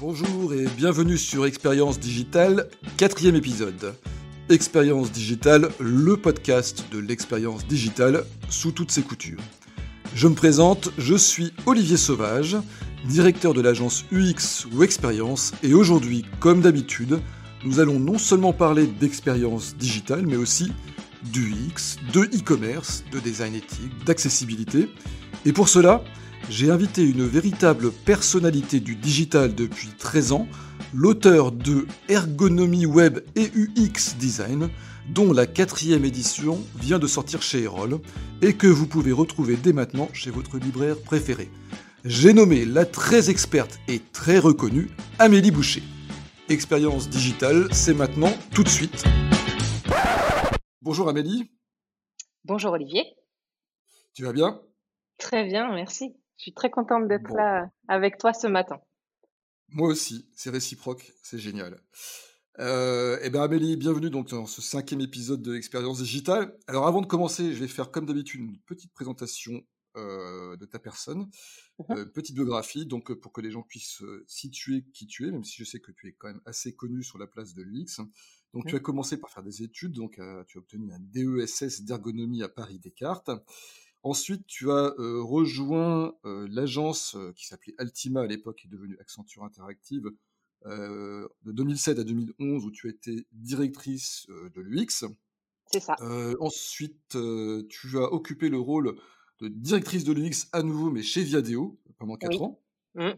Bonjour 0.00 0.54
et 0.54 0.64
bienvenue 0.78 1.18
sur 1.18 1.44
Expérience 1.44 2.00
Digitale, 2.00 2.70
quatrième 2.96 3.36
épisode. 3.36 3.94
Expérience 4.48 5.12
Digitale, 5.12 5.68
le 5.78 6.16
podcast 6.16 6.86
de 6.90 6.98
l'expérience 6.98 7.66
digitale 7.66 8.24
sous 8.48 8.72
toutes 8.72 8.90
ses 8.90 9.02
coutures. 9.02 9.42
Je 10.14 10.26
me 10.26 10.34
présente, 10.34 10.88
je 10.96 11.14
suis 11.14 11.52
Olivier 11.66 11.98
Sauvage, 11.98 12.56
directeur 13.04 13.52
de 13.52 13.60
l'agence 13.60 14.06
UX 14.10 14.66
ou 14.72 14.84
Expérience, 14.84 15.52
et 15.62 15.74
aujourd'hui, 15.74 16.24
comme 16.40 16.62
d'habitude, 16.62 17.20
nous 17.66 17.78
allons 17.78 18.00
non 18.00 18.16
seulement 18.16 18.54
parler 18.54 18.86
d'expérience 18.86 19.76
digitale, 19.76 20.24
mais 20.26 20.36
aussi 20.36 20.72
d'UX, 21.24 21.98
de 22.14 22.22
e-commerce, 22.22 23.04
de 23.12 23.20
design 23.20 23.54
éthique, 23.54 23.92
d'accessibilité. 24.06 24.88
Et 25.44 25.52
pour 25.52 25.68
cela, 25.68 26.02
j'ai 26.48 26.70
invité 26.70 27.02
une 27.02 27.26
véritable 27.26 27.92
personnalité 27.92 28.80
du 28.80 28.96
digital 28.96 29.54
depuis 29.54 29.88
13 29.88 30.32
ans, 30.32 30.48
l'auteur 30.94 31.52
de 31.52 31.86
Ergonomie 32.08 32.86
Web 32.86 33.20
et 33.36 33.50
UX 33.54 34.16
Design, 34.18 34.68
dont 35.08 35.32
la 35.32 35.46
quatrième 35.46 36.04
édition 36.04 36.58
vient 36.76 36.98
de 36.98 37.06
sortir 37.06 37.42
chez 37.42 37.62
Erol 37.62 38.00
et 38.42 38.54
que 38.54 38.66
vous 38.66 38.86
pouvez 38.86 39.12
retrouver 39.12 39.56
dès 39.56 39.72
maintenant 39.72 40.08
chez 40.12 40.30
votre 40.30 40.58
libraire 40.58 41.00
préféré. 41.00 41.50
J'ai 42.04 42.32
nommé 42.32 42.64
la 42.64 42.86
très 42.86 43.28
experte 43.28 43.78
et 43.88 44.00
très 44.12 44.38
reconnue 44.38 44.90
Amélie 45.18 45.50
Boucher. 45.50 45.82
Expérience 46.48 47.08
digitale, 47.08 47.68
c'est 47.72 47.94
maintenant 47.94 48.32
tout 48.54 48.64
de 48.64 48.68
suite. 48.68 49.04
Bonjour 50.82 51.08
Amélie. 51.08 51.50
Bonjour 52.44 52.72
Olivier. 52.72 53.04
Tu 54.14 54.24
vas 54.24 54.32
bien? 54.32 54.60
Très 55.18 55.44
bien, 55.44 55.72
merci. 55.74 56.16
Je 56.40 56.44
suis 56.44 56.54
très 56.54 56.70
contente 56.70 57.06
d'être 57.06 57.34
là 57.34 57.70
avec 57.86 58.16
toi 58.16 58.32
ce 58.32 58.46
matin. 58.46 58.80
Moi 59.68 59.88
aussi, 59.88 60.26
c'est 60.34 60.48
réciproque, 60.48 61.12
c'est 61.22 61.38
génial. 61.38 61.78
Euh, 62.58 63.18
eh 63.20 63.28
bien 63.28 63.42
Amélie, 63.42 63.76
bienvenue 63.76 64.08
donc 64.08 64.30
dans 64.30 64.46
ce 64.46 64.62
cinquième 64.62 65.02
épisode 65.02 65.42
de 65.42 65.54
Expérience 65.54 65.98
Digitale. 65.98 66.56
Alors 66.66 66.86
avant 66.86 67.02
de 67.02 67.06
commencer, 67.06 67.52
je 67.52 67.60
vais 67.60 67.68
faire 67.68 67.90
comme 67.90 68.06
d'habitude 68.06 68.40
une 68.40 68.58
petite 68.60 68.90
présentation 68.94 69.60
euh, 69.98 70.56
de 70.56 70.64
ta 70.64 70.78
personne, 70.78 71.28
mmh 71.78 71.84
euh, 71.90 72.06
petite 72.06 72.34
biographie, 72.34 72.86
donc 72.86 73.12
pour 73.12 73.32
que 73.32 73.42
les 73.42 73.50
gens 73.50 73.62
puissent 73.62 74.02
situer 74.26 74.86
qui 74.94 75.06
tu 75.06 75.28
es, 75.28 75.30
même 75.32 75.44
si 75.44 75.58
je 75.58 75.64
sais 75.64 75.78
que 75.78 75.92
tu 75.92 76.08
es 76.08 76.12
quand 76.12 76.28
même 76.28 76.40
assez 76.46 76.74
connu 76.74 77.02
sur 77.02 77.18
la 77.18 77.26
place 77.26 77.52
de 77.52 77.60
l'UX. 77.62 78.02
Donc 78.54 78.64
tu 78.64 78.74
mmh. 78.74 78.78
as 78.78 78.80
commencé 78.80 79.16
par 79.18 79.28
faire 79.28 79.42
des 79.42 79.62
études, 79.62 79.92
donc 79.92 80.18
tu 80.48 80.56
as 80.56 80.58
obtenu 80.58 80.90
un 80.90 81.00
DESS 81.00 81.82
d'ergonomie 81.82 82.42
à 82.42 82.48
Paris 82.48 82.78
Descartes. 82.78 83.30
Ensuite, 84.02 84.46
tu 84.46 84.70
as 84.70 84.94
rejoint 84.98 86.14
l'agence 86.24 87.16
qui 87.36 87.46
s'appelait 87.46 87.74
Altima 87.78 88.22
à 88.22 88.26
l'époque, 88.26 88.56
qui 88.56 88.66
est 88.66 88.70
devenue 88.70 88.96
Accenture 89.00 89.44
Interactive, 89.44 90.10
de 90.66 91.28
2007 91.52 91.98
à 91.98 92.04
2011, 92.04 92.64
où 92.64 92.70
tu 92.70 92.86
as 92.86 92.90
été 92.90 93.26
directrice 93.32 94.26
de 94.28 94.60
l'UX. 94.60 95.06
C'est 95.72 95.80
ça. 95.80 95.96
ensuite, 96.40 97.16
tu 97.68 97.98
as 97.98 98.12
occupé 98.12 98.48
le 98.48 98.58
rôle 98.58 98.96
de 99.40 99.48
directrice 99.48 100.04
de 100.04 100.12
l'UX 100.12 100.48
à 100.52 100.62
nouveau, 100.62 100.90
mais 100.90 101.02
chez 101.02 101.22
Viadeo, 101.22 101.78
pendant 101.98 102.16
4 102.16 102.42
ans. 102.42 102.60
Mmh. 102.94 103.10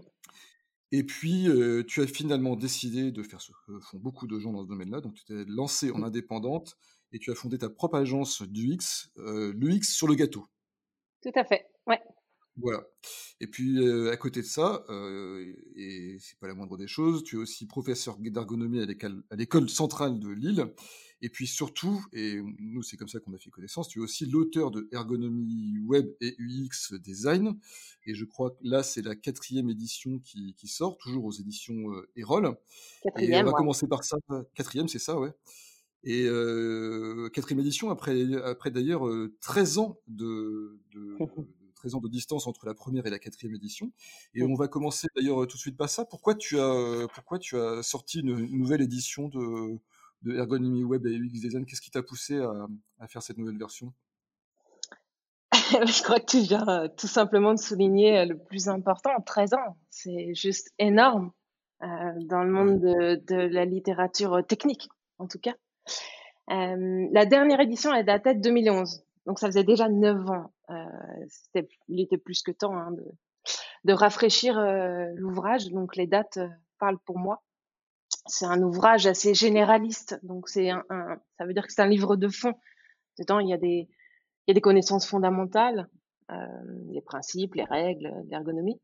Et 0.91 1.05
puis, 1.05 1.49
tu 1.87 2.03
as 2.03 2.07
finalement 2.07 2.57
décidé 2.57 3.11
de 3.13 3.23
faire 3.23 3.41
ce 3.41 3.53
que 3.67 3.79
font 3.81 3.99
beaucoup 3.99 4.27
de 4.27 4.39
gens 4.39 4.53
dans 4.53 4.63
ce 4.65 4.69
domaine-là. 4.69 5.01
Donc, 5.01 5.15
tu 5.15 5.25
t'es 5.25 5.45
lancée 5.47 5.91
en 5.91 5.99
mmh. 5.99 6.05
indépendante 6.05 6.77
et 7.13 7.19
tu 7.19 7.31
as 7.31 7.35
fondé 7.35 7.59
ta 7.59 7.69
propre 7.69 7.97
agence 7.97 8.43
d'UX, 8.43 9.11
l'UX 9.17 9.85
sur 9.85 10.07
le 10.09 10.15
gâteau. 10.15 10.47
Tout 11.23 11.33
à 11.35 11.45
fait, 11.45 11.67
ouais. 11.87 12.01
Voilà. 12.57 12.87
Et 13.41 13.47
puis, 13.47 13.79
à 14.11 14.17
côté 14.17 14.43
de 14.43 14.47
ça, 14.47 14.85
et 15.77 16.17
c'est 16.21 16.39
pas 16.39 16.49
la 16.49 16.55
moindre 16.55 16.77
des 16.77 16.87
choses, 16.87 17.25
tu 17.25 17.37
es 17.37 17.39
aussi 17.39 17.67
professeur 17.67 18.19
d'ergonomie 18.19 18.81
à 18.81 19.37
l'école 19.37 19.71
centrale 19.71 20.19
de 20.19 20.29
Lille. 20.29 20.67
Et 21.25 21.29
puis 21.29 21.47
surtout, 21.47 22.05
et 22.13 22.41
nous 22.59 22.83
c'est 22.83 22.97
comme 22.97 23.07
ça 23.07 23.21
qu'on 23.21 23.33
a 23.33 23.39
fait 23.39 23.49
connaissance, 23.49 23.87
tu 23.87 24.01
es 24.01 24.03
aussi 24.03 24.27
l'auteur 24.27 24.73
de 24.73 24.89
Ergonomie 24.91 25.79
Web 25.87 26.09
et 26.21 26.35
UX 26.41 26.95
Design. 26.99 27.57
Et 28.07 28.15
je 28.17 28.25
crois 28.25 28.51
que 28.51 28.59
là 28.63 28.83
c'est 28.83 29.03
la 29.03 29.15
quatrième 29.15 29.71
édition 29.71 30.19
qui, 30.19 30.57
sort, 30.67 30.99
toujours 30.99 31.25
aux 31.25 31.31
éditions 31.31 31.85
Erol. 32.17 32.57
Quatrième. 33.05 33.33
Et 33.33 33.41
on 33.41 33.53
va 33.53 33.53
commencer 33.53 33.87
par 33.87 34.03
ça. 34.03 34.17
Quatrième, 34.57 34.89
c'est 34.89 34.99
ça, 34.99 35.17
ouais. 35.17 35.31
Et 36.05 36.27
quatrième 37.33 37.61
édition, 37.61 37.91
après, 37.91 38.35
après 38.45 38.71
d'ailleurs 38.71 39.03
13 39.41 39.79
ans 39.79 39.97
de, 40.09 40.81
de, 40.93 41.17
13 41.83 41.97
ans 41.97 42.01
de 42.01 42.09
distance 42.09 42.47
entre 42.47 42.65
la 42.65 42.75
première 42.75 43.07
et 43.07 43.11
la 43.11 43.19
quatrième 43.19 43.55
édition. 43.57 43.93
Et 44.35 44.45
on 44.45 44.55
va 44.55 44.69
commencer 44.69 45.09
d'ailleurs 45.17 45.47
tout 45.49 45.57
de 45.57 45.61
suite 45.61 45.77
par 45.77 45.89
ça. 45.89 46.05
Pourquoi 46.05 46.37
tu 46.37 46.59
as, 46.61 47.07
pourquoi 47.13 47.39
tu 47.39 47.59
as 47.59 47.83
sorti 47.83 48.21
une, 48.21 48.37
nouvelle 48.57 48.83
édition 48.83 49.29
de, 49.29 49.81
de 50.23 50.37
Ergonomy 50.37 50.85
Web 50.85 51.07
et 51.07 51.17
UX 51.17 51.41
Design? 51.41 51.67
Qu'est-ce 51.67 51.81
qui 51.81 51.91
t'a 51.91 52.03
poussé 52.03 52.39
à, 52.39 52.69
à, 53.01 53.09
faire 53.09 53.23
cette 53.23 53.37
nouvelle 53.37 53.59
version? 53.59 53.93
Je 55.53 56.03
crois 56.05 56.21
que 56.21 56.31
tu 56.31 56.41
viens 56.41 56.89
tout 56.97 57.09
simplement 57.09 57.53
de 57.53 57.59
souligner 57.59 58.27
le 58.27 58.39
plus 58.39 58.69
important. 58.69 59.11
13 59.27 59.55
ans, 59.55 59.77
c'est 59.91 60.35
juste 60.35 60.71
énorme 60.79 61.33
dans 61.81 62.45
le 62.45 62.51
monde 62.51 62.81
de, 62.81 63.17
de 63.27 63.35
la 63.35 63.65
littérature 63.65 64.47
technique, 64.47 64.89
en 65.19 65.27
tout 65.27 65.41
cas. 65.41 65.55
Euh, 66.51 67.09
la 67.13 67.27
dernière 67.27 67.61
édition, 67.61 67.93
elle 67.95 68.07
datait 68.07 68.35
de 68.35 68.41
2011. 68.41 69.05
Donc, 69.27 69.39
ça 69.39 69.47
faisait 69.47 69.65
déjà 69.65 69.89
9 69.89 70.31
ans. 70.31 70.53
Euh, 70.71 71.65
il 71.89 72.01
était 72.01 72.19
plus 72.19 72.43
que 72.43 72.51
temps 72.51 72.77
hein, 72.77 72.93
de, 73.85 73.93
rafraîchir 73.93 74.59
euh, 74.59 75.07
l'ouvrage. 75.15 75.69
Donc, 75.71 75.97
les 75.97 76.07
dates 76.07 76.39
parlent 76.79 76.99
pour 76.99 77.19
moi. 77.19 77.43
C'est 78.27 78.47
un 78.47 78.63
ouvrage 78.63 79.07
assez 79.07 79.35
généraliste. 79.35 80.19
Donc, 80.23 80.49
ça 80.49 80.83
veut 81.41 81.55
dire 81.55 81.67
que 81.67 81.73
c'est 81.73 81.83
un 81.83 81.89
livre 81.89 82.17
de 82.17 82.29
fond. 82.29 82.55
Dedans, 83.19 83.39
il 83.39 83.49
y 83.49 83.53
a 83.53 83.59
des, 83.59 83.89
y 84.49 84.51
a 84.51 84.55
des 84.55 84.61
connaissances 84.61 85.07
fondamentales, 85.07 85.89
les 86.89 87.03
principes, 87.03 87.55
les 87.55 87.65
règles, 87.65 88.11
l'ergonomie. 88.29 88.81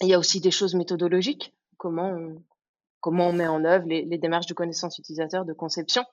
Il 0.00 0.08
y 0.08 0.14
a 0.14 0.18
aussi 0.18 0.40
des 0.40 0.50
choses 0.50 0.74
méthodologiques, 0.74 1.54
comment 1.76 2.08
on, 2.08 2.42
comment 3.04 3.28
on 3.28 3.32
met 3.34 3.46
en 3.46 3.66
œuvre 3.66 3.86
les, 3.86 4.06
les 4.06 4.16
démarches 4.16 4.46
de 4.46 4.54
connaissance 4.54 4.98
utilisateur, 4.98 5.44
de 5.44 5.52
conception. 5.52 6.06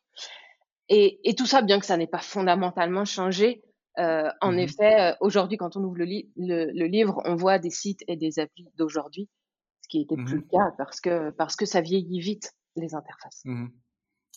Et, 0.90 1.22
et, 1.24 1.36
tout 1.36 1.46
ça, 1.46 1.62
bien 1.62 1.80
que 1.80 1.86
ça 1.86 1.96
n'ait 1.96 2.06
pas 2.06 2.20
fondamentalement 2.20 3.06
changé, 3.06 3.64
euh, 3.98 4.30
en 4.42 4.52
mmh 4.52 4.60
effet, 4.60 5.00
euh, 5.00 5.16
aujourd'hui, 5.22 5.56
quand 5.56 5.78
on 5.78 5.84
ouvre 5.86 5.96
le, 6.00 6.06
le, 6.36 6.86
livre, 6.88 7.22
on 7.24 7.36
voit 7.36 7.60
des 7.60 7.70
sites 7.70 8.04
et 8.10 8.18
des 8.18 8.40
applis 8.40 8.68
d'aujourd'hui, 8.76 9.30
ce 9.84 9.88
qui 9.88 10.00
n'était 10.00 10.18
plus 10.18 10.36
le 10.36 10.42
cas 10.42 10.74
parce 10.78 11.00
que, 11.00 11.30
parce 11.30 11.56
que 11.56 11.66
ça 11.66 11.80
vieillit 11.80 12.20
vite, 12.20 12.52
les 12.76 12.94
interfaces. 12.94 13.42
Mmh 13.46 13.68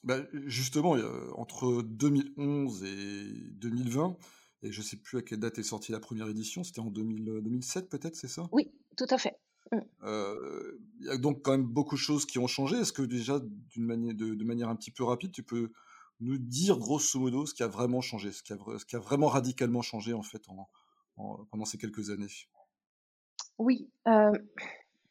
bah, 0.04 0.19
justement, 0.44 0.97
entre 1.36 1.82
2011 1.82 2.84
et 2.84 3.25
2020, 3.53 4.16
et 4.62 4.71
je 4.71 4.81
ne 4.81 4.84
sais 4.84 4.98
plus 4.98 5.16
à 5.16 5.22
quelle 5.22 5.41
date 5.41 5.59
est 5.59 5.62
sortie 5.62 5.92
la 5.92 5.98
première 5.98 6.28
édition, 6.28 6.62
c'était 6.62 6.81
en 6.81 6.91
2007 6.91 7.88
peut-être, 7.88 8.15
c'est 8.15 8.28
ça? 8.28 8.47
Oui, 8.53 8.71
tout 8.98 9.06
à 9.09 9.16
fait. 9.16 9.38
Euh, 10.03 10.79
il 11.01 11.07
y 11.07 11.11
a 11.11 11.17
donc 11.17 11.43
quand 11.43 11.53
même 11.53 11.65
beaucoup 11.65 11.95
de 11.95 12.01
choses 12.01 12.27
qui 12.27 12.39
ont 12.39 12.47
changé. 12.47 12.77
Est-ce 12.77 12.93
que 12.93 13.03
déjà, 13.03 13.41
d'une 13.71 13.85
manière, 13.85 14.15
de, 14.15 14.35
de, 14.35 14.45
manière 14.45 14.69
un 14.69 14.77
petit 14.77 14.91
peu 14.91 15.05
rapide, 15.05 15.33
tu 15.33 15.43
peux 15.43 15.71
nous 16.21 16.39
dire 16.39 16.79
grosso 16.79 17.19
modo 17.19 17.47
ce 17.47 17.55
qui 17.55 17.63
a 17.63 17.69
vraiment 17.69 18.01
changé, 18.01 18.31
ce 18.31 18.43
qui 18.43 18.53
a, 18.53 18.59
ce 18.79 18.85
qui 18.85 18.97
a 18.97 19.01
vraiment 19.01 19.27
radicalement 19.27 19.83
changé 19.83 20.13
en 20.13 20.23
fait 20.23 20.43
en, 20.49 20.69
pendant 21.51 21.65
ces 21.65 21.79
quelques 21.79 22.11
années? 22.11 22.29
Oui, 23.59 23.89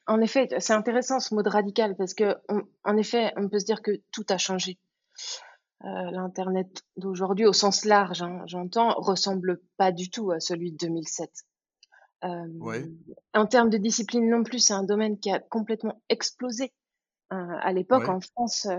en 0.06 0.20
effet, 0.22 0.50
c'est 0.60 0.74
intéressant 0.74 1.20
ce 1.20 1.34
mot 1.34 1.44
de 1.44 1.50
radical 1.50 1.96
parce 1.96 2.14
que, 2.14 2.36
en 2.84 2.98
effet, 2.98 3.32
on 3.38 3.48
peut 3.48 3.60
se 3.60 3.66
dire 3.66 3.82
que 3.82 3.92
tout 4.12 4.26
a 4.30 4.38
changé. 4.38 4.78
Euh, 5.86 6.12
L'internet 6.12 6.84
d'aujourd'hui, 6.96 7.46
au 7.46 7.54
sens 7.54 7.84
large, 7.84 8.22
hein, 8.22 8.44
j'entends, 8.46 8.94
ressemble 8.96 9.62
pas 9.78 9.92
du 9.92 10.10
tout 10.10 10.32
à 10.32 10.40
celui 10.40 10.72
de 10.72 10.78
2007. 10.78 11.30
Euh, 12.24 12.48
ouais. 12.60 12.86
En 13.34 13.46
termes 13.46 13.70
de 13.70 13.78
discipline 13.78 14.30
non 14.30 14.44
plus, 14.44 14.60
c'est 14.60 14.74
un 14.74 14.84
domaine 14.84 15.20
qui 15.20 15.32
a 15.32 15.40
complètement 15.40 16.02
explosé. 16.10 16.72
Euh, 17.32 17.36
à 17.36 17.74
l'époque, 17.74 18.08
en 18.08 18.22
France, 18.22 18.66
euh, 18.66 18.78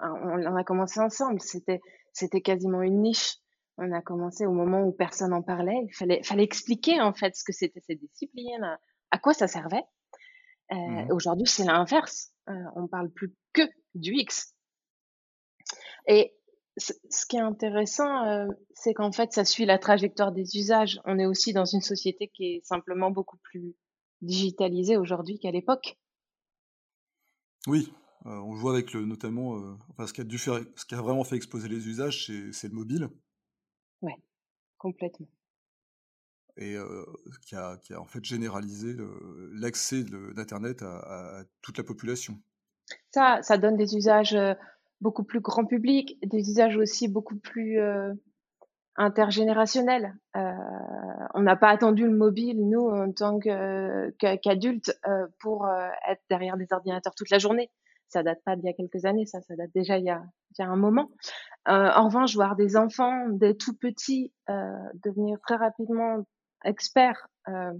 on, 0.00 0.46
on, 0.46 0.56
a 0.56 0.64
commencé 0.64 1.00
ensemble. 1.00 1.40
C'était, 1.40 1.80
c'était 2.12 2.40
quasiment 2.40 2.82
une 2.82 3.02
niche. 3.02 3.36
On 3.78 3.90
a 3.90 4.00
commencé 4.00 4.46
au 4.46 4.52
moment 4.52 4.82
où 4.82 4.92
personne 4.92 5.32
en 5.32 5.42
parlait. 5.42 5.80
Il 5.88 5.94
fallait, 5.94 6.22
fallait 6.22 6.44
expliquer 6.44 7.00
en 7.00 7.12
fait 7.12 7.34
ce 7.34 7.42
que 7.42 7.52
c'était 7.52 7.80
cette 7.80 7.98
discipline, 7.98 8.78
à, 9.10 9.18
quoi 9.18 9.34
ça 9.34 9.48
servait. 9.48 9.82
Mmh. 10.70 11.10
Aujourd'hui, 11.10 11.46
c'est 11.46 11.64
l'inverse. 11.64 12.32
on 12.46 12.86
parle 12.86 13.10
plus 13.10 13.34
que 13.52 13.62
du 13.94 14.12
X. 14.12 14.54
Et 16.06 16.36
ce 16.76 17.26
qui 17.26 17.36
est 17.36 17.40
intéressant, 17.40 18.24
euh, 18.26 18.46
c'est 18.74 18.94
qu'en 18.94 19.12
fait, 19.12 19.32
ça 19.32 19.44
suit 19.44 19.64
la 19.64 19.78
trajectoire 19.78 20.32
des 20.32 20.56
usages. 20.56 21.00
On 21.04 21.18
est 21.18 21.26
aussi 21.26 21.52
dans 21.52 21.64
une 21.64 21.80
société 21.80 22.28
qui 22.28 22.44
est 22.54 22.64
simplement 22.64 23.10
beaucoup 23.10 23.36
plus 23.38 23.76
digitalisée 24.22 24.96
aujourd'hui 24.96 25.38
qu'à 25.38 25.50
l'époque. 25.50 25.98
Oui, 27.66 27.92
euh, 28.26 28.30
on 28.30 28.54
voit 28.54 28.72
avec 28.72 28.92
le, 28.92 29.04
notamment, 29.04 29.56
euh, 29.56 29.76
enfin, 29.90 30.06
ce 30.06 30.12
qui 30.12 30.20
a 30.20 30.24
dû 30.24 30.38
faire, 30.38 30.60
ce 30.74 30.84
qui 30.84 30.94
a 30.94 31.00
vraiment 31.00 31.24
fait 31.24 31.36
exploser 31.36 31.68
les 31.68 31.86
usages, 31.88 32.30
c'est 32.52 32.68
le 32.68 32.74
mobile. 32.74 33.08
Ouais, 34.02 34.16
complètement. 34.76 35.28
et 36.56 36.76
qui 37.46 37.54
a, 37.56 37.76
qui, 37.78 37.94
a, 37.94 38.00
en 38.00 38.06
fait 38.06 38.24
généralisé 38.24 38.96
l'accès 39.52 40.04
d'Internet 40.04 40.82
à, 40.82 41.38
à, 41.38 41.44
toute 41.62 41.78
la 41.78 41.84
population. 41.84 42.38
Ça, 43.12 43.40
ça 43.42 43.56
donne 43.56 43.76
des 43.76 43.96
usages 43.96 44.36
beaucoup 45.00 45.24
plus 45.24 45.40
grand 45.40 45.64
public, 45.64 46.18
des 46.22 46.50
usages 46.50 46.76
aussi 46.76 47.08
beaucoup 47.08 47.36
plus 47.36 47.78
intergénérationnels. 48.96 50.14
Euh, 50.36 50.52
on 51.34 51.40
n'a 51.40 51.56
pas 51.56 51.68
attendu 51.68 52.04
le 52.04 52.16
mobile, 52.16 52.68
nous, 52.68 52.88
en 52.88 53.12
tant 53.12 53.38
qu'adultes, 53.38 54.98
pour 55.40 55.68
être 56.08 56.22
derrière 56.30 56.56
des 56.56 56.72
ordinateurs 56.72 57.14
toute 57.14 57.30
la 57.30 57.38
journée 57.38 57.70
ça 58.14 58.22
date 58.22 58.42
pas 58.44 58.54
d'il 58.56 58.66
y 58.66 58.68
a 58.68 58.72
quelques 58.72 59.04
années, 59.04 59.26
ça, 59.26 59.40
ça 59.42 59.56
date 59.56 59.70
déjà 59.74 59.98
il 59.98 60.04
y 60.04 60.10
a, 60.10 60.22
il 60.50 60.62
y 60.62 60.64
a 60.64 60.68
un 60.68 60.76
moment. 60.76 61.10
Euh, 61.68 61.90
en 61.94 62.06
revanche, 62.06 62.34
voir 62.34 62.54
des 62.54 62.76
enfants, 62.76 63.28
des 63.28 63.56
tout 63.56 63.74
petits, 63.74 64.32
euh, 64.48 64.70
devenir 65.02 65.38
très 65.40 65.56
rapidement 65.56 66.24
experts 66.64 67.26
euh, 67.48 67.72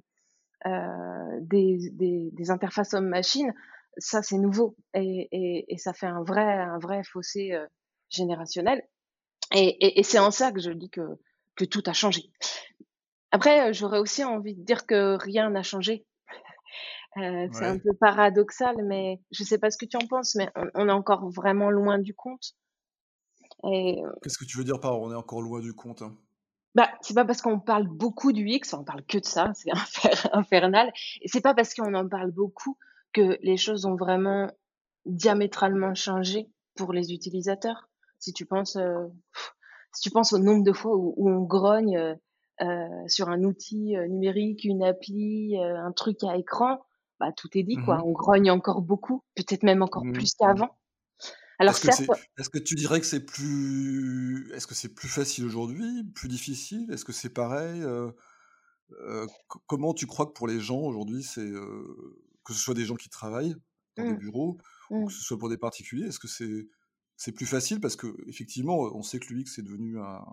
euh 0.67 1.41
des, 1.41 1.91
des, 1.93 2.31
des, 2.33 2.51
interfaces 2.51 2.95
homme-machine, 2.95 3.53
ça 3.99 4.23
c'est 4.23 4.39
nouveau 4.39 4.77
et, 4.95 5.29
et, 5.33 5.73
et, 5.73 5.79
ça 5.79 5.93
fait 5.93 6.07
un 6.07 6.23
vrai, 6.23 6.43
un 6.43 6.79
vrai 6.79 7.03
fossé 7.05 7.53
euh, 7.53 7.67
générationnel. 8.11 8.83
Et, 9.55 9.99
et 10.01 10.03
c'est 10.03 10.19
en 10.19 10.31
ça 10.31 10.53
que 10.53 10.61
je 10.61 10.71
dis 10.71 10.91
que, 10.91 11.03
que 11.57 11.65
tout 11.65 11.83
a 11.87 11.93
changé. 11.93 12.31
Après, 13.31 13.73
j'aurais 13.73 13.99
aussi 13.99 14.25
envie 14.25 14.55
de 14.55 14.63
dire 14.63 14.87
que 14.87 15.17
rien 15.21 15.51
n'a 15.51 15.63
changé 15.63 16.07
euh, 17.19 17.49
c'est 17.53 17.67
un 17.67 17.79
peu 17.79 17.93
paradoxal, 17.99 18.77
mais 18.85 19.21
je 19.31 19.45
sais 19.45 19.59
pas 19.59 19.71
ce 19.71 19.79
que 19.79 19.87
tu 19.87 19.97
en 19.97 20.07
penses, 20.07 20.35
mais 20.35 20.51
on, 20.75 20.89
est 20.89 20.93
encore 20.93 21.29
vraiment 21.31 21.71
loin 21.71 21.99
du 21.99 22.15
compte. 22.15 22.55
Et... 23.71 24.03
Qu'est-ce 24.23 24.39
que 24.39 24.45
tu 24.45 24.59
veux 24.59 24.65
dire 24.65 24.81
par 24.81 25.01
on 25.01 25.13
est 25.13 25.17
encore 25.17 25.43
loin 25.43 25.61
du 25.61 25.73
compte 25.75 26.03
hein? 26.03 26.17
Bah, 26.75 26.91
c'est 27.03 27.15
pas 27.15 27.25
parce 27.25 27.41
qu'on 27.41 27.61
parle 27.61 27.87
beaucoup 27.87 28.33
du 28.33 28.49
X, 28.49 28.75
on 28.75 28.83
parle 28.83 29.05
que 29.05 29.19
de 29.19 29.25
ça, 29.25 29.53
c'est 29.55 29.71
infernal. 30.33 30.93
Et 31.23 31.29
c'est 31.29 31.41
pas 31.41 31.55
parce 31.55 31.73
qu'on 31.73 31.95
en 31.95 32.09
parle 32.09 32.33
beaucoup 32.33 32.77
que 33.15 33.39
les 33.43 33.57
choses 33.57 33.87
ont 33.87 33.97
vraiment 33.97 34.51
diamétralement 35.07 35.95
changé 35.95 36.51
pour 36.75 36.93
les 36.93 37.13
utilisateurs. 37.13 37.89
Si 38.19 38.33
tu 38.33 38.45
penses, 38.45 38.77
euh, 38.77 39.07
si 39.95 40.03
tu 40.03 40.11
penses 40.11 40.33
au 40.33 40.39
nombre 40.39 40.65
de 40.65 40.73
fois 40.73 40.97
où, 40.97 41.15
on 41.29 41.41
grogne 41.43 42.17
euh, 42.61 42.85
sur 43.07 43.31
un 43.31 43.43
outil 43.45 43.95
numérique, 44.09 44.65
une 44.65 44.83
appli, 44.83 45.57
un 45.59 45.93
truc 45.93 46.23
à 46.25 46.37
écran, 46.37 46.81
bah, 47.21 47.33
tout 47.33 47.49
est 47.55 47.63
dit, 47.63 47.77
quoi. 47.77 47.99
Mmh 47.99 48.05
On 48.05 48.13
grogne 48.13 48.51
encore 48.51 48.83
beaucoup, 48.83 49.25
peut-être 49.35 49.63
même 49.63 49.83
encore 49.83 50.05
mmh 50.05 50.13
plus 50.13 50.35
qu'avant. 50.35 50.77
Alors 51.59 51.75
est-ce 51.75 51.83
que, 51.83 52.41
est, 52.41 52.51
que, 52.51 52.59
tu 52.59 52.75
dirais 52.75 53.01
que 53.01 53.07
c'est 53.07 53.25
plus, 53.25 54.51
est-ce 54.55 54.67
que 54.67 54.75
c'est 54.75 54.93
plus 54.93 55.09
facile 55.09 55.45
aujourd'hui, 55.45 56.05
plus 56.15 56.29
difficile? 56.29 56.91
Est-ce 56.91 57.05
que 57.05 57.13
c'est 57.13 57.33
pareil 57.33 57.81
euh, 57.83 58.11
euh, 59.07 59.27
Comment 59.67 59.95
tu 59.95 60.07
crois 60.07 60.27
que 60.27 60.33
pour 60.33 60.49
les 60.49 60.59
gens 60.59 60.81
aujourd'hui, 60.81 61.23
c'est 61.23 61.41
euh, 61.41 62.19
que 62.45 62.53
ce 62.53 62.61
soit 62.61 62.75
des 62.75 62.85
gens 62.85 62.97
qui 62.97 63.09
travaillent 63.09 63.57
dans 63.97 64.05
des 64.05 64.13
mmh. 64.13 64.19
bureaux 64.19 64.59
ou 64.91 65.07
que 65.07 65.13
ce 65.13 65.23
soit 65.23 65.39
pour 65.39 65.49
des 65.49 65.57
particuliers, 65.57 66.07
est-ce 66.07 66.19
que 66.19 66.29
c'est 66.29 66.69
c'est 67.17 67.33
plus 67.33 67.47
facile? 67.47 67.81
Parce 67.81 67.97
que 67.97 68.09
effectivement, 68.29 68.77
on 68.77 69.03
sait 69.03 69.21
que 69.21 69.33
l'UX 69.33 69.59
est 69.59 69.63
devenu 69.63 70.01
un, 70.01 70.25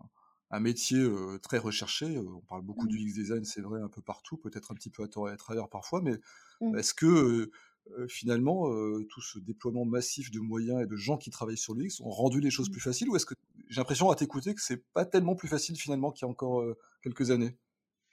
un 0.49 0.59
métier 0.59 1.07
très 1.43 1.57
recherché. 1.57 2.17
On 2.17 2.41
parle 2.41 2.63
beaucoup 2.63 2.87
du 2.87 2.97
UX 2.97 3.13
design, 3.13 3.45
c'est 3.45 3.61
vrai, 3.61 3.79
un 3.81 3.87
peu 3.87 4.01
partout, 4.01 4.37
peut-être 4.37 4.71
un 4.71 4.75
petit 4.75 4.89
peu 4.89 5.03
à 5.03 5.07
tort 5.07 5.29
et 5.29 5.31
à 5.31 5.37
travers 5.37 5.69
parfois, 5.69 6.01
mais 6.01 6.19
mmh. 6.59 6.75
est-ce 6.77 6.93
que 6.93 7.51
finalement 8.07 8.69
tout 9.09 9.21
ce 9.21 9.39
déploiement 9.39 9.85
massif 9.85 10.31
de 10.31 10.39
moyens 10.39 10.81
et 10.81 10.87
de 10.87 10.95
gens 10.95 11.17
qui 11.17 11.29
travaillent 11.29 11.57
sur 11.57 11.73
l'UX 11.75 12.01
ont 12.01 12.09
rendu 12.09 12.39
les 12.39 12.51
choses 12.51 12.69
mmh. 12.69 12.73
plus 12.73 12.81
faciles 12.81 13.09
ou 13.09 13.15
est-ce 13.15 13.25
que 13.25 13.35
j'ai 13.69 13.79
l'impression 13.79 14.09
à 14.09 14.15
t'écouter 14.15 14.53
que 14.53 14.61
c'est 14.61 14.83
pas 14.93 15.05
tellement 15.05 15.35
plus 15.35 15.47
facile 15.47 15.77
finalement 15.77 16.11
qu'il 16.11 16.25
y 16.25 16.27
a 16.27 16.31
encore 16.31 16.63
quelques 17.01 17.31
années? 17.31 17.57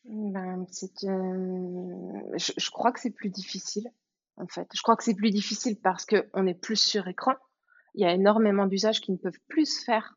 Ben, 0.08 0.66
je, 0.72 2.52
je, 2.56 2.70
crois 2.70 2.92
que 2.92 3.00
c'est 3.00 3.10
plus 3.10 3.28
difficile 3.28 3.90
en 4.38 4.46
fait. 4.46 4.68
Je 4.74 4.82
crois 4.82 4.96
que 4.96 5.04
c'est 5.04 5.14
plus 5.14 5.30
difficile 5.30 5.78
parce 5.80 6.06
qu'on 6.06 6.46
est 6.46 6.54
plus 6.54 6.76
sur 6.76 7.06
écran. 7.08 7.34
Il 7.94 8.02
y 8.02 8.06
a 8.06 8.12
énormément 8.12 8.66
d'usages 8.66 9.00
qui 9.00 9.12
ne 9.12 9.16
peuvent 9.16 9.38
plus 9.48 9.66
se 9.66 9.84
faire 9.84 10.14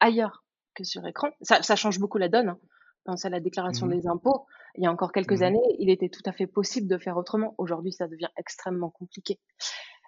ailleurs 0.00 0.44
que 0.74 0.84
sur 0.84 1.06
écran. 1.06 1.28
Ça, 1.42 1.62
ça 1.62 1.76
change 1.76 1.98
beaucoup 1.98 2.18
la 2.18 2.28
donne. 2.28 2.50
Hein. 2.50 2.58
Pense 3.04 3.24
à 3.24 3.30
la 3.30 3.40
déclaration 3.40 3.86
mmh 3.86 3.90
des 3.90 4.06
impôts. 4.06 4.46
Il 4.76 4.84
y 4.84 4.86
a 4.86 4.92
encore 4.92 5.12
quelques 5.12 5.40
mmh 5.40 5.44
années, 5.44 5.76
il 5.78 5.90
était 5.90 6.08
tout 6.08 6.22
à 6.26 6.32
fait 6.32 6.46
possible 6.46 6.86
de 6.86 6.98
faire 6.98 7.16
autrement. 7.16 7.54
Aujourd'hui, 7.58 7.92
ça 7.92 8.08
devient 8.08 8.28
extrêmement 8.36 8.90
compliqué. 8.90 9.38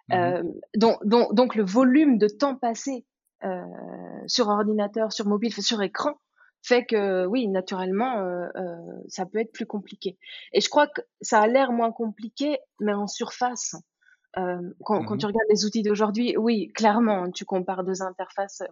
Mmh 0.09 0.15
euh, 0.15 0.43
donc, 0.77 0.99
donc, 1.07 1.35
donc, 1.35 1.55
le 1.55 1.65
volume 1.65 2.19
de 2.19 2.29
temps 2.29 2.57
passé 2.57 3.07
euh, 3.45 3.65
sur 4.27 4.49
ordinateur, 4.49 5.13
sur 5.13 5.27
mobile, 5.27 5.53
sur 5.53 5.81
écran, 5.83 6.15
fait 6.63 6.85
que 6.85 7.27
oui, 7.27 7.49
naturellement, 7.49 8.19
euh, 8.21 8.47
euh, 8.57 8.77
ça 9.09 9.27
peut 9.27 9.41
être 9.41 9.53
plus 9.53 9.67
compliqué. 9.67 10.17
Et 10.53 10.61
je 10.61 10.69
crois 10.69 10.87
que 10.87 11.03
ça 11.21 11.41
a 11.41 11.47
l'air 11.47 11.73
moins 11.73 11.93
compliqué, 11.93 12.59
mais 12.81 12.95
en 12.95 13.07
surface. 13.07 13.75
Euh, 14.39 14.73
quand, 14.85 15.05
quand, 15.05 15.19
tu 15.19 15.27
regardes 15.27 15.49
les 15.51 15.67
outils 15.67 15.83
d'aujourd'hui, 15.83 16.37
oui, 16.37 16.73
clairement, 16.73 17.31
tu 17.31 17.45
compares 17.45 17.85
deux 17.85 18.03
interfaces 18.03 18.63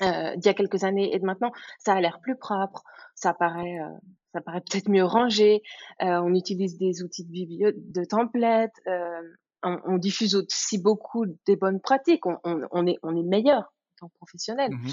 d'il 0.00 0.44
y 0.44 0.48
a 0.48 0.54
quelques 0.54 0.82
années 0.84 1.14
et 1.14 1.18
de 1.20 1.24
maintenant, 1.24 1.52
ça 1.78 1.94
a 1.94 2.00
l'air 2.00 2.18
plus 2.20 2.36
propre, 2.36 2.82
ça 3.14 3.34
paraît, 3.34 3.78
ça 4.32 4.40
paraît 4.40 4.60
peut-être 4.60 4.88
mieux 4.88 5.04
rangé. 5.04 5.62
On 6.00 6.34
utilise 6.34 6.76
des 6.76 7.04
outils 7.04 7.24
de 7.24 7.30
biblio 7.30 7.70
de 7.72 8.04
templates, 8.04 8.80
on, 9.62 9.78
on, 9.84 9.98
diffuse 9.98 10.34
aussi 10.34 10.82
beaucoup 10.82 11.26
des 11.46 11.56
bonnes 11.56 11.80
pratiques. 11.80 12.26
On, 12.26 12.38
on, 12.42 12.62
on 12.72 12.86
est, 12.86 12.98
on 13.04 13.14
est 13.16 13.22
meilleur 13.22 13.60
en 13.60 14.00
tant 14.00 14.08
que 14.08 14.14
professionnel. 14.14 14.72
Mmh 14.72 14.88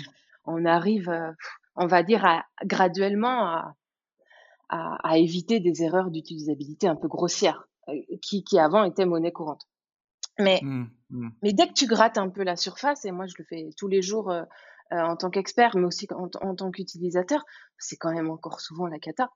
on 0.50 0.66
arrive, 0.66 1.10
on 1.80 1.88
va 1.88 2.04
dire, 2.04 2.26
à, 2.26 2.46
graduellement 2.64 3.48
à, 3.48 3.76
à, 4.70 5.10
à, 5.10 5.18
éviter 5.18 5.60
des 5.60 5.82
erreurs 5.82 6.12
d'utilisabilité 6.12 6.88
un 6.88 6.96
peu 6.96 7.08
grossières 7.08 7.68
euh, 7.88 7.94
qui, 8.22 8.44
qui 8.44 8.60
avant 8.60 8.84
étaient 8.84 9.06
monnaie 9.06 9.32
courante. 9.32 9.66
Mais, 10.38 10.60
mmh, 10.62 10.90
mmh. 11.10 11.30
mais 11.42 11.54
dès 11.54 11.68
que 11.68 11.74
tu 11.74 11.88
grattes 11.88 12.18
un 12.18 12.30
peu 12.30 12.44
la 12.44 12.56
surface, 12.56 13.04
et 13.06 13.12
moi 13.12 13.26
je 13.26 13.34
le 13.38 13.46
fais 13.46 13.70
tous 13.78 13.88
les 13.88 14.02
jours 14.02 14.30
euh, 14.30 14.44
en 14.92 15.16
tant 15.16 15.30
qu'expert, 15.30 15.76
mais 15.76 15.86
aussi 15.86 16.08
en, 16.12 16.56
tant 16.56 16.72
qu'utilisateur, 16.72 17.44
c'est 17.78 17.98
quand 17.98 18.14
même 18.14 18.30
encore 18.30 18.60
souvent 18.62 18.88
la 18.88 19.00
cata. 19.00 19.32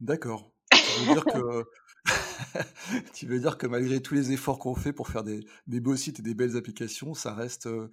D'accord. 0.00 0.52
Tu 0.92 1.06
veux 1.06 1.14
dire 1.14 1.24
que 1.24 1.64
tu 3.14 3.26
veux 3.26 3.38
dire 3.38 3.56
que 3.56 3.66
malgré 3.66 4.02
tous 4.02 4.14
les 4.14 4.32
efforts 4.32 4.58
qu'on 4.58 4.74
fait 4.74 4.92
pour 4.92 5.08
faire 5.08 5.22
des, 5.22 5.46
beaux 5.80 5.96
sites 5.96 6.18
et 6.18 6.22
des 6.22 6.34
belles 6.34 6.56
applications, 6.56 7.14
ça 7.14 7.34
reste 7.34 7.66
euh, 7.66 7.90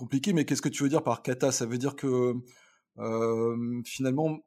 compliqué. 0.00 0.32
Mais 0.32 0.44
qu'est-ce 0.44 0.62
que 0.62 0.68
tu 0.68 0.82
veux 0.82 0.88
dire 0.88 1.04
par 1.04 1.22
cata 1.22 1.52
Ça 1.52 1.66
veut 1.66 1.78
dire 1.78 1.94
que 1.94 2.34
euh, 2.98 3.82
finalement, 3.84 4.38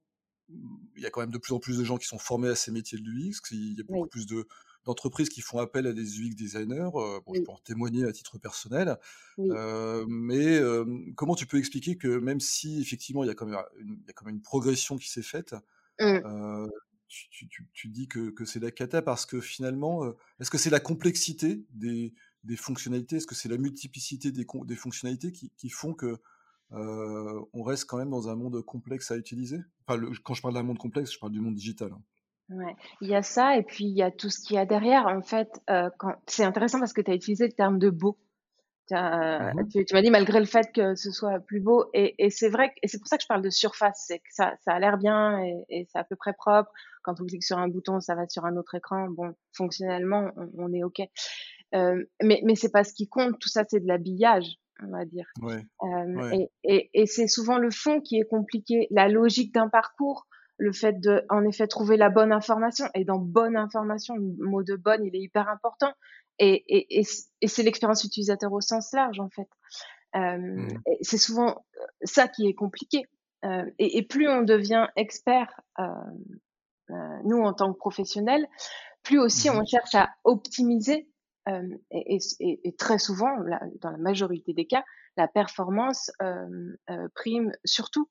il 0.95 1.01
y 1.01 1.05
a 1.05 1.09
quand 1.09 1.21
même 1.21 1.31
de 1.31 1.38
plus 1.38 1.53
en 1.53 1.59
plus 1.59 1.77
de 1.77 1.83
gens 1.83 1.97
qui 1.97 2.07
sont 2.07 2.18
formés 2.18 2.49
à 2.49 2.56
ces 2.56 2.71
métiers 2.71 2.97
de 2.97 3.04
l'UX, 3.04 3.39
il 3.51 3.78
y 3.78 3.81
a 3.81 3.83
beaucoup 3.83 4.07
plus 4.07 4.25
de, 4.25 4.47
d'entreprises 4.85 5.30
qui 5.30 5.42
font 5.42 5.59
appel 5.59 5.87
à 5.87 5.94
des 5.94 6.19
UX 6.19 6.35
designers. 6.35 6.89
Euh, 6.95 7.19
je 7.33 7.42
peux 7.42 7.51
en 7.51 7.59
témoigner 7.59 8.06
à 8.06 8.11
titre 8.11 8.37
personnel. 8.37 8.97
Euh, 9.39 10.06
mais 10.07 10.57
euh, 10.57 10.85
comment 11.16 11.35
tu 11.35 11.45
peux 11.45 11.57
expliquer 11.57 11.97
que 11.97 12.07
même 12.07 12.39
si 12.39 12.81
effectivement 12.81 13.23
il 13.23 13.28
y 13.28 13.30
a 13.30 13.35
quand 13.35 13.45
même 13.45 13.59
une, 13.80 13.99
il 14.01 14.07
y 14.07 14.09
a 14.09 14.13
quand 14.13 14.25
même 14.25 14.35
une 14.35 14.42
progression 14.42 14.97
qui 14.97 15.09
s'est 15.09 15.23
faite, 15.23 15.56
mmh. 15.99 16.68
tu, 17.07 17.47
tu, 17.47 17.68
tu, 17.73 17.87
dis 17.89 18.07
que, 18.07 18.30
que 18.31 18.44
c'est 18.44 18.59
la 18.59 18.71
cata 18.71 19.01
parce 19.01 19.25
que 19.25 19.39
finalement, 19.39 20.04
est-ce 20.39 20.49
que 20.49 20.57
c'est 20.57 20.71
la 20.71 20.80
complexité 20.80 21.63
des, 21.71 22.13
des 22.44 22.56
fonctionnalités? 22.56 23.18
Est-ce 23.18 23.28
que 23.28 23.35
c'est 23.35 23.50
la 23.50 23.57
multiplicité 23.57 24.31
des, 24.31 24.45
des 24.66 24.76
fonctionnalités 24.76 25.31
qui, 25.31 25.52
qui 25.57 25.69
font 25.69 25.94
que 25.94 26.18
on 26.71 27.64
reste 27.64 27.85
quand 27.85 27.97
même 27.97 28.09
dans 28.09 28.30
un 28.30 28.35
monde 28.35 28.62
complexe 28.64 29.12
à 29.12 29.18
utiliser? 29.18 29.59
Enfin, 29.85 30.00
le, 30.00 30.09
Quand 30.23 30.33
je 30.33 30.42
parle 30.42 30.56
d'un 30.56 30.64
monde 30.64 30.80
complexe, 30.80 31.14
je 31.14 31.19
parle 31.19 31.31
du 31.31 31.42
monde 31.42 31.56
digital. 31.56 31.92
Hein. 31.92 32.02
Ouais. 32.50 32.76
Il 33.02 33.07
y 33.07 33.16
a 33.16 33.21
ça 33.21 33.57
et 33.57 33.64
puis 33.64 33.85
il 33.85 33.95
y 33.95 34.02
a 34.02 34.12
tout 34.12 34.30
ce 34.30 34.40
qu'il 34.40 34.56
y 34.56 34.59
a 34.59 34.66
derrière. 34.66 35.06
En 35.07 35.21
fait, 35.21 35.50
euh, 35.69 35.90
quand... 35.97 36.14
c'est 36.28 36.44
intéressant 36.44 36.80
parce 36.80 36.94
que 36.94 37.02
tu 37.02 37.12
as 37.12 37.16
utilisé 37.16 37.45
le 37.45 37.54
terme 37.54 37.80
de 37.80 37.90
beau. 37.90 38.18
Mmh 38.92 39.69
tu, 39.71 39.85
tu 39.85 39.94
m'as 39.94 40.02
dit 40.02 40.12
malgré 40.12 40.40
le 40.42 40.45
fait 40.45 40.73
que 40.73 40.94
ce 40.94 41.09
soit 41.09 41.40
plus 41.40 41.62
beau 41.62 41.85
et, 41.94 42.16
et 42.23 42.30
c'est 42.30 42.50
vrai 42.50 42.73
et 42.83 42.90
c'est 42.90 43.00
pour 43.00 43.07
ça 43.07 43.16
que 43.16 43.23
je 43.23 43.28
parle 43.28 43.42
de 43.42 43.50
surface, 43.50 44.04
c'est 44.07 44.19
que 44.19 44.28
ça, 44.30 44.54
ça 44.66 44.73
a 44.73 44.80
l'air 44.80 44.97
bien 44.97 45.40
et, 45.40 45.64
et 45.69 45.88
c'est 45.90 45.97
à 45.97 46.04
peu 46.04 46.18
près 46.18 46.33
propre. 46.33 46.69
Quand 47.02 47.19
on 47.21 47.26
clique 47.26 47.45
sur 47.45 47.57
un 47.57 47.69
bouton, 47.69 48.02
ça 48.02 48.14
va 48.14 48.28
sur 48.28 48.44
un 48.44 48.57
autre 48.57 48.76
écran. 48.76 49.09
Bon, 49.09 49.33
fonctionnellement, 49.54 50.31
on, 50.35 50.50
on 50.57 50.73
est 50.73 50.83
ok. 50.83 51.02
Euh, 51.73 52.03
mais 52.21 52.42
mais 52.44 52.56
c'est 52.56 52.71
pas 52.71 52.83
ce 52.83 52.94
qui 52.94 53.07
compte. 53.07 53.39
Tout 53.39 53.49
ça, 53.49 53.63
c'est 53.68 53.80
de 53.80 53.87
l'habillage, 53.87 54.57
on 54.83 54.92
va 54.92 55.06
dire. 55.06 55.27
Ouais, 55.42 55.65
euh, 55.83 56.21
ouais. 56.21 56.49
Et, 56.63 56.75
et, 56.75 56.89
et 56.94 57.06
c'est 57.06 57.27
souvent 57.27 57.57
le 57.57 57.71
fond 57.71 58.01
qui 58.01 58.19
est 58.19 58.27
compliqué. 58.27 58.87
La 58.92 59.07
logique 59.07 59.53
d'un 59.53 59.69
parcours 59.69 60.27
le 60.57 60.71
fait 60.71 60.99
de, 60.99 61.25
en 61.30 61.44
effet, 61.45 61.68
trouver 61.68 61.97
la 61.97 62.09
bonne 62.09 62.31
information. 62.31 62.85
Et 62.94 63.03
dans 63.03 63.19
bonne 63.19 63.57
information, 63.57 64.15
le 64.15 64.47
mot 64.47 64.63
de 64.63 64.75
bonne, 64.75 65.03
il 65.06 65.15
est 65.15 65.19
hyper 65.19 65.49
important. 65.49 65.92
Et, 66.39 66.63
et, 66.68 66.99
et, 66.99 67.07
et 67.42 67.47
c'est 67.47 67.63
l'expérience 67.63 68.03
utilisateur 68.03 68.51
au 68.51 68.61
sens 68.61 68.92
large, 68.94 69.19
en 69.19 69.30
fait. 69.30 69.47
Euh, 70.15 70.37
mmh. 70.37 70.81
C'est 71.01 71.18
souvent 71.18 71.65
ça 72.03 72.27
qui 72.27 72.47
est 72.47 72.53
compliqué. 72.53 73.06
Euh, 73.45 73.65
et, 73.77 73.97
et, 73.97 74.03
plus 74.03 74.30
on 74.30 74.42
devient 74.42 74.87
expert, 74.95 75.59
euh, 75.80 75.83
euh 76.92 77.18
nous 77.25 77.42
en 77.42 77.53
tant 77.53 77.73
que 77.73 77.77
professionnels, 77.77 78.47
plus 79.03 79.19
aussi 79.19 79.49
mmh. 79.49 79.57
on 79.57 79.65
cherche 79.65 79.95
à 79.95 80.11
optimiser. 80.23 81.09
Euh, 81.50 81.78
et, 81.92 82.19
et, 82.40 82.76
très 82.76 82.97
souvent, 82.97 83.35
dans 83.81 83.92
la 83.92 83.97
majorité 83.97 84.54
des 84.54 84.66
cas, 84.66 84.83
la 85.18 85.28
performance 85.28 86.09
euh, 86.21 86.76
prime 87.16 87.52
surtout. 87.66 88.09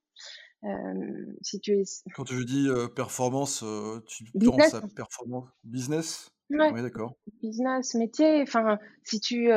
si 1.40 1.60
tu 1.60 1.72
es... 1.72 1.84
Quand 2.14 2.24
tu 2.24 2.44
dis 2.44 2.68
performance, 2.94 3.64
tu 4.06 4.24
penses 4.38 4.74
à 4.74 4.82
performance 4.94 5.48
business? 5.64 6.28
Ouais. 6.50 6.70
Oui, 6.70 6.82
d'accord. 6.82 7.14
Business, 7.42 7.94
métier, 7.94 8.42
enfin, 8.42 8.78
si 9.04 9.20
tu, 9.20 9.48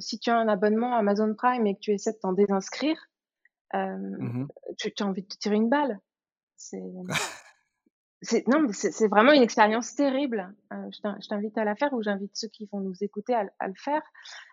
si 0.00 0.18
tu 0.18 0.30
as 0.30 0.36
un 0.36 0.48
abonnement 0.48 0.96
Amazon 0.96 1.32
Prime 1.34 1.66
et 1.66 1.74
que 1.76 1.80
tu 1.80 1.92
essaies 1.92 2.12
de 2.12 2.18
t'en 2.18 2.32
désinscrire, 2.32 2.96
Mmh 3.72 4.46
tu, 4.78 4.92
tu 4.92 5.02
as 5.02 5.06
envie 5.06 5.22
de 5.22 5.28
te 5.28 5.36
tirer 5.36 5.56
une 5.56 5.68
balle. 5.68 6.00
C'est 6.56 6.82
c'est 8.22 8.46
non, 8.48 8.60
mais 8.60 8.72
c'est 8.72 9.08
vraiment 9.08 9.32
une 9.32 9.42
expérience 9.42 9.94
terrible. 9.94 10.52
Euh, 10.72 10.90
je 10.92 11.28
t'invite 11.28 11.56
à 11.56 11.64
la 11.64 11.74
faire 11.74 11.92
ou 11.94 12.02
j'invite 12.02 12.32
ceux 12.34 12.48
qui 12.48 12.68
vont 12.70 12.80
nous 12.80 12.94
écouter 13.02 13.34
à, 13.34 13.44
le 13.44 13.74
faire 13.74 14.02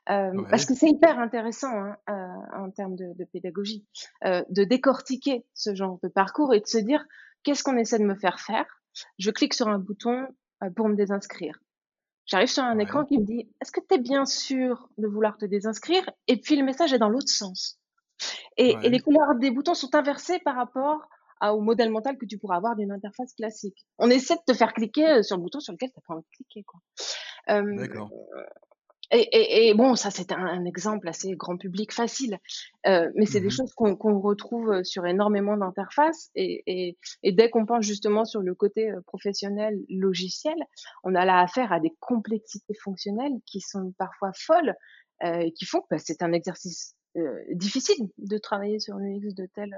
euh, 0.09 0.31
parce 0.49 0.65
que 0.65 0.73
c'est 0.73 0.87
hyper 0.87 1.19
intéressant 1.19 1.71
hein, 1.73 1.97
euh, 2.09 2.57
en 2.57 2.71
termes 2.71 2.95
de, 2.95 3.13
de 3.13 3.25
pédagogie, 3.25 3.85
euh, 4.23 4.41
de 4.49 4.63
décortiquer 4.63 5.45
ce 5.53 5.75
genre 5.75 5.99
de 6.01 6.07
parcours 6.07 6.53
et 6.53 6.61
de 6.61 6.67
se 6.67 6.77
dire 6.77 7.03
qu'est-ce 7.43 7.61
qu'on 7.61 7.77
essaie 7.77 7.99
de 7.99 8.05
me 8.05 8.15
faire 8.15 8.39
faire? 8.39 8.65
Je 9.19 9.31
clique 9.31 9.53
sur 9.53 9.67
un 9.67 9.79
bouton 9.79 10.27
pour 10.75 10.87
me 10.87 10.95
désinscrire. 10.95 11.59
J'arrive 12.25 12.47
sur 12.47 12.63
un 12.63 12.79
écran 12.79 13.03
qui 13.03 13.19
me 13.19 13.25
dit 13.25 13.49
est-ce 13.61 13.71
que 13.71 13.81
tu 13.81 13.95
es 13.95 13.99
bien 13.99 14.25
sûr 14.25 14.89
de 14.97 15.07
vouloir 15.07 15.37
te 15.37 15.45
désinscrire? 15.45 16.09
Et 16.27 16.37
puis 16.37 16.55
le 16.55 16.63
message 16.63 16.93
est 16.93 16.99
dans 16.99 17.09
l'autre 17.09 17.29
sens. 17.29 17.79
Et, 18.55 18.75
et 18.81 18.89
les 18.89 18.99
couleurs 19.01 19.35
des 19.35 19.51
boutons 19.51 19.75
sont 19.75 19.93
inversées 19.93 20.39
par 20.39 20.55
rapport 20.55 21.07
au 21.41 21.61
modèle 21.61 21.89
mental 21.89 22.17
que 22.17 22.25
tu 22.25 22.37
pourras 22.37 22.57
avoir 22.57 22.75
d'une 22.75 22.91
interface 22.91 23.33
classique. 23.33 23.85
On 23.99 24.09
essaie 24.09 24.35
de 24.35 24.53
te 24.53 24.53
faire 24.53 24.73
cliquer 24.73 25.07
euh, 25.07 25.23
sur 25.23 25.37
le 25.37 25.43
bouton 25.43 25.59
sur 25.59 25.73
lequel 25.73 25.89
tu 25.89 25.97
n'as 25.97 26.03
pas 26.07 26.13
envie 26.15 26.23
de 26.23 26.35
cliquer. 26.35 26.63
Quoi. 26.63 26.81
D'accord. 27.47 28.09
Et, 29.11 29.69
et, 29.69 29.73
bon, 29.73 29.95
ça 29.95 30.11
c'est 30.11 30.33
un, 30.33 30.65
exemple 30.65 31.07
assez 31.07 31.33
grand 31.37 31.55
public 31.55 31.93
facile, 31.93 32.39
euh, 32.87 33.09
mais 33.15 33.25
c'est 33.25 33.39
des 33.39 33.47
mmh 33.47 33.51
choses 33.51 33.73
qu'on 33.73 34.19
retrouve 34.19 34.83
sur 34.83 35.05
énormément 35.05 35.55
d'interfaces 35.55 36.29
et, 36.35 36.97
et, 37.23 37.31
dès 37.31 37.49
qu'on 37.49 37.65
pense 37.65 37.85
justement 37.85 38.25
sur 38.25 38.41
le 38.41 38.53
côté 38.53 38.91
euh, 38.91 38.99
professionnel 39.05 39.79
logiciel, 39.87 40.57
on 41.05 41.15
a 41.15 41.23
là 41.23 41.39
affaire 41.39 41.71
à 41.71 41.79
des 41.79 41.95
complexités 42.01 42.73
fonctionnelles 42.73 43.39
qui 43.45 43.61
sont 43.61 43.93
parfois 43.97 44.31
folles 44.33 44.75
euh, 45.23 45.39
et 45.39 45.53
qui 45.53 45.65
font 45.65 45.79
que 45.79 45.87
bah, 45.89 45.99
c'est 45.99 46.21
un 46.21 46.33
exercice 46.33 46.95
euh, 47.15 47.39
difficile 47.53 48.09
de 48.17 48.37
travailler 48.37 48.79
sur 48.79 48.97
l'UX 48.97 49.33
de 49.33 49.47
telle 49.55 49.75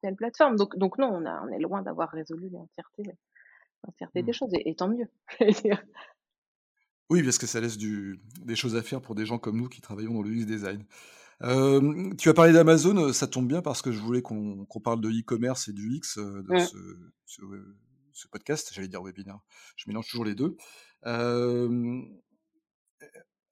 telle 0.00 0.16
plateforme. 0.16 0.56
Donc, 0.56 0.76
donc 0.76 0.98
non, 0.98 1.08
on, 1.08 1.24
a, 1.26 1.42
on 1.42 1.48
est 1.48 1.58
loin 1.58 1.82
d'avoir 1.82 2.10
résolu 2.10 2.48
l'entièreté, 2.50 3.02
l'entièreté 3.84 4.22
des 4.22 4.30
mmh. 4.30 4.34
choses, 4.34 4.50
et, 4.52 4.74
tant 4.74 4.88
mieux. 4.88 5.08
oui, 7.10 7.22
parce 7.22 7.38
que 7.38 7.46
ça 7.46 7.60
laisse 7.60 7.76
du, 7.76 8.20
des 8.42 8.56
choses 8.56 8.76
à 8.76 8.82
faire 8.82 9.00
pour 9.00 9.14
des 9.14 9.26
gens 9.26 9.38
comme 9.38 9.56
nous 9.56 9.68
qui 9.68 9.80
travaillons 9.80 10.14
dans 10.14 10.22
le 10.22 10.30
UX 10.30 10.46
design. 10.46 10.84
Euh, 11.42 12.14
tu 12.16 12.28
as 12.28 12.34
parlé 12.34 12.52
d'Amazon, 12.52 13.12
ça 13.12 13.26
tombe 13.26 13.48
bien 13.48 13.60
parce 13.60 13.82
que 13.82 13.90
je 13.90 13.98
voulais 13.98 14.22
qu'on 14.22 14.66
parle 14.82 15.00
de 15.00 15.10
e-commerce 15.10 15.68
et 15.68 15.72
du 15.72 15.96
UX 15.96 16.18
euh, 16.18 16.42
dans 16.42 16.54
mmh. 16.54 16.60
ce, 17.26 17.42
ce, 18.12 18.28
podcast, 18.28 18.70
j'allais 18.72 18.88
dire 18.88 19.02
webinaire, 19.02 19.40
je 19.76 19.84
mélange 19.88 20.08
toujours 20.08 20.24
les 20.24 20.34
deux. 20.34 20.56
Euh, 21.06 22.02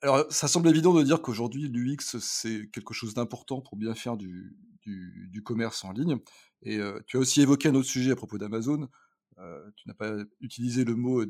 alors, 0.02 0.24
ça 0.30 0.48
semble 0.48 0.68
évident 0.68 0.92
de 0.94 1.02
dire 1.02 1.22
qu'aujourd'hui, 1.22 1.68
l'UX, 1.68 2.18
c'est 2.18 2.68
quelque 2.72 2.92
chose 2.92 3.14
d'important 3.14 3.60
pour 3.60 3.76
bien 3.76 3.94
faire 3.94 4.16
du, 4.16 4.56
du, 4.84 5.42
commerce 5.44 5.84
en 5.84 5.92
ligne. 5.92 6.18
Et 6.62 6.78
tu 7.06 7.16
as 7.16 7.20
aussi 7.20 7.42
évoqué 7.42 7.68
un 7.68 7.74
autre 7.74 7.88
sujet 7.88 8.12
à 8.12 8.16
propos 8.16 8.38
d'Amazon. 8.38 8.88
tu 9.76 9.88
n'as 9.88 9.94
pas 9.94 10.16
utilisé 10.40 10.84
le 10.84 10.94
mot 10.94 11.24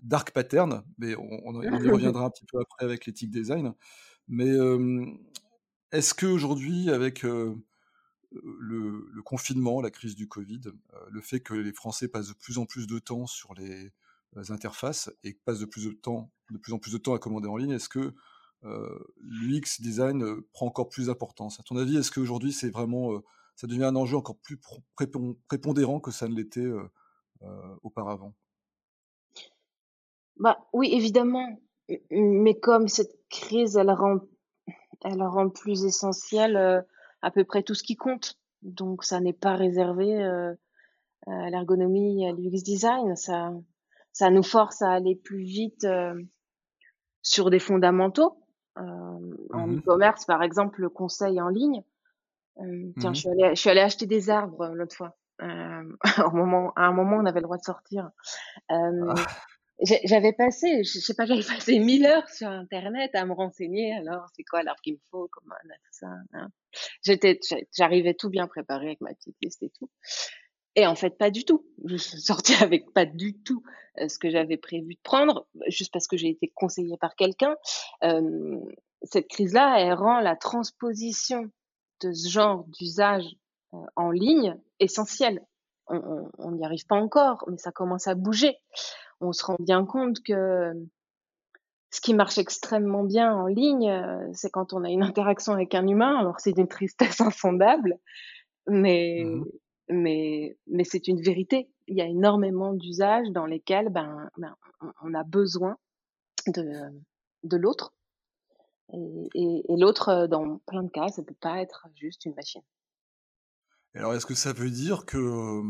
dark, 0.00 0.30
pattern, 0.32 0.84
mais 0.98 1.14
on, 1.16 1.62
y 1.62 1.68
reviendra 1.90 2.24
un 2.24 2.30
petit 2.30 2.46
peu 2.46 2.58
après 2.60 2.84
avec 2.84 3.06
l'éthique 3.06 3.30
design. 3.30 3.74
Mais 4.28 4.54
est-ce 5.92 6.14
qu'aujourd'hui, 6.14 6.90
avec 6.90 7.22
le, 7.22 9.08
le, 9.10 9.22
confinement, 9.22 9.80
la 9.80 9.90
crise 9.90 10.14
du 10.14 10.28
Covid, 10.28 10.60
le 11.10 11.20
fait 11.20 11.40
que 11.40 11.54
les 11.54 11.72
Français 11.72 12.08
passent 12.08 12.28
de 12.28 12.34
plus 12.34 12.58
en 12.58 12.66
plus 12.66 12.86
de 12.86 12.98
temps 12.98 13.26
sur 13.26 13.54
les, 13.54 13.92
interfaces 14.50 15.10
et 15.24 15.34
passent 15.34 15.58
de 15.58 15.64
plus, 15.64 15.86
de, 15.86 15.92
temps, 15.92 16.30
de 16.50 16.58
plus 16.58 16.72
en 16.72 16.78
plus 16.78 16.92
de 16.92 16.98
temps 16.98 17.14
à 17.14 17.18
commander 17.18 17.48
en 17.48 17.56
ligne, 17.56 17.70
est-ce 17.70 17.88
que 17.88 17.98
euh, 17.98 18.12
l'UX 18.62 19.80
design 19.80 20.22
euh, 20.22 20.48
prend 20.52 20.66
encore 20.66 20.88
plus 20.88 21.06
d'importance. 21.06 21.60
À 21.60 21.62
ton 21.62 21.76
avis, 21.76 21.96
est-ce 21.96 22.10
qu'aujourd'hui, 22.10 22.52
c'est 22.52 22.70
vraiment, 22.70 23.12
euh, 23.12 23.24
ça 23.56 23.66
devient 23.66 23.84
un 23.84 23.96
enjeu 23.96 24.16
encore 24.16 24.38
plus 24.38 24.58
prépondérant 25.48 26.00
que 26.00 26.10
ça 26.10 26.28
ne 26.28 26.34
l'était 26.34 26.66
auparavant? 27.82 28.34
Bah, 30.36 30.58
Oui, 30.72 30.90
évidemment. 30.92 31.60
Mais 32.10 32.58
comme 32.58 32.88
cette 32.88 33.16
crise, 33.30 33.76
elle 33.76 33.90
rend, 33.90 34.20
elle 35.04 35.22
rend 35.22 35.48
plus 35.48 35.84
essentiel 35.84 36.84
à 37.22 37.30
peu 37.30 37.44
près 37.44 37.62
tout 37.62 37.74
ce 37.74 37.82
qui 37.82 37.96
compte. 37.96 38.38
Donc, 38.62 39.04
ça 39.04 39.20
n'est 39.20 39.32
pas 39.32 39.56
réservé 39.56 40.22
à 41.26 41.50
l'ergonomie 41.50 42.28
à 42.28 42.32
l'UX 42.32 42.62
design. 42.62 43.16
Ça, 43.16 43.52
ça 44.12 44.30
nous 44.30 44.44
force 44.44 44.82
à 44.82 44.92
aller 44.92 45.16
plus 45.16 45.42
vite 45.42 45.86
sur 47.22 47.50
des 47.50 47.58
fondamentaux 47.58 48.36
euh, 48.78 49.36
en 49.52 49.66
mmh 49.66 49.78
e-commerce, 49.78 50.24
par 50.24 50.42
exemple, 50.42 50.80
le 50.80 50.88
conseil 50.88 51.40
en 51.40 51.48
ligne. 51.48 51.82
Euh, 52.60 52.92
tiens, 52.98 53.10
mmh 53.10 53.14
je, 53.14 53.20
suis 53.20 53.28
allée, 53.28 53.50
je 53.54 53.60
suis 53.60 53.70
allée 53.70 53.80
acheter 53.80 54.06
des 54.06 54.30
arbres 54.30 54.62
euh, 54.62 54.74
l'autre 54.74 54.96
fois. 54.96 55.16
au 55.40 56.30
moment, 56.32 56.72
à 56.74 56.86
un 56.86 56.92
moment, 56.92 57.16
on 57.16 57.26
avait 57.26 57.38
le 57.38 57.44
droit 57.44 57.58
de 57.58 57.62
sortir. 57.62 58.10
Ah. 58.68 59.14
J'avais 59.80 60.32
passé, 60.32 60.82
je 60.82 60.98
sais 60.98 61.14
pas, 61.14 61.24
j'avais 61.24 61.44
passé 61.44 61.78
mille 61.78 62.04
heures 62.04 62.28
sur 62.28 62.48
Internet 62.48 63.14
à 63.14 63.24
me 63.24 63.32
renseigner. 63.32 63.94
Alors, 63.94 64.26
c'est 64.34 64.42
quoi 64.42 64.64
l'arbre 64.64 64.80
qu'il 64.80 64.94
me 64.94 65.00
faut, 65.08 65.28
comment, 65.30 65.54
tout 65.64 65.92
ça. 65.92 66.08
Hein. 66.32 66.48
J'étais, 67.04 67.38
j'arrivais 67.76 68.14
tout 68.14 68.30
bien 68.30 68.48
préparé 68.48 68.86
avec 68.86 69.00
ma 69.00 69.14
petite 69.14 69.36
liste 69.40 69.62
et 69.62 69.70
tout. 69.70 69.88
Et 70.78 70.86
en 70.86 70.94
fait, 70.94 71.18
pas 71.18 71.32
du 71.32 71.44
tout. 71.44 71.64
Je 71.84 71.96
suis 71.96 72.20
sortie 72.20 72.54
avec 72.62 72.92
pas 72.92 73.04
du 73.04 73.36
tout 73.42 73.62
euh, 73.98 74.08
ce 74.08 74.18
que 74.18 74.30
j'avais 74.30 74.56
prévu 74.56 74.94
de 74.94 75.00
prendre, 75.02 75.46
juste 75.66 75.92
parce 75.92 76.06
que 76.06 76.16
j'ai 76.16 76.28
été 76.28 76.52
conseillée 76.54 76.96
par 76.96 77.16
quelqu'un. 77.16 77.56
Euh, 78.04 78.60
cette 79.02 79.26
crise-là, 79.28 79.80
elle 79.80 79.94
rend 79.94 80.20
la 80.20 80.36
transposition 80.36 81.50
de 82.00 82.12
ce 82.12 82.28
genre 82.28 82.64
d'usage 82.78 83.26
euh, 83.74 83.78
en 83.96 84.12
ligne 84.12 84.56
essentielle. 84.78 85.44
On 85.90 86.50
n'y 86.50 86.66
arrive 86.66 86.84
pas 86.86 86.96
encore, 86.96 87.44
mais 87.48 87.56
ça 87.56 87.72
commence 87.72 88.08
à 88.08 88.14
bouger. 88.14 88.58
On 89.22 89.32
se 89.32 89.42
rend 89.42 89.56
bien 89.58 89.86
compte 89.86 90.22
que 90.22 90.74
ce 91.90 92.02
qui 92.02 92.12
marche 92.12 92.36
extrêmement 92.36 93.04
bien 93.04 93.34
en 93.34 93.46
ligne, 93.46 93.90
c'est 94.34 94.50
quand 94.50 94.74
on 94.74 94.84
a 94.84 94.90
une 94.90 95.02
interaction 95.14 95.54
avec 95.54 95.74
un 95.74 95.86
humain. 95.86 96.18
Alors 96.18 96.40
c'est 96.40 96.52
d'une 96.52 96.68
tristesse 96.68 97.22
insondable, 97.22 97.98
mais 98.66 99.22
mmh 99.24 99.46
mais, 99.90 100.56
mais 100.66 100.84
c'est 100.84 101.08
une 101.08 101.20
vérité. 101.20 101.70
Il 101.86 101.96
y 101.96 102.00
a 102.00 102.06
énormément 102.06 102.74
d'usages 102.74 103.30
dans 103.30 103.46
lesquels 103.46 103.88
ben, 103.88 104.30
ben 104.36 104.54
on 105.02 105.14
a 105.14 105.24
besoin 105.24 105.76
de, 106.46 106.64
de 107.44 107.56
l'autre. 107.56 107.94
Et, 108.92 109.28
et, 109.34 109.76
l'autre, 109.76 110.26
dans 110.26 110.58
plein 110.66 110.82
de 110.82 110.90
cas, 110.90 111.08
ça 111.08 111.22
peut 111.22 111.34
pas 111.40 111.60
être 111.60 111.86
juste 111.94 112.24
une 112.24 112.34
machine. 112.34 112.62
Alors, 113.94 114.14
est-ce 114.14 114.24
que 114.24 114.34
ça 114.34 114.52
veut 114.52 114.70
dire 114.70 115.04
que 115.04 115.60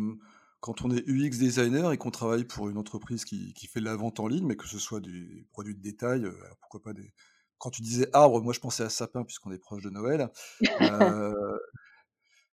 quand 0.60 0.82
on 0.82 0.90
est 0.90 1.04
UX 1.08 1.30
designer 1.30 1.92
et 1.92 1.98
qu'on 1.98 2.10
travaille 2.10 2.44
pour 2.44 2.68
une 2.68 2.78
entreprise 2.78 3.25
qui, 3.25 3.54
qui, 3.54 3.66
fait 3.66 3.80
de 3.80 3.84
la 3.84 3.96
vente 3.96 4.20
en 4.20 4.28
ligne, 4.28 4.46
mais 4.46 4.56
que 4.56 4.68
ce 4.68 4.78
soit 4.78 5.00
des 5.00 5.46
produits 5.50 5.75
de 5.75 5.82
détail, 5.82 6.26
pourquoi 6.60 6.82
pas 6.82 6.92
des... 6.92 7.12
Quand 7.58 7.70
tu 7.70 7.82
disais 7.82 8.08
arbre, 8.12 8.40
moi 8.40 8.52
je 8.52 8.60
pensais 8.60 8.84
à 8.84 8.88
sapin 8.88 9.25
puisqu'on 9.25 9.50
est 9.50 9.58
proche 9.58 9.82
de 9.82 9.90
Noël. 9.90 10.28
euh, 10.80 11.32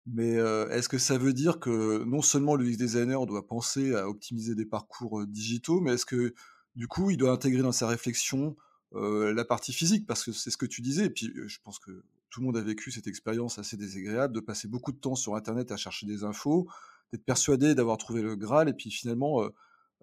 mais 0.07 0.35
est-ce 0.71 0.89
que 0.89 0.99
ça 0.99 1.19
veut 1.19 1.33
dire 1.33 1.61
que 1.61 2.05
non 2.05 2.23
seulement 2.23 2.57
le 2.57 2.65
UX 2.65 2.77
designer 2.77 3.25
doit 3.27 3.47
penser 3.47 3.95
à 3.95 4.09
optimiser 4.09 4.55
des 4.55 4.67
parcours 4.67 5.27
digitaux, 5.27 5.81
mais 5.81 5.95
est-ce 5.95 6.07
que 6.07 6.35
du 6.77 6.89
coup 6.89 7.11
il 7.11 7.17
doit 7.17 7.33
intégrer 7.33 7.63
dans 7.63 7.73
sa 7.73 7.87
réflexion 7.89 8.57
la 8.93 9.45
partie 9.45 9.73
physique? 9.73 10.07
Parce 10.07 10.23
que 10.25 10.33
c'est 10.33 10.51
ce 10.51 10.57
que 10.57 10.67
tu 10.67 10.83
disais, 10.83 11.07
et 11.07 11.11
puis 11.11 11.33
je 11.47 11.59
pense 11.63 11.79
que 11.79 12.05
tout 12.31 12.41
le 12.41 12.47
monde 12.47 12.57
a 12.57 12.63
vécu 12.63 12.91
cette 12.91 13.07
expérience 13.07 13.59
assez 13.59 13.77
désagréable 13.77 14.35
de 14.35 14.41
passer 14.41 14.69
beaucoup 14.69 14.93
de 14.93 14.99
temps 14.99 15.15
sur 15.15 15.37
Internet 15.37 15.73
à 15.73 15.77
chercher 15.77 16.07
des 16.07 16.25
infos, 16.25 16.69
d'être 17.13 17.25
persuadé 17.25 17.75
d'avoir 17.75 17.97
trouvé 17.97 18.23
le 18.23 18.37
Graal, 18.37 18.69
et 18.69 18.75
puis 18.75 18.91
finalement 18.91 19.49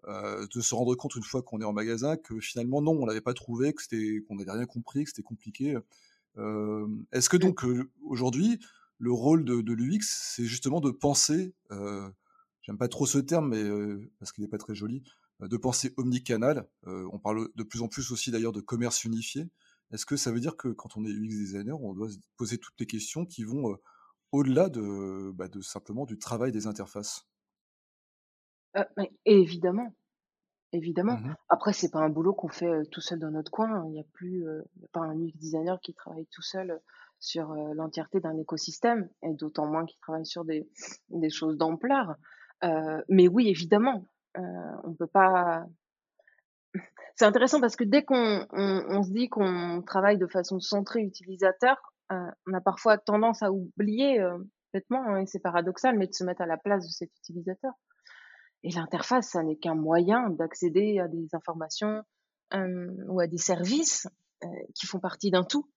de 0.07 0.61
se 0.61 0.73
rendre 0.73 0.95
compte 0.95 1.15
une 1.15 1.23
fois 1.23 1.43
qu'on 1.43 1.61
est 1.61 1.65
en 1.65 1.73
magasin 1.73 2.17
que 2.17 2.39
finalement 2.39 2.81
non, 2.81 2.93
on 2.93 3.05
l'avait 3.05 3.21
pas 3.21 3.35
trouvé, 3.35 3.73
que 3.73 3.83
c'était 3.83 4.23
qu'on 4.27 4.35
n'avait 4.35 4.51
rien 4.51 4.65
compris, 4.65 5.03
que 5.03 5.11
c'était 5.11 5.21
compliqué. 5.21 5.77
Est-ce 7.11 7.29
que 7.29 7.37
donc 7.37 7.63
aujourd'hui 8.03 8.59
le 9.01 9.11
rôle 9.11 9.43
de, 9.43 9.61
de 9.61 9.73
l'UX, 9.73 10.01
c'est 10.03 10.45
justement 10.45 10.79
de 10.79 10.91
penser, 10.91 11.55
euh, 11.71 12.07
j'aime 12.61 12.77
pas 12.77 12.87
trop 12.87 13.07
ce 13.07 13.17
terme, 13.17 13.49
mais 13.49 13.63
euh, 13.63 14.11
parce 14.19 14.31
qu'il 14.31 14.43
n'est 14.43 14.49
pas 14.49 14.59
très 14.59 14.75
joli, 14.75 15.03
euh, 15.41 15.47
de 15.47 15.57
penser 15.57 15.91
omnicanal. 15.97 16.67
on 16.85 17.17
parle 17.17 17.49
de 17.55 17.63
plus 17.63 17.81
en 17.81 17.87
plus 17.87 18.11
aussi 18.11 18.29
d'ailleurs 18.29 18.51
de 18.51 18.61
commerce 18.61 19.03
unifié. 19.03 19.49
Est-ce 19.91 20.05
que 20.05 20.15
ça 20.15 20.31
veut 20.31 20.39
dire 20.39 20.55
que 20.55 20.67
quand 20.67 20.97
on 20.97 21.03
est 21.03 21.09
UX 21.09 21.29
designer, 21.29 21.81
on 21.81 21.93
doit 21.93 22.09
se 22.09 22.17
poser 22.37 22.59
toutes 22.59 22.79
les 22.79 22.85
questions 22.85 23.25
qui 23.25 23.43
vont 23.43 23.75
au-delà 24.31 24.69
de, 24.69 25.31
bah, 25.33 25.47
de, 25.47 25.61
simplement 25.61 26.05
du 26.05 26.19
travail 26.19 26.51
des 26.51 26.67
interfaces? 26.67 27.27
Évidemment, 29.25 29.95
évidemment. 30.73 31.17
Mmh 31.17 31.35
Après, 31.49 31.73
c'est 31.73 31.89
pas 31.89 31.99
un 31.99 32.09
boulot 32.09 32.33
qu'on 32.33 32.49
fait 32.49 32.85
tout 32.91 33.01
seul 33.01 33.17
dans 33.19 33.31
notre 33.31 33.51
coin. 33.51 33.83
Il 33.87 33.93
n'y 33.93 33.99
a 33.99 34.05
plus, 34.13 34.47
a 34.47 34.87
pas 34.93 35.01
un 35.01 35.19
UX 35.19 35.33
designer 35.37 35.81
qui 35.81 35.95
travaille 35.95 36.27
tout 36.27 36.43
seul 36.43 36.79
sur 37.21 37.53
l'entièreté 37.53 38.19
d'un 38.19 38.37
écosystème, 38.37 39.07
et 39.23 39.33
d'autant 39.33 39.67
moins 39.67 39.85
qu'ils 39.85 39.99
travaillent 40.01 40.25
sur 40.25 40.43
des, 40.43 40.67
choses 41.29 41.55
d'ampleur. 41.57 42.15
mais 43.07 43.29
oui, 43.29 43.47
évidemment, 43.47 44.09
on 44.35 44.89
ne 44.89 44.95
peut 44.95 45.07
pas 45.07 45.65
c'est 47.15 47.25
intéressant 47.25 47.59
parce 47.59 47.75
que 47.75 47.83
dès 47.83 48.03
qu'on 48.03 48.45
on, 48.51 49.03
se 49.03 49.11
dit 49.11 49.29
qu'on 49.29 49.81
travaille 49.85 50.17
de 50.17 50.27
façon 50.27 50.59
centrée 50.59 51.01
utilisateur, 51.01 51.77
euh, 52.11 52.15
on 52.47 52.53
a 52.53 52.61
parfois 52.61 52.97
tendance 52.97 53.41
à 53.41 53.51
oublier 53.51 54.19
euh, 54.19 54.37
complètement, 54.71 55.05
hein, 55.07 55.21
et 55.21 55.25
c'est 55.25 55.39
paradoxal, 55.39 55.97
mais 55.97 56.07
de 56.07 56.13
se 56.13 56.23
mettre 56.23 56.41
à 56.41 56.45
la 56.45 56.57
place 56.57 56.85
de 56.85 56.91
cet 56.91 57.09
utilisateur. 57.19 57.73
Et 58.63 58.71
l'interface, 58.71 59.29
ça 59.29 59.43
n'est 59.43 59.57
qu'un 59.57 59.75
moyen 59.75 60.29
d'accéder 60.29 60.99
à 60.99 61.07
des 61.07 61.27
informations 61.33 62.03
euh, 62.53 62.87
ou 63.07 63.19
à 63.19 63.27
des 63.27 63.37
services 63.37 64.07
euh, 64.43 64.47
qui 64.75 64.85
font 64.85 64.99
partie 64.99 65.31
d'un 65.31 65.43
tout. 65.43 65.67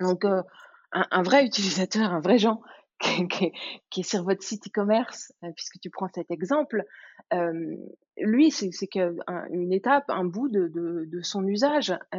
Donc, 0.00 0.24
un, 0.24 0.44
un, 0.92 1.22
vrai 1.22 1.44
utilisateur, 1.46 2.12
un 2.12 2.20
vrai 2.20 2.38
gens 2.38 2.60
qui, 3.00 4.00
est 4.00 4.02
sur 4.02 4.24
votre 4.24 4.42
site 4.42 4.68
e-commerce, 4.68 5.32
euh, 5.42 5.50
puisque 5.56 5.78
tu 5.80 5.90
prends 5.90 6.08
cet 6.14 6.30
exemple, 6.30 6.84
euh, 7.32 7.76
lui, 8.18 8.50
c'est 8.50 8.70
qu'une 8.86 9.72
étape, 9.72 10.04
un 10.08 10.24
bout 10.24 10.48
de, 10.48 10.68
de, 10.68 11.04
de 11.06 11.22
son 11.22 11.46
usage, 11.46 11.96
euh, 12.14 12.18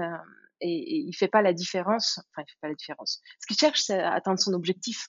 et, 0.62 0.70
et, 0.70 0.98
il 0.98 1.14
fait 1.14 1.28
pas 1.28 1.42
la 1.42 1.54
différence. 1.54 2.20
Enfin, 2.20 2.46
il 2.48 2.52
fait 2.52 2.60
pas 2.62 2.68
la 2.68 2.76
différence. 2.76 3.22
Ce 3.40 3.48
qu'il 3.48 3.58
cherche, 3.58 3.82
c'est 3.82 4.00
atteindre 4.00 4.40
son 4.40 4.54
objectif. 4.54 5.08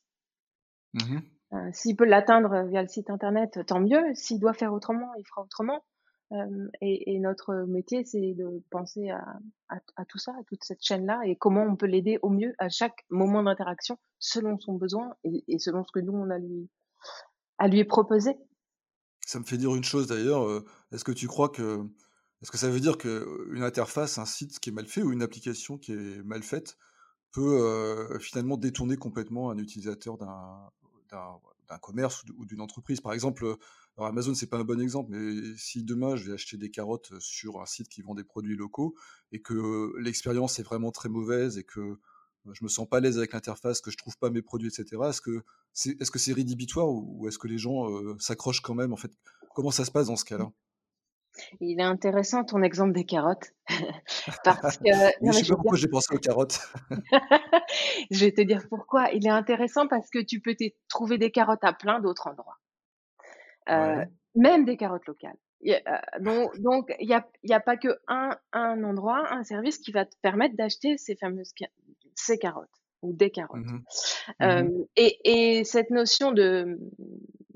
Mmh 0.95 1.19
euh, 1.53 1.71
S'il 1.73 1.97
peut 1.97 2.07
l'atteindre 2.07 2.67
via 2.69 2.81
le 2.81 2.89
site 2.89 3.11
internet, 3.11 3.61
tant 3.67 3.81
mieux. 3.81 4.15
S'il 4.15 4.41
doit 4.41 4.55
faire 4.55 4.73
autrement, 4.73 5.13
il 5.19 5.25
fera 5.27 5.43
autrement. 5.43 5.85
Euh, 6.33 6.69
et, 6.81 7.19
notre 7.19 7.55
métier, 7.67 8.05
c'est 8.05 8.35
de 8.35 8.63
penser 8.71 9.11
à, 9.11 10.05
tout 10.09 10.19
ça, 10.19 10.33
à 10.33 10.43
toute 10.45 10.65
cette 10.65 10.83
chaîne-là, 10.83 11.21
et 11.27 11.37
comment 11.37 11.63
on 11.63 11.77
peut 11.77 11.87
l'aider 11.87 12.19
au 12.23 12.31
mieux 12.31 12.55
à 12.59 12.69
chaque 12.69 13.05
moment 13.11 13.43
d'interaction, 13.43 13.99
selon 14.19 14.59
son 14.59 14.75
besoin 14.75 15.15
et, 15.25 15.59
selon 15.59 15.85
ce 15.85 15.93
que 15.93 16.01
nous, 16.01 16.13
on 16.13 16.31
a 16.31 16.39
lui, 16.39 16.71
à 17.59 17.69
lui 17.69 17.85
proposer. 17.85 18.37
Ça 19.27 19.39
me 19.39 19.45
fait 19.45 19.59
dire 19.59 19.75
une 19.75 19.85
chose 19.85 20.07
d'ailleurs. 20.07 20.47
Euh, 20.49 20.65
est-ce 20.91 21.05
que 21.05 21.13
tu 21.13 21.27
crois 21.27 21.49
que. 21.49 21.85
Est-ce 22.41 22.51
que 22.51 22.59
ça 22.59 22.69
veut 22.69 22.81
dire 22.81 22.99
qu'une 22.99 23.63
interface, 23.63 24.19
un 24.19 24.25
site 24.25 24.59
qui 24.59 24.71
est 24.71 24.73
mal 24.73 24.87
fait 24.87 25.03
ou 25.03 25.13
une 25.13 25.23
application 25.23 25.79
qui 25.79 25.93
est 25.93 26.25
mal 26.25 26.43
faite 26.43 26.77
peut 27.31 27.61
euh, 27.61 28.19
finalement 28.19 28.57
détourner 28.57 28.97
complètement 28.97 29.51
un 29.51 29.59
utilisateur 29.59 30.19
d'un 30.19 31.79
commerce 31.81 32.25
ou 32.37 32.45
d'une 32.45 32.61
entreprise? 32.61 33.01
Par 33.01 33.13
exemple, 33.13 33.57
alors 33.97 34.09
Amazon, 34.09 34.35
c'est 34.35 34.49
pas 34.49 34.57
un 34.57 34.65
bon 34.65 34.81
exemple, 34.81 35.11
mais 35.13 35.57
si 35.57 35.85
demain 35.85 36.17
je 36.17 36.25
vais 36.27 36.33
acheter 36.33 36.57
des 36.57 36.71
carottes 36.71 37.13
sur 37.21 37.61
un 37.61 37.67
site 37.67 37.89
qui 37.89 38.01
vend 38.03 38.15
des 38.15 38.25
produits 38.25 38.57
locaux 38.57 38.95
et 39.33 39.43
que 39.43 39.93
l'expérience 39.99 40.59
est 40.59 40.63
vraiment 40.63 40.91
très 40.91 41.11
mauvaise 41.11 41.59
et 41.59 41.65
que 41.65 41.99
je 42.53 42.65
me 42.65 42.69
sens 42.69 42.89
pas 42.89 42.97
à 42.97 43.01
l'aise 43.01 43.19
avec 43.19 43.33
l'interface, 43.35 43.81
que 43.81 43.91
je 43.91 43.97
trouve 43.97 44.17
pas 44.19 44.31
mes 44.31 44.43
produits, 44.43 44.69
etc. 44.69 45.01
Est-ce 45.09 45.21
que 45.21 45.45
c'est 45.73 45.91
est 45.91 46.05
-ce 46.05 46.19
c'est 46.19 46.33
rédhibitoire 46.33 46.89
ou, 46.89 47.29
est-ce 47.29 47.39
que 47.39 47.49
les 47.49 47.59
gens 47.59 47.87
s'accrochent 48.19 48.63
quand 48.63 48.75
même 48.75 48.93
En 48.93 48.97
fait, 48.97 49.13
comment 49.55 49.71
ça 49.71 49.85
se 49.85 49.91
passe 49.91 50.07
dans 50.07 50.17
ce 50.17 50.25
cas-là? 50.25 50.51
Il 51.61 51.81
est 51.81 51.85
intéressant 51.85 52.45
ton 52.45 52.63
exemple 52.63 52.93
des 52.93 53.05
carottes. 53.05 53.53
Parce 54.45 54.77
que, 54.79 54.85
je 55.23 55.33
sais 55.33 55.49
pas 55.49 55.55
pourquoi 55.55 55.79
j'ai 55.79 55.89
pensé 55.89 56.15
aux 56.15 56.19
carottes. 56.19 56.61
je 58.11 58.25
vais 58.25 58.33
te 58.33 58.43
dire 58.43 58.67
pourquoi. 58.69 59.11
Il 59.13 59.27
est 59.27 59.31
intéressant 59.31 59.87
parce 59.87 60.11
que 60.11 60.23
tu 60.23 60.41
peux 60.41 60.55
trouver 60.89 61.19
des 61.19 61.31
carottes 61.31 61.65
à 61.65 61.73
plein 61.73 62.01
d'autres 62.01 62.27
endroits. 62.27 62.59
Euh, 63.69 64.05
même 64.35 64.65
des 64.65 64.77
carottes 64.77 65.07
locales. 65.07 65.37
Euh, 65.67 66.47
donc, 66.59 66.93
il 66.99 67.07
n'y 67.07 67.15
a, 67.15 67.27
y 67.45 67.53
a 67.53 67.61
pas 67.61 67.77
que 67.77 67.97
un, 68.09 68.37
un 68.53 68.83
endroit, 68.83 69.33
un 69.33 69.45
service 69.45 69.79
qui 69.79 69.93
va 69.93 70.05
te 70.05 70.17
permettre 70.23 70.57
d'acheter 70.57 70.97
ces 70.99 71.17
fameuses 71.17 71.53
ces 72.15 72.39
carottes 72.39 72.69
ou 73.03 73.13
des 73.13 73.31
carottes. 73.31 73.61
Mmh 73.61 73.85
euh, 74.43 74.63
mmh 74.65 74.87
et, 74.97 75.59
et, 75.59 75.65
cette 75.65 75.91
notion 75.91 76.33
de, 76.33 76.79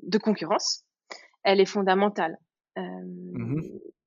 de 0.02 0.18
concurrence, 0.18 0.84
elle 1.42 1.60
est 1.60 1.66
fondamentale. 1.66 2.38
Mmh 2.76 3.60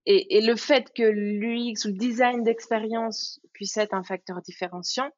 et, 0.05 0.37
et, 0.37 0.41
le 0.41 0.55
fait 0.55 0.91
que 0.93 1.03
l'UX 1.03 1.85
ou 1.85 1.89
le 1.89 1.97
design 1.97 2.43
d'expérience 2.43 3.41
puisse 3.53 3.77
être 3.77 3.93
un 3.93 4.03
facteur 4.03 4.41
différenciant, 4.41 5.09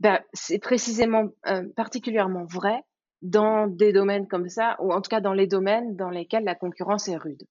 ben, 0.00 0.20
c'est 0.32 0.58
précisément 0.58 1.28
particulièrement 1.76 2.44
vrai 2.44 2.82
dans 3.22 3.66
des 3.66 3.92
domaines 3.92 4.28
comme 4.28 4.48
ça, 4.48 4.76
ou 4.80 4.92
en 4.92 5.00
tout 5.00 5.08
cas 5.08 5.20
dans 5.20 5.32
les 5.32 5.46
domaines 5.46 5.96
dans 5.96 6.10
lesquels 6.10 6.44
la 6.44 6.54
concurrence 6.54 7.08
est 7.08 7.16
rude. 7.16 7.42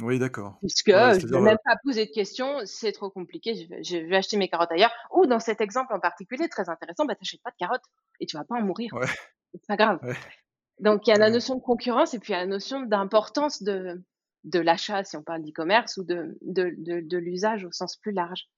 Oui, 0.00 0.18
d'accord. 0.18 0.58
Puisque 0.60 0.90
je 0.90 1.26
ne 1.26 1.32
vais 1.32 1.40
même 1.40 1.58
pas 1.64 1.76
poser 1.82 2.06
de 2.06 2.10
questions, 2.10 2.60
c'est 2.64 2.92
trop 2.92 3.10
compliqué, 3.10 3.54
je 3.54 3.96
vais, 3.96 4.16
acheter 4.16 4.36
mes 4.36 4.48
carottes 4.48 4.72
ailleurs. 4.72 4.92
Ou 5.12 5.26
dans 5.26 5.40
cet 5.40 5.60
exemple 5.60 5.92
en 5.92 6.00
particulier, 6.00 6.48
très 6.48 6.68
intéressant, 6.68 7.04
bah, 7.04 7.14
tu 7.14 7.22
n'achètes 7.22 7.42
pas 7.42 7.50
de 7.50 7.56
carottes 7.58 7.84
et 8.20 8.26
tu 8.26 8.36
vas 8.36 8.44
pas 8.44 8.56
en 8.56 8.62
mourir. 8.62 8.92
Ouais. 8.94 9.06
C'est 9.52 9.66
pas 9.66 9.76
grave. 9.76 9.98
Donc 10.78 11.06
il 11.06 11.10
y 11.10 11.12
a 11.12 11.18
la 11.18 11.30
notion 11.30 11.56
de 11.56 11.60
concurrence 11.60 12.14
et 12.14 12.18
puis 12.18 12.32
il 12.32 12.36
y 12.36 12.38
a 12.38 12.40
la 12.40 12.46
notion 12.46 12.80
d'importance 12.80 13.62
de, 13.62 14.02
de 14.44 14.58
l'achat, 14.58 15.04
si 15.04 15.16
on 15.16 15.22
parle 15.22 15.42
d'e-commerce, 15.42 15.98
ou 15.98 16.04
de, 16.04 16.38
de, 16.40 16.72
de, 16.78 17.18
l'usage 17.18 17.64
au 17.64 17.72
sens 17.72 17.96
plus 17.96 18.12
large. 18.12 18.48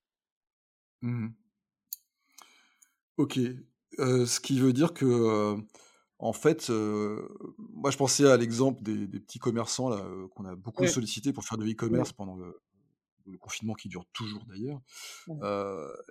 Mmh 1.01 1.29
ok. 3.17 3.39
Euh, 3.99 4.25
ce 4.25 4.39
qui 4.39 4.59
veut 4.59 4.73
dire 4.73 4.93
que 4.93 5.05
euh, 5.05 5.55
en 6.19 6.33
fait, 6.33 6.69
moi 6.69 7.91
je 7.91 7.97
pensais 7.97 8.25
à 8.25 8.37
l'exemple 8.37 8.81
des, 8.83 9.07
petits 9.19 9.39
commerçants 9.39 9.89
là 9.89 10.05
qu'on 10.35 10.45
a 10.45 10.55
beaucoup 10.55 10.87
sollicité 10.87 11.33
pour 11.33 11.43
faire 11.43 11.57
de 11.57 11.65
l'e-commerce 11.65 12.13
pendant 12.13 12.35
le, 12.35 12.59
confinement 13.39 13.73
qui 13.73 13.87
dure 13.87 14.05
toujours 14.13 14.45
d'ailleurs. 14.45 14.81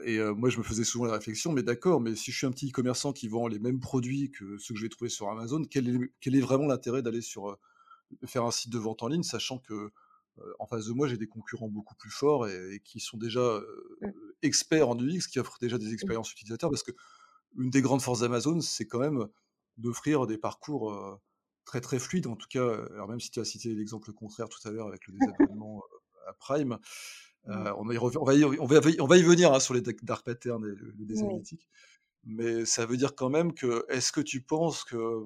et 0.05 0.19
moi 0.35 0.51
je 0.51 0.59
me 0.59 0.63
faisais 0.63 0.85
souvent 0.85 1.07
la 1.07 1.15
réflexion, 1.15 1.53
mais 1.53 1.63
d'accord, 1.63 2.01
mais 2.01 2.15
si 2.15 2.31
je 2.31 2.37
suis 2.37 2.47
un 2.47 2.51
petit 2.51 2.71
e-commerçant 2.71 3.13
qui 3.13 3.29
vend 3.29 3.47
les 3.49 3.59
mêmes 3.59 3.81
produits 3.81 4.31
que 4.31 4.59
ceux 4.59 4.75
que 4.75 4.81
je 4.81 4.85
vais 4.85 4.91
trouver 4.91 5.09
sur 5.09 5.29
Amazon, 5.31 5.63
quel 5.65 5.89
est, 5.89 6.13
quel 6.21 6.37
est 6.37 6.41
vraiment 6.41 6.67
l'intérêt 6.67 7.03
d'aller 7.03 7.23
sur 7.23 7.59
faire 8.27 8.45
un 8.45 8.51
site 8.51 8.73
de 8.73 8.79
vente 8.79 9.03
en 9.03 9.09
ligne, 9.09 9.23
sachant 9.23 9.59
que 9.59 9.91
en 10.59 10.67
face 10.67 10.87
de 10.87 10.93
moi 10.93 11.09
j'ai 11.09 11.17
des 11.17 11.27
concurrents 11.27 11.69
beaucoup 11.69 11.95
plus 11.95 12.11
forts 12.11 12.49
et, 12.49 12.81
qui 12.85 13.01
sont 13.01 13.19
déjà 13.19 13.61
mmh. 14.01 14.07
experts 14.43 14.89
en 14.89 14.99
UX, 14.99 15.27
qui 15.31 15.39
offrent 15.39 15.59
déjà 15.61 15.79
des 15.79 15.91
mmh. 15.91 15.95
expériences 15.95 16.33
utilisateurs, 16.33 16.71
parce 16.71 16.83
que 16.83 16.93
une 17.59 17.71
des 17.71 17.83
grandes 17.83 18.03
forces 18.03 18.21
d'Amazon, 18.21 18.61
c'est 18.61 18.87
quand 18.87 18.99
même 18.99 19.27
d'offrir 19.79 20.27
des 20.27 20.39
parcours 20.39 21.21
très 21.65 21.81
très 21.81 21.99
fluides. 21.99 22.27
En 22.27 22.37
tout 22.37 22.49
cas, 22.49 22.67
alors 22.93 23.09
même 23.09 23.21
si 23.21 23.31
tu 23.31 23.41
as 23.41 23.45
cité 23.45 23.75
l'exemple 23.75 24.13
contraire 24.13 24.49
tout 24.49 24.67
à 24.67 24.71
l'heure 24.71 24.89
avec 24.89 25.07
le 25.07 25.15
désabonnement 25.21 25.83
à 26.29 26.33
Prime, 26.35 26.79
on, 27.47 27.85
va 27.85 27.95
y 27.95 27.99
on, 27.99 28.25
va 28.25 28.35
y, 28.35 28.45
on, 28.45 28.67
va 29.07 29.17
y, 29.17 29.23
venir 29.23 29.53
hein, 29.53 29.61
sur 29.61 29.75
les 29.75 29.81
dark 29.81 30.25
patterns 30.25 30.65
et 30.65 30.75
le, 30.75 30.95
le 30.97 31.43
Mais 32.25 32.65
ça 32.65 32.87
veut 32.87 32.97
dire 32.97 33.15
quand 33.15 33.31
même 33.31 33.53
que, 33.53 33.85
est-ce 33.89 34.13
que 34.13 34.21
tu 34.21 34.43
penses 34.43 34.85
que. 34.85 35.25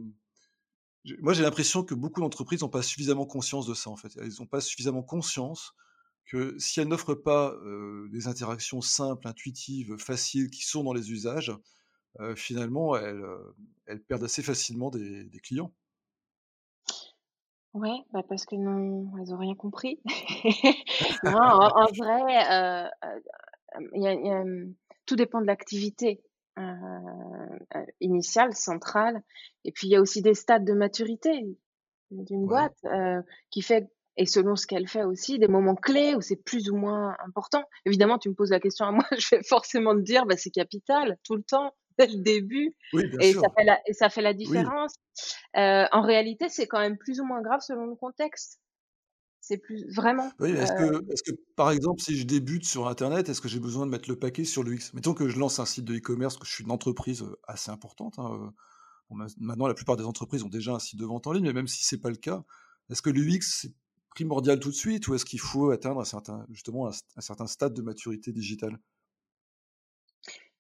Moi, 1.20 1.34
j'ai 1.34 1.44
l'impression 1.44 1.84
que 1.84 1.94
beaucoup 1.94 2.20
d'entreprises 2.20 2.62
n'ont 2.62 2.68
pas 2.68 2.82
suffisamment 2.82 3.26
conscience 3.26 3.66
de 3.66 3.74
ça, 3.74 3.90
en 3.90 3.96
fait. 3.96 4.16
Elles 4.20 4.32
n'ont 4.40 4.46
pas 4.46 4.60
suffisamment 4.60 5.04
conscience 5.04 5.72
que 6.24 6.58
si 6.58 6.80
elles 6.80 6.88
n'offrent 6.88 7.14
pas 7.14 7.54
des 8.10 8.26
interactions 8.26 8.80
simples, 8.80 9.28
intuitives, 9.28 9.96
faciles, 9.98 10.50
qui 10.50 10.66
sont 10.66 10.82
dans 10.82 10.92
les 10.92 11.12
usages, 11.12 11.52
finalement, 12.34 12.96
elles, 12.96 13.24
elles, 13.86 14.02
perdent 14.02 14.24
assez 14.24 14.42
facilement 14.42 14.90
des, 14.90 15.24
des 15.24 15.38
clients. 15.38 15.72
Ouais, 17.74 17.98
bah 18.12 18.22
parce 18.26 18.46
que 18.46 18.56
non, 18.56 19.12
elles 19.18 19.28
n'ont 19.28 19.38
rien 19.38 19.54
compris. 19.54 20.00
non, 21.24 21.38
en, 21.38 21.86
vrai, 21.92 22.90
y 23.92 24.06
a, 24.06 24.44
tout 25.04 25.16
dépend 25.16 25.40
de 25.42 25.46
l'activité 25.46 26.22
initiale, 28.00 28.54
centrale, 28.54 29.22
et 29.64 29.72
puis 29.72 29.88
il 29.88 29.90
y 29.90 29.96
a 29.96 30.00
aussi 30.00 30.22
des 30.22 30.32
stades 30.32 30.64
de 30.64 30.72
maturité 30.72 31.30
d'une 32.10 32.46
boîte 32.46 32.78
qui 33.50 33.60
fait 33.60 33.90
et 34.16 34.26
selon 34.26 34.56
ce 34.56 34.66
qu'elle 34.66 34.88
fait 34.88 35.04
aussi, 35.04 35.38
des 35.38 35.48
moments 35.48 35.74
clés 35.74 36.14
où 36.14 36.20
c'est 36.20 36.36
plus 36.36 36.70
ou 36.70 36.76
moins 36.76 37.16
important. 37.24 37.62
Évidemment, 37.84 38.18
tu 38.18 38.30
me 38.30 38.34
poses 38.34 38.50
la 38.50 38.60
question 38.60 38.86
à 38.86 38.92
moi, 38.92 39.04
je 39.18 39.36
vais 39.36 39.42
forcément 39.42 39.94
te 39.94 40.00
dire, 40.00 40.26
bah, 40.26 40.36
c'est 40.36 40.50
capital, 40.50 41.18
tout 41.22 41.36
le 41.36 41.42
temps 41.42 41.74
dès 41.98 42.06
le 42.06 42.22
début. 42.22 42.74
et, 43.20 43.32
Ça 43.32 43.48
fait 43.56 43.64
la, 43.64 43.78
et 43.86 43.92
ça 43.92 44.08
fait 44.10 44.22
la 44.22 44.34
différence. 44.34 44.94
Euh, 45.56 45.84
en 45.92 46.02
réalité, 46.02 46.48
c'est 46.48 46.66
quand 46.66 46.80
même 46.80 46.96
plus 46.96 47.20
ou 47.20 47.24
moins 47.24 47.42
grave 47.42 47.60
selon 47.60 47.86
le 47.86 47.94
contexte. 47.94 48.60
C'est 49.40 49.58
plus 49.58 49.86
vraiment. 49.94 50.32
Oui, 50.40 50.50
est-ce 50.50 50.72
euh 50.72 51.00
que, 51.00 51.12
est 51.12 51.30
que, 51.30 51.40
par 51.54 51.70
exemple, 51.70 52.00
si 52.00 52.16
je 52.16 52.26
débute 52.26 52.64
sur 52.64 52.88
Internet, 52.88 53.28
est-ce 53.28 53.40
que 53.40 53.48
j'ai 53.48 53.60
besoin 53.60 53.86
de 53.86 53.90
mettre 53.92 54.08
le 54.08 54.18
paquet 54.18 54.44
sur 54.44 54.64
l'UX 54.64 54.92
Mettons 54.92 55.14
que 55.14 55.28
je 55.28 55.38
lance 55.38 55.60
un 55.60 55.66
site 55.66 55.84
de 55.84 55.96
e-commerce, 55.96 56.36
que 56.36 56.46
je 56.46 56.52
suis 56.52 56.64
une 56.64 56.72
entreprise 56.72 57.22
euh, 57.22 57.38
assez 57.46 57.70
importante. 57.70 58.18
Hein, 58.18 58.52
maintenant, 59.38 59.68
la 59.68 59.74
plupart 59.74 59.96
des 59.96 60.04
entreprises 60.04 60.42
ont 60.42 60.48
déjà 60.48 60.72
un 60.72 60.80
site 60.80 60.98
de 60.98 61.04
vente 61.04 61.28
en 61.28 61.32
ligne, 61.32 61.44
mais 61.44 61.52
même 61.52 61.68
si 61.68 61.84
c'est 61.84 62.00
pas 62.00 62.10
le 62.10 62.16
cas, 62.16 62.42
est-ce 62.90 63.02
que 63.02 63.10
l'UX 63.10 63.42
c'est 63.42 63.72
primordial 64.10 64.58
tout 64.58 64.70
de 64.70 64.74
suite 64.74 65.06
ou 65.06 65.14
est-ce 65.14 65.24
qu'il 65.24 65.38
faut 65.40 65.70
atteindre 65.70 66.00
un 66.00 66.04
certain, 66.04 66.44
justement 66.50 66.88
un 66.88 67.20
certain 67.20 67.46
stade 67.46 67.74
de 67.74 67.82
maturité 67.82 68.32
digitale? 68.32 68.80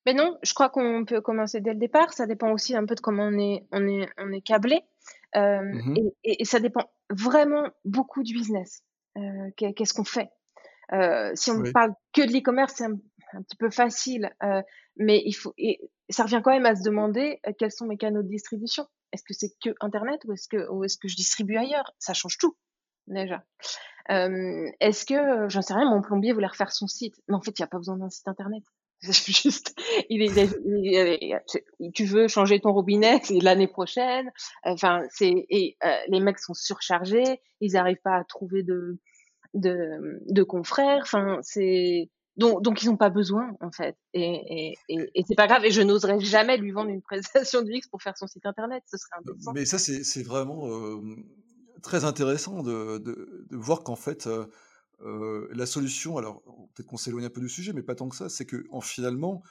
Mais 0.06 0.14
non, 0.14 0.38
je 0.44 0.54
crois 0.54 0.68
qu'on 0.68 1.04
peut 1.04 1.20
commencer 1.20 1.60
dès 1.60 1.72
le 1.72 1.80
départ. 1.80 2.12
Ça 2.12 2.26
dépend 2.26 2.52
aussi 2.52 2.76
un 2.76 2.86
peu 2.86 2.94
de 2.94 3.00
comment 3.00 3.24
on 3.24 3.38
est, 3.38 3.66
on 3.72 3.88
est, 3.88 4.08
on 4.18 4.32
est 4.32 4.40
câblé. 4.40 4.82
Euh, 5.34 5.60
mmh 5.60 6.10
et, 6.22 6.44
ça 6.44 6.60
dépend 6.60 6.88
vraiment 7.10 7.68
beaucoup 7.84 8.22
du 8.22 8.32
business. 8.32 8.82
Euh, 9.18 9.50
qu'est-ce 9.56 9.92
qu'on 9.92 10.04
fait? 10.04 10.30
Euh, 10.92 11.32
Si 11.34 11.50
on 11.50 11.58
ne 11.58 11.70
parle 11.72 11.92
que 12.14 12.22
de 12.24 12.32
l'e-commerce, 12.32 12.74
c'est 12.76 12.84
un, 12.84 12.96
petit 13.42 13.56
peu 13.58 13.68
facile. 13.68 14.30
mais 14.96 15.20
il 15.26 15.32
faut, 15.32 15.52
et 15.58 15.90
ça 16.08 16.22
revient 16.22 16.40
quand 16.42 16.52
même 16.52 16.66
à 16.66 16.76
se 16.76 16.84
demander 16.84 17.40
quels 17.58 17.72
sont 17.72 17.86
mes 17.86 17.96
canaux 17.96 18.22
de 18.22 18.28
distribution? 18.28 18.86
Est-ce 19.12 19.24
que 19.24 19.34
c'est 19.34 19.52
que 19.62 19.74
Internet 19.80 20.20
ou 20.26 20.32
est-ce 20.32 20.48
que, 20.48 20.70
ou 20.70 20.84
est-ce 20.84 20.98
que 20.98 21.08
je 21.08 21.16
distribue 21.16 21.56
ailleurs? 21.56 21.92
Ça 21.98 22.12
change 22.14 22.38
tout, 22.38 22.56
déjà. 23.08 23.42
est-ce 24.08 25.04
que, 25.04 25.48
j'en 25.48 25.62
sais 25.62 25.74
rien, 25.74 25.90
mon 25.90 26.00
plombier 26.00 26.32
voulait 26.32 26.46
refaire 26.46 26.70
son 26.70 26.86
site 26.86 27.16
Mais 27.26 27.34
en 27.34 27.42
fait, 27.42 27.58
il 27.58 27.62
n'y 27.62 27.64
a 27.64 27.68
pas 27.68 27.78
besoin 27.78 27.96
d'un 27.96 28.08
site 28.08 28.28
Internet. 28.28 28.62
juste, 29.02 29.74
il 30.08 30.22
est, 30.22 31.44
tu 31.94 32.04
veux 32.04 32.28
changer 32.28 32.60
ton 32.60 32.72
robinet, 32.72 33.20
l'année 33.42 33.66
prochaine. 33.66 34.30
Enfin, 34.64 35.02
c'est 35.10 35.46
et 35.50 35.76
les 36.08 36.20
mecs 36.20 36.38
sont 36.38 36.54
surchargés, 36.54 37.40
ils 37.60 37.72
n'arrivent 37.72 38.00
pas 38.02 38.16
à 38.16 38.24
trouver 38.24 38.62
de 38.62 38.98
de, 39.54 40.42
confrères. 40.42 41.00
Enfin, 41.02 41.38
c'est 41.42 42.10
donc, 42.36 42.82
ils 42.82 42.90
n'ont 42.90 42.96
pas 42.96 43.08
besoin 43.08 43.56
en 43.60 43.70
fait. 43.70 43.96
Et, 44.12 44.74
et, 44.88 44.98
et, 45.14 45.24
c'est 45.26 45.34
pas 45.34 45.46
grave. 45.46 45.64
Et 45.64 45.70
je 45.70 45.80
n'oserais 45.80 46.20
jamais 46.20 46.58
lui 46.58 46.70
vendre 46.70 46.90
une 46.90 47.02
prestation 47.02 47.62
de 47.62 47.70
X 47.70 47.88
pour 47.88 48.02
faire 48.02 48.16
son 48.16 48.26
site 48.26 48.44
internet. 48.44 48.82
Ce 48.86 48.98
serait 48.98 49.18
indécent. 49.18 49.52
Mais 49.54 49.64
ça, 49.64 49.78
c'est 49.78 50.22
vraiment 50.22 50.68
très 51.82 52.04
intéressant 52.04 52.62
de, 52.62 52.98
de, 52.98 53.46
de 53.50 53.56
voir 53.56 53.84
qu'en 53.84 53.96
fait, 53.96 54.26
euh, 54.26 54.46
la 55.00 55.66
solution, 55.66 56.16
alors 56.16 56.42
peut-être 56.74 56.86
qu'on 56.86 56.96
s'éloigne 56.96 57.24
un 57.26 57.30
peu 57.30 57.40
du 57.40 57.48
sujet, 57.48 57.72
mais 57.72 57.82
pas 57.82 57.94
tant 57.94 58.08
que 58.08 58.16
ça, 58.16 58.28
c'est 58.28 58.46
que 58.46 58.66
en, 58.70 58.80
finalement, 58.80 59.42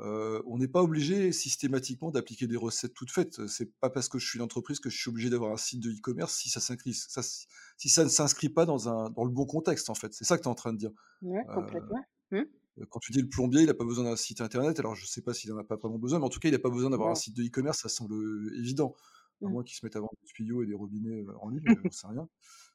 euh, 0.00 0.42
on 0.46 0.56
n'est 0.58 0.68
pas 0.68 0.82
obligé 0.82 1.32
systématiquement 1.32 2.10
d'appliquer 2.10 2.46
des 2.46 2.56
recettes 2.56 2.94
toutes 2.94 3.10
faites. 3.10 3.46
C'est 3.46 3.70
pas 3.78 3.90
parce 3.90 4.08
que 4.08 4.18
je 4.18 4.26
suis 4.26 4.38
une 4.38 4.44
entreprise 4.44 4.80
que 4.80 4.88
je 4.88 4.98
suis 4.98 5.10
obligé 5.10 5.28
d'avoir 5.28 5.52
un 5.52 5.56
site 5.58 5.80
de 5.80 5.90
e-commerce 5.90 6.34
si 6.34 6.48
ça 6.48 6.60
s'inscrit, 6.60 6.94
ça, 6.94 7.22
si 7.22 7.88
ça 7.88 8.04
ne 8.04 8.08
s'inscrit 8.08 8.48
pas 8.48 8.64
dans, 8.64 8.88
un, 8.88 9.10
dans 9.10 9.24
le 9.24 9.30
bon 9.30 9.44
contexte, 9.44 9.90
en 9.90 9.94
fait. 9.94 10.14
C'est 10.14 10.24
ça 10.24 10.38
que 10.38 10.42
tu 10.42 10.48
es 10.48 10.50
en 10.50 10.54
train 10.54 10.72
de 10.72 10.78
dire. 10.78 10.92
Ouais, 11.20 11.44
complètement. 11.52 12.02
Mmh. 12.30 12.42
Quand 12.88 13.00
tu 13.00 13.12
dis 13.12 13.20
le 13.20 13.28
plombier, 13.28 13.60
il 13.60 13.66
n'a 13.66 13.74
pas 13.74 13.84
besoin 13.84 14.04
d'un 14.04 14.16
site 14.16 14.40
internet, 14.40 14.78
alors 14.80 14.94
je 14.94 15.04
ne 15.04 15.08
sais 15.08 15.20
pas 15.20 15.34
s'il 15.34 15.50
n'en 15.50 15.58
a 15.58 15.64
pas 15.64 15.76
vraiment 15.76 15.98
besoin, 15.98 16.18
mais 16.18 16.24
en 16.24 16.30
tout 16.30 16.40
cas, 16.40 16.48
il 16.48 16.52
n'a 16.52 16.58
pas 16.58 16.70
besoin 16.70 16.88
d'avoir 16.88 17.10
un 17.10 17.14
site 17.14 17.36
de 17.36 17.42
e-commerce, 17.42 17.80
ça 17.80 17.90
semble 17.90 18.14
évident. 18.56 18.94
À 19.42 19.46
mmh. 19.46 19.50
moins 19.50 19.62
qu'il 19.62 19.76
se 19.76 19.84
mette 19.84 19.96
à 19.96 20.00
vendre 20.00 20.14
des 20.22 20.32
tuyaux 20.32 20.62
et 20.62 20.66
des 20.66 20.74
robinets 20.74 21.24
en 21.40 21.50
ligne, 21.50 21.64
j'en 21.84 21.90
sais 21.90 22.06
rien. 22.06 22.28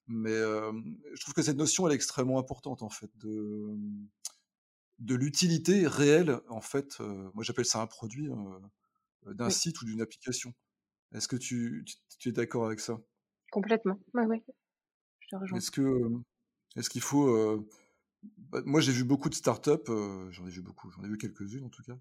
Mais 0.08 0.30
je 0.30 1.22
trouve 1.22 1.34
que 1.34 1.41
cette 1.41 1.58
notion, 1.58 1.86
elle 1.86 1.93
est 1.93 1.96
extrêmement 1.96 2.39
importante, 2.39 2.82
en 2.82 2.89
fait, 2.89 3.12
de, 3.17 3.76
de 5.00 5.15
l'utilité 5.15 5.88
réelle, 5.88 6.39
en 6.50 6.62
fait. 6.62 7.00
moi, 7.34 7.43
j'appelle 7.43 7.65
ça 7.65 7.82
un 7.82 7.88
produit 7.88 8.30
d'un 9.26 9.50
site 9.50 9.82
ou 9.82 9.86
d'une 9.86 10.02
application. 10.02 10.54
Est-ce 11.13 11.28
que 11.28 11.36
tu, 11.36 11.86
tu, 12.20 12.30
es 12.30 12.32
d'accord 12.32 12.65
avec 12.65 12.80
ça? 12.80 13.00
Complètement, 13.52 14.00
oui, 14.13 14.24
oui. 14.28 14.43
Est-ce 15.56 15.72
que 15.72 16.10
est-ce 16.76 16.89
qu'il 16.89 17.02
faut 17.02 17.65
bah, 18.50 18.62
moi 18.65 18.82
j'ai 18.82 18.91
vu 18.91 19.04
beaucoup 19.04 19.30
de 19.30 19.36
startups, 19.36 19.91
j'en 20.32 20.48
ai 20.48 20.50
vu 20.50 20.62
beaucoup, 20.62 20.89
j'en 20.91 21.04
ai 21.04 21.08
vu 21.08 21.17
quelques-unes 21.17 21.65
en 21.65 21.70
tout 21.70 21.84
cas, 21.84 21.98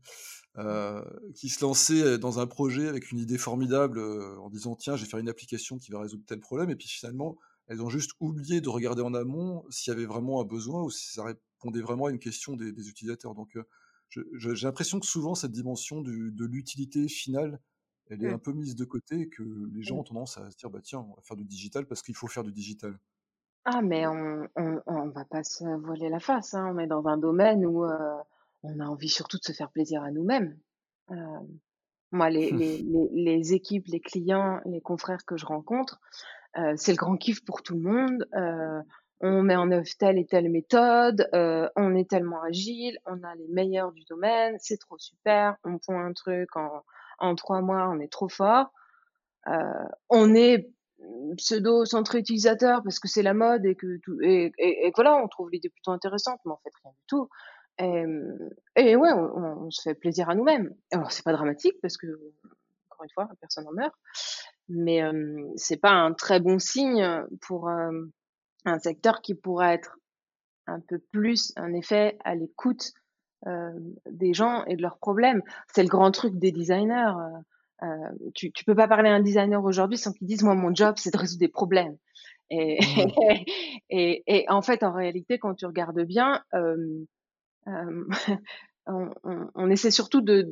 mmh. 0.63 1.33
qui 1.35 1.49
se 1.49 1.65
lançaient 1.65 2.19
dans 2.19 2.39
un 2.39 2.47
projet 2.47 2.89
avec 2.89 3.11
une 3.11 3.19
idée 3.19 3.39
formidable 3.39 4.01
en 4.01 4.49
disant 4.49 4.77
tiens 4.77 4.97
je 4.97 5.05
vais 5.05 5.11
faire 5.11 5.21
une 5.21 5.29
application 5.29 5.79
qui 5.79 5.91
va 5.91 6.01
résoudre 6.01 6.25
tel 6.27 6.41
problème 6.41 6.71
et 6.71 6.77
puis 6.77 6.89
finalement 6.89 7.37
elles 7.69 7.83
ont 7.83 7.89
juste 7.89 8.13
oublié 8.21 8.61
de 8.61 8.69
regarder 8.69 9.03
en 9.03 9.15
amont 9.15 9.65
s'il 9.71 9.93
y 9.93 9.97
avait 9.97 10.07
vraiment 10.07 10.41
un 10.41 10.45
besoin 10.45 10.83
ou 10.83 10.91
si 10.91 11.13
ça 11.13 11.25
répondait 11.25 11.81
vraiment 11.81 12.07
à 12.07 12.11
une 12.11 12.19
question 12.19 12.55
des, 12.55 12.89
utilisateurs. 12.89 13.35
Donc, 13.35 13.59
j'ai 14.09 14.67
l'impression 14.67 15.01
que 15.01 15.07
souvent, 15.07 15.35
cette 15.35 15.53
dimension 15.53 16.01
de 16.01 16.45
l'utilité 16.45 17.09
finale, 17.09 17.61
elle 18.09 18.25
est 18.25 18.31
mmh. 18.31 18.35
un 18.35 18.39
peu 18.39 18.53
mise 18.53 18.77
de 18.77 18.85
côté 18.85 19.21
et 19.23 19.29
que 19.29 19.43
les 19.73 19.83
gens 19.83 19.97
mmh. 19.97 20.01
ont 20.01 20.05
tendance 20.05 20.39
à 20.39 20.51
se 20.51 20.57
dire, 20.57 20.71
bah 20.71 20.81
tiens, 20.83 21.01
on 21.01 21.15
va 21.15 21.23
faire 21.23 21.37
du 21.37 21.45
digital 21.45 21.87
parce 21.87 22.03
qu'il 22.03 22.15
faut 22.15 22.29
faire 22.29 22.45
du 22.45 22.53
digital. 22.53 22.99
Ah, 23.65 23.83
mais 23.83 24.07
on, 24.07 24.49
on, 24.55 25.09
va 25.09 25.25
pas 25.25 25.43
se 25.43 25.65
voiler 25.81 26.09
la 26.09 26.21
face. 26.21 26.55
Hein. 26.55 26.73
On 26.73 26.79
est 26.79 26.87
dans 26.87 27.07
un 27.09 27.19
domaine 27.19 27.67
où 27.67 27.85
on 28.63 28.81
a 28.81 28.85
envie 28.85 29.09
surtout 29.09 29.39
de 29.39 29.43
se 29.43 29.53
faire 29.53 29.71
plaisir 29.71 30.03
à 30.03 30.13
nous-mêmes. 30.13 30.57
moi, 32.13 32.31
les, 32.31 32.53
les, 32.53 32.85
les, 33.13 33.53
équipes, 33.55 33.89
les 33.89 34.01
clients, 34.01 34.61
les 34.67 34.81
confrères 34.81 35.25
que 35.25 35.37
je 35.37 35.47
rencontre, 35.47 36.01
euh, 36.59 36.75
c'est 36.77 36.93
le 36.93 36.97
grand 36.97 37.17
kiff 37.17 37.45
pour 37.45 37.63
tout 37.63 37.75
le 37.75 37.81
monde. 37.81 38.27
Euh, 38.35 38.81
on 39.21 39.43
met 39.43 39.57
en 39.57 39.71
œuvre 39.71 39.87
telle 39.99 40.19
et 40.19 40.27
telle 40.27 40.51
méthode, 40.51 41.27
euh, 41.35 41.69
on 41.75 41.95
est 41.95 42.09
tellement 42.09 42.43
agile, 42.43 42.99
on 43.07 43.23
a 43.23 43.35
les 43.35 43.49
meilleurs 43.49 43.93
du 43.93 44.05
domaine, 44.05 44.57
c'est 44.59 44.77
trop 44.77 44.99
super, 44.99 45.57
on 45.65 45.79
pond 45.79 45.99
un 45.99 46.13
truc 46.13 46.55
en, 46.55 46.83
en 47.19 47.35
trois 47.35 47.63
mois, 47.63 47.89
on 47.89 47.99
est 47.99 48.13
trop 48.13 48.29
fort. 48.29 48.71
on 50.11 50.35
est 50.35 50.69
pseudo 51.39 51.87
centré 51.87 52.19
utilisateur 52.19 52.83
parce 52.83 52.99
que 52.99 53.09
c'est 53.09 53.23
la 53.23 53.33
mode 53.33 53.65
et 53.65 53.75
que 53.75 53.99
tout, 54.03 54.19
et, 54.23 54.53
et, 54.59 54.93
voilà, 54.95 55.17
on 55.17 55.29
trouve 55.29 55.51
l'idée 55.51 55.71
plutôt 55.71 55.93
intéressante, 55.93 56.41
mais 56.45 56.53
en 56.53 56.61
fait 56.63 56.73
rien 56.83 56.93
du 56.93 57.07
tout. 57.07 57.29
Et, 57.79 58.05
et 58.77 58.97
ouais, 58.97 59.13
on, 59.13 59.65
on, 59.65 59.71
se 59.71 59.81
fait 59.81 59.95
plaisir 59.95 60.29
à 60.29 60.35
nous-mêmes. 60.35 60.75
Alors 60.93 61.11
c'est 61.11 61.25
pas 61.25 61.33
dramatique 61.33 61.77
parce 61.81 61.97
que 61.97 62.07
encore 62.97 63.05
une 63.05 63.11
fois, 63.11 63.29
personne 63.41 63.65
n'en 63.65 63.73
meurt, 63.73 63.95
mais 64.69 65.03
c'est 65.57 65.81
pas 65.81 65.93
un 65.93 66.13
très 66.13 66.41
bon 66.41 66.59
signe 66.59 67.25
pour 67.41 67.69
un 67.69 68.79
secteur 68.79 69.21
qui 69.21 69.35
pourrait 69.35 69.75
être 69.75 69.99
un 70.67 70.81
peu 70.81 70.99
plus, 71.13 71.53
en 71.57 71.73
effet, 71.73 72.19
à 72.25 72.35
l'écoute 72.35 72.93
des 74.11 74.35
gens 74.35 74.65
et 74.65 74.77
de 74.77 74.83
leurs 74.83 74.99
problèmes. 74.99 75.43
C'est 75.73 75.83
le 75.83 75.89
grand 75.89 76.11
truc 76.11 76.37
des 76.39 76.53
designers. 76.53 77.13
Euh, 77.83 77.87
tu, 78.35 78.53
tu 78.53 78.65
peux 78.65 78.75
pas 78.75 78.89
parler 78.89 79.11
à 79.11 79.15
un 79.15 79.21
designer 79.21 79.63
aujourd'hui 79.63 79.99
sans 79.99 80.13
qu'il 80.13 80.27
dise 80.27 80.43
moi 80.43 80.55
mon 80.55 80.75
job 80.75 80.95
c'est 80.97 81.13
de 81.13 81.19
résoudre 81.19 81.41
des 81.41 81.49
problèmes. 81.49 81.97
Et, 82.49 82.79
mmh. 82.81 83.11
et, 83.91 84.23
et, 84.27 84.49
en 84.49 84.63
fait 84.63 84.83
en 84.83 84.93
réalité 84.93 85.39
quand 85.39 85.55
tu 85.55 85.67
regardes 85.67 86.03
bien, 86.03 86.43
on, 88.87 89.71
essaie 89.71 89.91
surtout 89.91 90.21
de, 90.21 90.43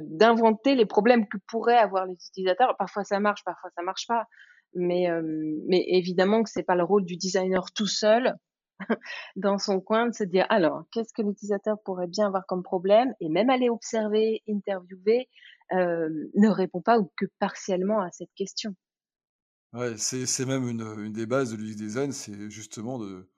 d'inventer 0.00 0.74
les 0.74 0.86
problèmes 0.86 1.28
que 1.28 1.38
pourraient 1.48 1.78
avoir 1.78 2.06
les 2.06 2.14
utilisateurs. 2.14 2.76
Parfois 2.76 3.04
ça 3.04 3.20
marche, 3.20 3.44
parfois 3.44 3.70
ça 3.76 3.82
marche 3.82 4.06
pas. 4.06 4.26
Mais, 4.74 5.08
euh, 5.08 5.22
mais 5.68 5.84
évidemment 5.86 6.42
que 6.42 6.50
c'est 6.50 6.64
pas 6.64 6.74
le 6.74 6.82
rôle 6.82 7.04
du 7.04 7.16
designer 7.16 7.72
tout 7.72 7.86
seul 7.86 8.34
dans 9.36 9.58
son 9.58 9.80
coin 9.80 10.08
de 10.08 10.14
se 10.14 10.24
dire 10.24 10.46
alors 10.50 10.82
qu'est-ce 10.90 11.12
que 11.12 11.22
l'utilisateur 11.22 11.76
pourrait 11.84 12.08
bien 12.08 12.26
avoir 12.26 12.44
comme 12.46 12.64
problème? 12.64 13.14
Et 13.20 13.28
même 13.28 13.50
aller 13.50 13.70
observer, 13.70 14.42
interviewer 14.48 15.28
euh, 15.72 16.08
ne 16.34 16.48
répond 16.48 16.82
pas 16.82 16.98
ou 16.98 17.10
que 17.16 17.26
partiellement 17.38 18.00
à 18.00 18.10
cette 18.10 18.34
question. 18.34 18.74
Ouais, 19.72 19.96
c'est, 19.96 20.46
même 20.46 20.68
une, 20.68 21.12
des 21.12 21.26
bases 21.26 21.50
de 21.50 21.56
l'UX 21.56 21.74
design, 21.74 22.12
c'est 22.12 22.48
justement 22.50 22.98
de, 22.98 23.28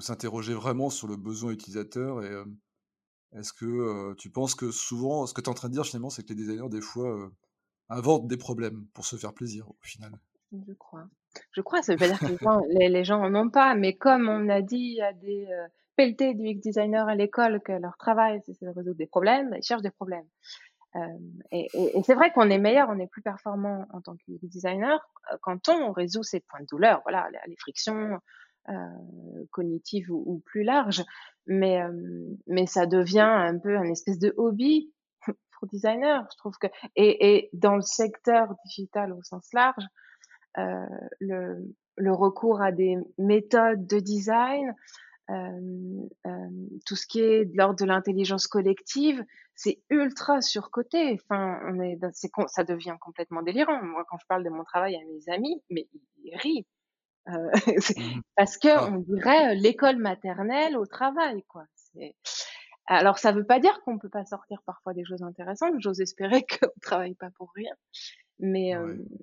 s'interroger 0.00 0.54
vraiment 0.54 0.90
sur 0.90 1.08
le 1.08 1.16
besoin 1.16 1.50
utilisateur 1.50 2.22
et 2.22 2.30
euh, 2.30 2.44
est-ce 3.32 3.52
que 3.52 4.14
tu 4.14 4.30
penses 4.30 4.54
que 4.54 4.70
souvent, 4.70 5.26
ce 5.26 5.34
que 5.34 5.40
tu 5.40 5.46
es 5.46 5.48
en 5.50 5.54
train 5.54 5.68
de 5.68 5.74
dire 5.74 5.84
finalement, 5.84 6.10
c'est 6.10 6.22
que 6.22 6.30
les 6.30 6.34
designers, 6.34 6.68
des 6.68 6.80
fois, 6.80 7.30
inventent 7.88 8.26
des 8.26 8.36
problèmes 8.36 8.86
pour 8.94 9.06
se 9.06 9.16
faire 9.16 9.34
plaisir 9.34 9.68
au 9.68 9.76
final? 9.82 10.12
Je 10.52 10.72
crois. 10.72 11.06
Je 11.52 11.60
crois, 11.60 11.82
ça 11.82 11.94
veut 11.94 12.06
dire 12.06 12.18
que 12.18 12.26
les 12.26 12.38
gens, 12.38 12.60
les, 12.70 13.12
en 13.12 13.34
ont 13.34 13.50
pas, 13.50 13.74
mais 13.74 13.96
comme 13.96 14.28
on 14.28 14.48
a 14.48 14.62
dit 14.62 15.00
à 15.02 15.12
des 15.12 15.46
pelletés 15.94 16.34
du 16.34 16.54
designers 16.54 17.04
à 17.06 17.14
l'école 17.14 17.60
que 17.60 17.72
leur 17.72 17.96
travail, 17.98 18.40
c'est 18.46 18.64
de 18.64 18.70
résoudre 18.70 18.96
des 18.96 19.06
problèmes, 19.06 19.54
ils 19.56 19.62
cherchent 19.62 19.82
des 19.82 19.90
problèmes. 19.90 20.26
et, 21.52 21.68
c'est 22.04 22.14
vrai 22.14 22.32
qu'on 22.32 22.48
est 22.48 22.58
meilleur, 22.58 22.88
on 22.88 22.98
est 22.98 23.08
plus 23.08 23.22
performant 23.22 23.86
en 23.92 24.00
tant 24.00 24.16
que 24.16 24.46
designer 24.46 24.98
quand 25.42 25.68
on 25.68 25.92
résout 25.92 26.22
ces 26.22 26.40
points 26.40 26.60
de 26.60 26.66
douleur, 26.66 27.00
voilà, 27.02 27.28
les 27.46 27.56
frictions, 27.56 27.96
euh, 27.96 28.16
cognitive 29.50 30.10
ou, 30.10 30.42
plus 30.44 30.62
large, 30.62 31.04
mais, 31.46 31.82
euh, 31.82 32.36
mais 32.46 32.66
ça 32.66 32.86
devient 32.86 33.20
un 33.20 33.58
peu 33.58 33.76
un 33.76 33.90
espèce 33.90 34.18
de 34.18 34.34
hobby 34.36 34.92
pour 35.52 35.68
designer. 35.68 36.26
Je 36.32 36.36
trouve 36.38 36.56
que 36.60 36.66
et, 36.96 37.36
et 37.36 37.50
dans 37.52 37.76
le 37.76 37.82
secteur 37.82 38.54
digital 38.66 39.12
au 39.12 39.22
sens 39.22 39.48
large, 39.52 39.84
euh, 40.58 40.86
le, 41.20 41.74
le 41.96 42.12
recours 42.12 42.60
à 42.60 42.72
des 42.72 42.96
méthodes 43.18 43.86
de 43.86 44.00
design, 44.00 44.74
euh, 45.30 46.08
euh, 46.26 46.48
tout 46.86 46.96
ce 46.96 47.06
qui 47.06 47.20
est 47.20 47.44
de 47.44 47.56
l'ordre 47.56 47.78
de 47.78 47.84
l'intelligence 47.84 48.46
collective, 48.46 49.22
c'est 49.54 49.80
ultra 49.90 50.40
surcoté. 50.40 51.18
Enfin, 51.22 51.60
on 51.66 51.80
est, 51.80 51.98
ça 52.46 52.64
devient 52.64 52.96
complètement 53.00 53.42
délirant. 53.42 53.82
Moi, 53.82 54.04
quand 54.08 54.16
je 54.18 54.26
parle 54.26 54.44
de 54.44 54.50
mon 54.50 54.64
travail 54.64 54.96
à 54.96 55.00
mes 55.00 55.32
amis, 55.32 55.62
mais 55.70 55.86
ils 56.24 56.36
rient. 56.36 56.66
Euh, 57.28 57.50
mmh 57.96 58.20
parce 58.36 58.56
que 58.56 58.68
ah. 58.68 58.90
on 58.90 58.98
dirait 58.98 59.54
l'école 59.54 59.96
maternelle 59.96 60.76
au 60.76 60.86
travail, 60.86 61.42
quoi. 61.48 61.64
Alors, 62.86 63.18
ça 63.18 63.32
veut 63.32 63.44
pas 63.44 63.60
dire 63.60 63.80
qu'on 63.84 63.98
peut 63.98 64.08
pas 64.08 64.24
sortir 64.24 64.62
parfois 64.64 64.94
des 64.94 65.04
choses 65.04 65.22
intéressantes. 65.22 65.74
J'ose 65.78 66.00
espérer 66.00 66.44
qu'on 66.60 66.70
travaille 66.80 67.14
pas 67.14 67.30
pour 67.36 67.50
rien. 67.54 67.72
Mais, 68.40 68.72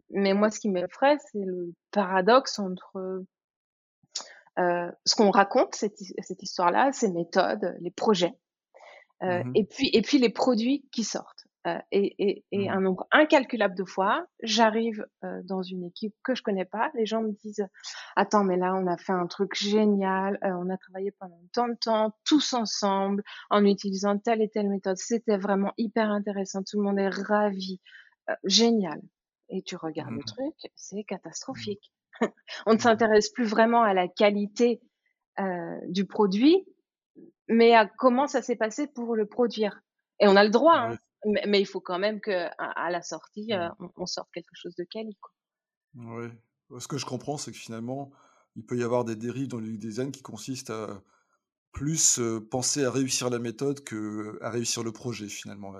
mais 0.09 0.33
moi, 0.33 0.51
ce 0.51 0.59
qui 0.59 0.69
m'effraie, 0.69 1.17
c'est 1.31 1.45
le 1.45 1.73
paradoxe 1.91 2.59
entre 2.59 3.23
euh, 4.57 4.89
ce 5.05 5.15
qu'on 5.15 5.31
raconte, 5.31 5.75
cette, 5.75 5.97
cette 5.97 6.41
histoire-là, 6.41 6.91
ces 6.93 7.11
méthodes, 7.11 7.75
les 7.81 7.91
projets, 7.91 8.33
euh, 9.23 9.43
mmh 9.43 9.51
et 9.55 9.65
puis 9.65 9.89
et 9.93 10.01
puis 10.01 10.17
les 10.17 10.29
produits 10.29 10.85
qui 10.91 11.03
sortent. 11.03 11.34
Euh, 11.65 11.79
et, 11.91 12.43
et, 12.51 12.67
mmh. 12.67 12.71
un 12.71 12.81
nombre 12.81 13.07
incalculable 13.11 13.75
de 13.75 13.85
fois, 13.85 14.27
j'arrive 14.43 15.05
euh, 15.23 15.41
dans 15.45 15.63
une 15.63 15.83
équipe 15.83 16.13
que 16.23 16.35
je 16.35 16.43
connais 16.43 16.65
pas, 16.65 16.91
les 16.93 17.07
gens 17.07 17.23
me 17.23 17.31
disent 17.31 17.65
attends 18.15 18.43
mais 18.43 18.57
là 18.57 18.75
on 18.75 18.85
a 18.85 18.97
fait 18.97 19.13
un 19.13 19.25
truc 19.25 19.55
génial, 19.55 20.37
euh, 20.43 20.51
on 20.59 20.69
a 20.69 20.77
travaillé 20.77 21.11
pendant 21.19 21.39
tant 21.53 21.67
de 21.67 21.75
temps 21.75 22.15
tous 22.23 22.53
ensemble 22.53 23.23
en 23.49 23.65
utilisant 23.65 24.19
telle 24.19 24.43
et 24.43 24.49
telle 24.49 24.69
méthode, 24.69 24.97
c'était 24.97 25.37
vraiment 25.37 25.73
hyper 25.77 26.11
intéressant, 26.11 26.61
tout 26.61 26.77
le 26.77 26.83
monde 26.83 26.99
est 26.99 27.09
ravi, 27.09 27.81
génial. 28.43 29.01
Et 29.49 29.61
tu 29.61 29.75
regardes 29.75 30.11
le 30.11 30.17
mmh. 30.17 30.25
truc, 30.25 30.55
c'est 30.75 31.03
catastrophique. 31.03 31.91
on 32.67 32.71
ne 32.71 32.75
mmh. 32.75 32.79
s'intéresse 32.79 33.29
plus 33.29 33.45
vraiment 33.45 33.81
à 33.81 33.93
la 33.93 34.07
qualité 34.07 34.81
du 35.89 36.05
produit, 36.05 36.65
mais 37.49 37.73
à 37.75 37.85
comment 37.85 38.25
ça 38.25 38.41
s'est 38.41 38.55
passé 38.55 38.87
pour 38.87 39.15
le 39.15 39.25
produire. 39.25 39.81
Et 40.19 40.27
on 40.27 40.35
a 40.35 40.43
le 40.43 40.49
droit, 40.49 40.77
hein, 40.77 40.97
mais, 41.25 41.59
il 41.59 41.65
faut 41.65 41.81
quand 41.81 41.99
même 41.99 42.21
qu'à 42.21 42.49
à 42.57 42.89
la 42.91 43.01
sortie, 43.01 43.51
euh, 43.53 43.69
mmh. 43.79 43.87
on, 43.97 44.05
sorte 44.05 44.29
quelque 44.33 44.53
chose 44.53 44.75
de 44.75 44.83
quali. 44.83 45.17
Oui. 45.95 46.27
Ce 46.79 46.87
que 46.87 46.97
je 46.97 47.05
comprends, 47.05 47.37
c'est 47.37 47.51
que 47.51 47.57
finalement, 47.57 48.11
il 48.55 48.65
peut 48.65 48.77
y 48.77 48.83
avoir 48.83 49.05
des 49.05 49.15
dérives 49.15 49.47
dans 49.47 49.59
le 49.59 49.77
design 49.77 50.11
qui 50.11 50.21
consistent 50.21 50.71
à 50.71 51.01
plus 51.71 52.19
penser 52.49 52.85
à 52.85 52.91
réussir 52.91 53.29
la 53.29 53.39
méthode 53.39 53.83
que 53.83 54.37
à 54.41 54.49
réussir 54.49 54.83
le 54.83 54.91
projet 54.91 55.27
finalement. 55.27 55.73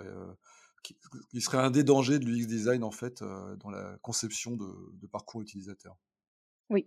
qui, 0.83 1.41
serait 1.41 1.57
un 1.57 1.71
des 1.71 1.83
dangers 1.83 2.19
de 2.19 2.25
l'UX 2.25 2.45
design 2.45 2.83
en 2.83 2.91
fait 2.91 3.23
dans 3.23 3.69
la 3.69 3.97
conception 4.01 4.55
de, 4.55 5.07
parcours 5.07 5.41
utilisateur. 5.41 5.95
Oui. 6.69 6.85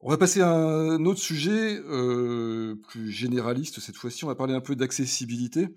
On 0.00 0.08
va 0.08 0.16
passer 0.16 0.40
à 0.40 0.48
un 0.48 1.04
autre 1.04 1.20
sujet 1.20 1.80
plus 2.88 3.10
généraliste 3.10 3.80
cette 3.80 3.96
fois-ci. 3.96 4.24
On 4.24 4.28
va 4.28 4.36
parler 4.36 4.54
un 4.54 4.60
peu 4.60 4.76
d'accessibilité. 4.76 5.68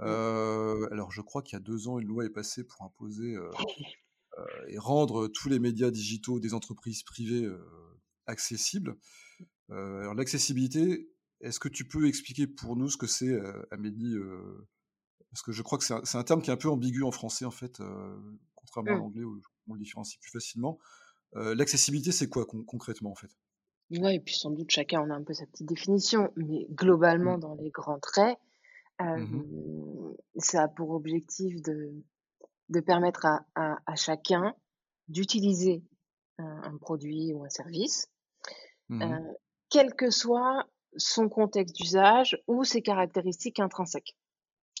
Euh, 0.00 0.88
alors, 0.90 1.10
je 1.10 1.20
crois 1.20 1.42
qu'il 1.42 1.56
y 1.56 1.60
a 1.60 1.64
deux 1.64 1.88
ans, 1.88 1.98
une 1.98 2.08
loi 2.08 2.24
est 2.24 2.30
passée 2.30 2.64
pour 2.64 2.82
imposer 2.82 3.34
euh, 3.34 3.50
euh, 4.38 4.44
et 4.68 4.78
rendre 4.78 5.28
tous 5.28 5.48
les 5.48 5.58
médias 5.58 5.90
digitaux 5.90 6.40
des 6.40 6.54
entreprises 6.54 7.02
privées 7.02 7.48
accessibles. 8.26 8.96
alors, 9.70 10.14
l'accessibilité, 10.14 11.10
est-ce 11.40 11.60
que 11.60 11.68
tu 11.68 11.86
peux 11.86 12.06
expliquer 12.06 12.46
pour 12.46 12.76
nous 12.76 12.88
ce 12.88 12.96
que 12.96 13.06
c'est, 13.06 13.38
Amélie 13.70 14.16
Parce 15.30 15.42
que 15.42 15.52
je 15.52 15.62
crois 15.62 15.78
que 15.78 15.84
c'est 15.84 16.18
un, 16.18 16.24
terme 16.24 16.42
qui 16.42 16.50
est 16.50 16.54
un 16.54 16.58
peu 16.58 16.68
ambigu 16.68 17.02
en 17.02 17.12
français, 17.12 17.44
en 17.44 17.50
fait, 17.50 17.80
contrairement 18.54 18.92
à 18.92 18.94
mmh. 18.94 18.98
l'anglais 18.98 19.24
où 19.24 19.40
on 19.68 19.74
le 19.74 19.80
différencie 19.80 20.20
plus 20.20 20.30
facilement. 20.30 20.78
L'accessibilité, 21.34 22.12
c'est 22.12 22.28
quoi 22.28 22.46
concrètement, 22.46 23.10
en 23.10 23.16
fait? 23.16 23.30
Oui, 23.90 24.16
et 24.16 24.18
puis 24.18 24.34
sans 24.34 24.50
doute 24.50 24.68
chacun 24.68 25.00
en 25.00 25.10
a 25.10 25.14
un 25.14 25.22
peu 25.22 25.32
sa 25.32 25.46
petite 25.46 25.68
définition, 25.68 26.32
mais 26.34 26.66
globalement, 26.70 27.36
mmh. 27.36 27.40
dans 27.40 27.54
les 27.54 27.70
grands 27.70 28.00
traits, 28.00 28.36
Mmh 29.00 29.42
ça 30.38 30.64
a 30.64 30.68
pour 30.68 30.90
objectif 30.90 31.62
de, 31.62 31.94
de 32.68 32.80
permettre 32.80 33.24
à, 33.24 33.46
à, 33.54 33.96
chacun 33.96 34.54
d'utiliser 35.08 35.82
un, 36.36 36.76
produit 36.76 37.32
ou 37.32 37.44
un 37.44 37.48
service, 37.48 38.10
mmh 38.88 39.18
quel 39.70 39.94
que 39.94 40.10
soit 40.10 40.64
son 40.96 41.28
contexte 41.28 41.74
d'usage 41.74 42.38
ou 42.46 42.64
ses 42.64 42.82
caractéristiques 42.82 43.60
intrinsèques. 43.60 44.16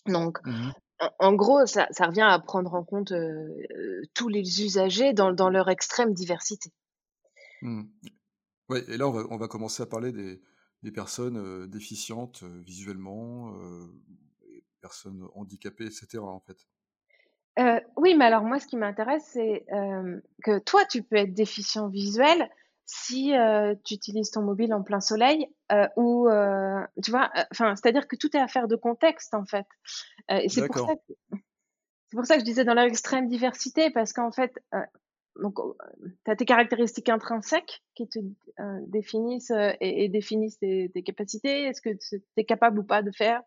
Donc, 0.06 0.38
mmh 0.44 0.70
en, 1.18 1.34
gros, 1.34 1.66
ça, 1.66 1.88
ça, 1.90 2.06
revient 2.06 2.22
à 2.22 2.38
prendre 2.38 2.72
en 2.74 2.84
compte 2.84 3.12
tous 4.14 4.28
les 4.28 4.62
usagers 4.62 5.12
dans, 5.12 5.32
dans 5.32 5.50
leur 5.50 5.68
extrême 5.68 6.14
diversité. 6.14 6.70
Oui, 7.62 8.78
et 8.88 8.96
là, 8.96 9.06
on 9.06 9.12
va, 9.12 9.24
on 9.30 9.36
va 9.36 9.48
commencer 9.48 9.82
à 9.82 9.86
parler 9.86 10.12
des, 10.12 10.40
des 10.86 10.92
personnes 10.92 11.66
déficientes 11.66 12.44
visuellement, 12.64 13.52
des 14.40 14.62
personnes 14.80 15.26
handicapées, 15.34 15.86
etc. 15.86 16.18
En 16.18 16.38
fait. 16.38 16.56
oui, 17.96 18.14
mais 18.14 18.24
alors 18.24 18.44
moi, 18.44 18.60
ce 18.60 18.68
qui 18.68 18.76
m'intéresse, 18.76 19.28
c'est 19.32 19.66
que 20.44 20.60
toi, 20.60 20.84
tu 20.84 21.02
peux 21.02 21.16
être 21.16 21.34
déficient 21.34 21.88
visuel 21.88 22.48
si 22.84 23.32
tu 23.84 23.94
utilises 23.94 24.30
ton 24.30 24.42
mobile 24.42 24.72
en 24.72 24.84
plein 24.84 25.00
soleil 25.00 25.48
ou 25.96 26.28
tu 27.02 27.10
vois, 27.10 27.32
enfin, 27.50 27.74
c'est-à-dire 27.74 28.06
que 28.06 28.14
tout 28.14 28.36
est 28.36 28.40
affaire 28.40 28.68
de 28.68 28.76
contexte 28.76 29.34
en 29.34 29.44
fait. 29.44 29.66
et 30.28 30.48
c'est 30.48 30.68
pour 30.68 30.86
ça 30.86 30.94
que 30.94 31.36
c'est 32.08 32.16
pour 32.16 32.26
ça 32.26 32.34
que 32.34 32.40
je 32.42 32.44
disais 32.44 32.64
dans 32.64 32.74
leur 32.74 32.84
extrême 32.84 33.26
diversité 33.26 33.90
parce 33.90 34.12
qu'en 34.12 34.30
fait, 34.30 34.56
donc, 35.40 35.58
tu 36.24 36.30
as 36.30 36.36
tes 36.36 36.44
caractéristiques 36.44 37.08
intrinsèques 37.08 37.82
qui 37.94 38.08
te 38.08 38.18
euh, 38.18 38.80
définissent 38.86 39.50
euh, 39.50 39.72
et, 39.80 40.08
définissent 40.08 40.58
tes, 40.58 40.90
capacités, 41.04 41.64
est-ce 41.64 41.80
que 41.80 41.90
tu 41.90 42.22
es 42.36 42.44
capable 42.44 42.78
ou 42.78 42.84
pas 42.84 43.02
de 43.02 43.10
faire, 43.10 43.42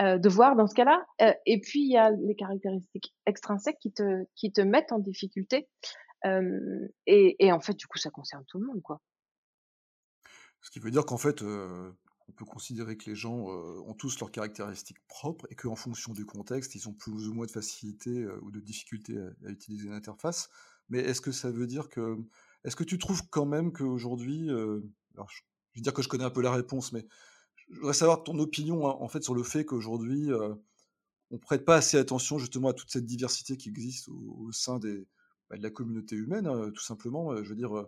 euh, 0.00 0.18
de 0.18 0.28
voir 0.28 0.56
dans 0.56 0.66
ce 0.66 0.74
cas-là? 0.74 1.04
et 1.46 1.60
puis, 1.60 1.80
il 1.80 1.92
y 1.92 1.96
a 1.96 2.10
les 2.10 2.34
caractéristiques 2.34 3.14
extrinsèques 3.26 3.78
qui 3.80 3.92
te, 3.92 4.24
qui 4.34 4.52
te 4.52 4.60
mettent 4.60 4.92
en 4.92 4.98
difficulté. 4.98 5.68
Et, 7.06 7.52
en 7.52 7.60
fait, 7.60 7.74
du 7.74 7.86
coup, 7.86 7.98
ça 7.98 8.10
concerne 8.10 8.44
tout 8.46 8.58
le 8.58 8.66
monde, 8.66 8.82
quoi. 8.82 9.00
Ce 10.62 10.70
qui 10.70 10.78
veut 10.78 10.90
dire 10.90 11.06
qu'en 11.06 11.16
fait, 11.16 11.40
on 11.42 12.32
peut 12.36 12.44
considérer 12.44 12.98
que 12.98 13.08
les 13.08 13.16
gens 13.16 13.46
ont 13.46 13.94
tous 13.94 14.20
leurs 14.20 14.30
caractéristiques 14.30 15.00
propres 15.08 15.46
et 15.50 15.54
qu'en 15.54 15.74
fonction 15.74 16.12
du 16.12 16.26
contexte, 16.26 16.74
ils 16.74 16.86
ont 16.88 16.92
plus 16.92 17.28
ou 17.28 17.34
moins 17.34 17.46
de 17.46 17.50
facilité 17.50 18.26
ou 18.42 18.50
de 18.50 18.60
difficulté 18.60 19.16
à, 19.18 19.48
à 19.48 19.50
utiliser 19.50 19.88
l'interface. 19.88 20.50
Mais 20.90 20.98
est-ce 20.98 21.20
que 21.20 21.32
ça 21.32 21.50
veut 21.50 21.66
dire 21.66 21.88
que. 21.88 22.18
Est-ce 22.64 22.76
que 22.76 22.84
tu 22.84 22.98
trouves 22.98 23.22
quand 23.30 23.46
même 23.46 23.72
qu'aujourd'hui. 23.72 24.50
Euh, 24.50 24.80
alors, 25.14 25.30
je, 25.30 25.42
vais 25.74 25.80
dire 25.80 25.94
que 25.94 26.02
je 26.02 26.08
connais 26.08 26.24
un 26.24 26.30
peu 26.30 26.42
la 26.42 26.52
réponse, 26.52 26.92
mais 26.92 27.06
je 27.68 27.76
voudrais 27.76 27.94
savoir 27.94 28.22
ton 28.22 28.38
opinion 28.38 28.86
hein, 28.88 28.96
en 29.00 29.08
fait 29.08 29.22
sur 29.22 29.34
le 29.34 29.42
fait 29.42 29.64
qu'aujourd'hui, 29.64 30.30
euh, 30.32 30.54
on 31.30 31.38
prête 31.38 31.64
pas 31.64 31.76
assez 31.76 31.96
attention 31.96 32.38
justement 32.38 32.68
à 32.68 32.74
toute 32.74 32.90
cette 32.90 33.06
diversité 33.06 33.56
qui 33.56 33.68
existe 33.68 34.08
au, 34.08 34.50
sein 34.52 34.78
des, 34.78 35.06
bah, 35.48 35.56
de 35.56 35.62
la 35.62 35.70
communauté 35.70 36.16
humaine, 36.16 36.46
hein, 36.46 36.70
tout 36.74 36.82
simplement. 36.82 37.34
Je 37.42 37.48
veux 37.48 37.56
dire, 37.56 37.72
mmh. 37.72 37.86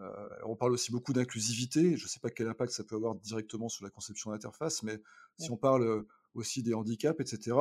euh, 0.00 0.28
on 0.44 0.54
parle 0.54 0.72
aussi 0.72 0.92
beaucoup 0.92 1.14
d'inclusivité. 1.14 1.96
Je 1.96 2.04
ne 2.04 2.08
sais 2.08 2.20
pas 2.20 2.30
quel 2.30 2.48
impact 2.48 2.72
ça 2.72 2.84
peut 2.84 2.96
avoir 2.96 3.14
directement 3.16 3.68
sur 3.68 3.84
la 3.84 3.90
conception 3.90 4.30
d'interface, 4.30 4.82
mais 4.82 5.00
si 5.38 5.50
on 5.50 5.56
parle 5.56 6.04
aussi 6.34 6.62
des 6.62 6.74
handicaps, 6.74 7.20
etc., 7.20 7.56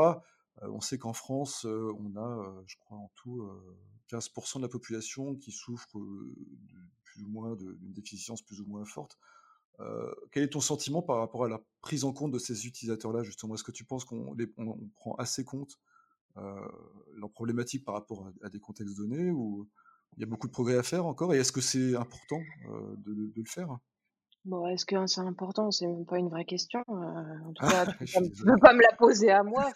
on 0.61 0.81
sait 0.81 0.97
qu'en 0.97 1.13
France, 1.13 1.65
on 1.65 2.15
a, 2.15 2.63
je 2.67 2.75
crois 2.77 2.97
en 2.97 3.11
tout, 3.15 3.49
15% 4.09 4.57
de 4.57 4.61
la 4.63 4.69
population 4.69 5.35
qui 5.35 5.51
souffre 5.51 5.87
d'une 7.15 7.93
déficience 7.93 8.41
plus 8.41 8.61
ou 8.61 8.65
moins 8.65 8.85
forte. 8.85 9.17
quel 10.31 10.43
est 10.43 10.49
ton 10.49 10.61
sentiment 10.61 11.01
par 11.01 11.17
rapport 11.17 11.45
à 11.45 11.49
la 11.49 11.61
prise 11.81 12.03
en 12.03 12.13
compte 12.13 12.31
de 12.31 12.39
ces 12.39 12.67
utilisateurs-là, 12.67 13.23
justement? 13.23 13.55
Est-ce 13.55 13.63
que 13.63 13.71
tu 13.71 13.85
penses 13.85 14.05
qu'on 14.05 14.35
prend 14.95 15.15
assez 15.15 15.43
compte 15.43 15.79
euh, 16.37 16.67
leur 17.15 17.29
problématique 17.29 17.83
par 17.83 17.93
rapport 17.95 18.31
à, 18.41 18.49
des 18.49 18.59
contextes 18.59 18.95
donnés 18.95 19.31
ou 19.31 19.67
il 20.15 20.21
y 20.21 20.23
a 20.23 20.25
beaucoup 20.25 20.47
de 20.47 20.51
progrès 20.51 20.77
à 20.77 20.83
faire 20.83 21.05
encore 21.05 21.33
Et 21.33 21.37
est-ce 21.37 21.51
que 21.51 21.59
c'est 21.59 21.95
important 21.95 22.41
de, 22.69 23.33
le 23.35 23.45
faire? 23.45 23.77
Bon, 24.43 24.67
est-ce 24.67 24.86
que 24.86 25.06
c'est 25.06 25.21
important? 25.21 25.69
C'est 25.69 25.86
même 25.86 26.06
pas 26.06 26.17
une 26.17 26.30
vraie 26.30 26.45
question. 26.45 26.84
en 26.88 27.54
tout 27.54 27.67
cas, 27.67 27.86
tu 27.86 28.19
ne 28.19 28.30
peux 28.56 28.60
pas 28.60 28.73
me 28.73 28.82
la 28.82 28.95
poser 28.97 29.30
à 29.30 29.43
moi. 29.43 29.71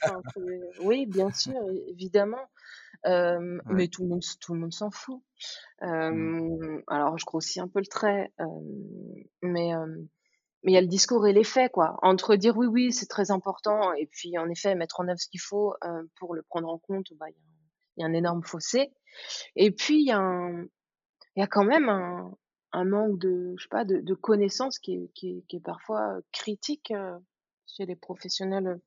oui, 0.82 1.06
bien 1.06 1.32
sûr, 1.32 1.60
évidemment. 1.88 2.50
Mais 3.06 3.88
tout 3.88 4.04
le 4.04 4.10
monde, 4.10 4.24
tout 4.42 4.54
le 4.54 4.60
monde 4.60 4.74
s'en 4.74 4.90
fout. 4.90 5.22
Mmh. 5.82 6.80
Alors, 6.88 7.18
je 7.18 7.26
grossis 7.26 7.60
un 7.60 7.68
peu 7.68 7.80
le 7.80 7.86
trait, 7.86 8.32
mais 9.44 9.74
mais 10.66 10.72
il 10.72 10.74
y 10.74 10.78
a 10.78 10.82
le 10.82 10.88
discours 10.88 11.28
et 11.28 11.34
les 11.34 11.44
faits, 11.44 11.72
quoi. 11.72 12.00
Entre 12.02 12.36
dire 12.36 12.58
oui, 12.58 12.66
oui, 12.66 12.92
c'est 12.92 13.06
très 13.06 13.30
important, 13.30 13.94
et 13.94 14.08
puis 14.08 14.36
en 14.40 14.50
effet 14.50 14.74
mettre 14.74 15.00
en 15.00 15.08
œuvre 15.08 15.20
ce 15.20 15.28
qu'il 15.28 15.40
faut 15.40 15.76
pour 16.16 16.34
le 16.34 16.42
prendre 16.42 16.68
en 16.68 16.80
compte, 16.80 17.06
bah, 17.20 17.28
il 17.30 18.02
y, 18.02 18.04
a 18.04 18.08
un 18.08 18.14
énorme 18.14 18.44
fossé. 18.44 18.92
Et 19.56 19.70
puis 19.70 20.02
il 20.02 20.08
y 20.08 20.12
a 20.12 20.18
un, 20.18 20.64
il 21.36 21.40
y 21.40 21.44
a 21.44 21.48
quand 21.48 21.64
même 21.64 21.88
un, 21.88 22.36
un 22.76 22.86
manque 22.86 23.20
de, 23.20 23.56
je 23.58 23.64
sais 23.64 23.70
pas, 23.70 23.86
de, 23.86 24.02
de 24.02 24.14
connaissances 24.14 24.80
qui 24.80 24.96
est, 24.96 25.12
qui, 25.14 25.30
est, 25.30 25.44
qui 25.48 25.56
est 25.58 25.62
parfois 25.62 26.20
critique 26.32 26.94
chez 27.68 27.86
les 27.86 27.96
professionnels 27.96 28.80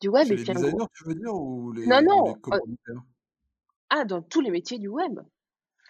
du 0.00 0.08
web. 0.08 0.26
et 0.26 0.36
les 0.36 0.44
designers, 0.44 0.86
tu 0.94 1.04
veux 1.04 1.14
dire, 1.14 1.34
ou 1.34 1.72
les, 1.72 1.86
non, 1.86 2.02
non. 2.02 2.36
ah, 3.90 4.04
dans 4.04 4.22
tous 4.22 4.40
les 4.40 4.50
métiers 4.50 4.78
du 4.78 4.88
web, 4.88 5.20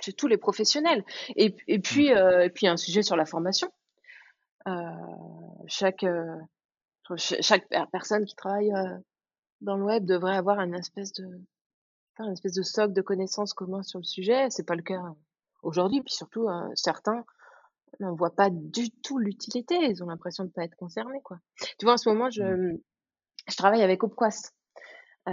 chez 0.00 0.12
tous 0.12 0.26
les 0.26 0.37
professionnels. 0.37 1.04
Et, 1.37 1.54
et 1.66 1.78
mmh. 1.78 1.82
puis, 1.82 2.12
euh, 2.12 2.44
et 2.44 2.50
puis 2.50 2.66
un 2.66 2.76
sujet 2.76 3.02
sur 3.02 3.16
la 3.16 3.26
formation. 3.26 3.70
Euh, 4.68 4.72
chaque, 5.66 6.04
euh, 6.04 6.37
chaque 7.18 7.68
personne 7.92 8.24
qui 8.24 8.35
travaille 8.35 8.72
dans 9.61 9.76
le 9.76 9.85
web 9.85 10.04
devrait 10.04 10.37
avoir 10.37 10.61
une 10.61 10.74
espèce 10.74 11.12
de, 11.12 11.26
une 12.18 12.32
espèce 12.32 12.54
de 12.54 12.62
socle 12.62 12.92
de 12.92 13.02
connaissances 13.02 13.54
communs 13.54 13.82
sur 13.82 13.98
le 13.98 14.04
sujet. 14.04 14.48
C'est 14.50 14.66
pas 14.66 14.74
le 14.74 14.82
cas 14.82 15.02
aujourd'hui, 15.66 16.02
puis 16.02 16.14
surtout 16.14 16.48
certains 16.74 17.24
n'en 18.00 18.14
voient 18.14 18.35
pas 18.35 18.50
du 18.50 18.90
tout 18.90 19.18
l'utilité. 19.18 19.76
Ils 19.76 20.02
ont 20.02 20.07
l'impression 20.07 20.44
de 20.44 20.48
ne 20.48 20.52
pas 20.52 20.64
être 20.64 20.76
concernés, 20.76 21.20
quoi. 21.22 21.38
Tu 21.79 21.85
vois, 21.85 21.94
en 21.94 21.96
ce 21.96 22.09
moment, 22.09 22.31
je, 22.31 22.42
mmh 22.42 22.79
je 23.48 23.57
travaille 23.57 23.83
avec 23.83 24.02
Opquast. 24.02 24.57
Euh, 25.29 25.33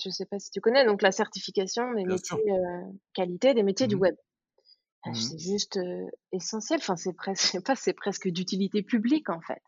Je 0.00 0.08
ne 0.08 0.12
sais 0.12 0.26
pas 0.26 0.38
si 0.38 0.50
tu 0.50 0.60
connais, 0.60 0.86
donc 0.86 1.02
la 1.02 1.10
certification 1.10 1.92
des 1.94 2.04
métiers 2.04 2.38
euh, 2.52 2.82
qualité 3.14 3.52
des 3.52 3.64
métiers 3.64 3.88
du 3.88 3.96
mmh 3.96 4.00
web. 4.00 4.16
Ah, 5.02 5.10
mmh 5.10 5.14
c'est 5.14 5.38
juste 5.38 5.76
euh, 5.78 6.06
essentiel. 6.32 6.78
Enfin, 6.80 6.96
c'est 6.96 7.12
presque, 7.12 7.60
pas, 7.66 7.74
c'est 7.74 7.94
presque 7.94 8.28
d'utilité 8.28 8.82
publique 8.82 9.28
en 9.28 9.40
fait. 9.40 9.62